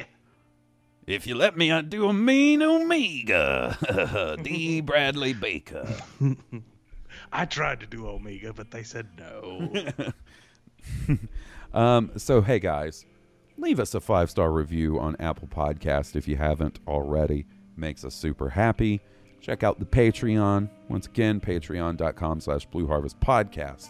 [1.05, 4.37] if you let me, I'd do a mean Omega.
[4.41, 4.81] D.
[4.81, 5.87] Bradley Baker.
[7.31, 9.69] I tried to do Omega, but they said no.
[11.75, 13.05] Um, so hey guys,
[13.57, 17.45] leave us a five star review on Apple Podcast if you haven't already.
[17.75, 19.01] Makes us super happy.
[19.41, 20.69] Check out the Patreon.
[20.87, 23.89] Once again, patreon.com slash Blue Harvest Podcast.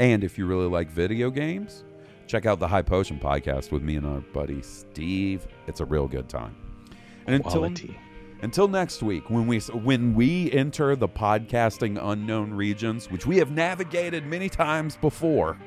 [0.00, 1.84] And if you really like video games,
[2.26, 5.46] check out the High Potion podcast with me and our buddy Steve.
[5.66, 6.54] It's a real good time.
[7.26, 7.98] And until Quality.
[8.42, 13.50] until next week, when we when we enter the podcasting unknown regions, which we have
[13.50, 15.58] navigated many times before,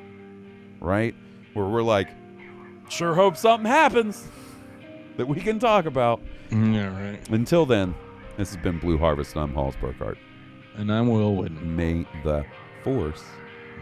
[0.80, 1.14] right?
[1.53, 2.08] Where we're like,
[2.90, 4.28] sure hope something happens
[5.18, 6.22] that we can talk about.
[6.49, 7.30] Mm, Yeah, right.
[7.30, 7.94] Until then,
[8.38, 9.36] this has been Blue Harvest.
[9.36, 10.18] and I'm Hoss Burkhart.
[10.78, 11.62] And I'm Will Whitten.
[11.64, 12.45] May the
[12.84, 13.24] force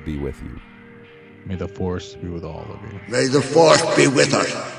[0.06, 0.60] be with you.
[1.46, 3.00] May the force be with all of you.
[3.08, 4.78] May the force be with us.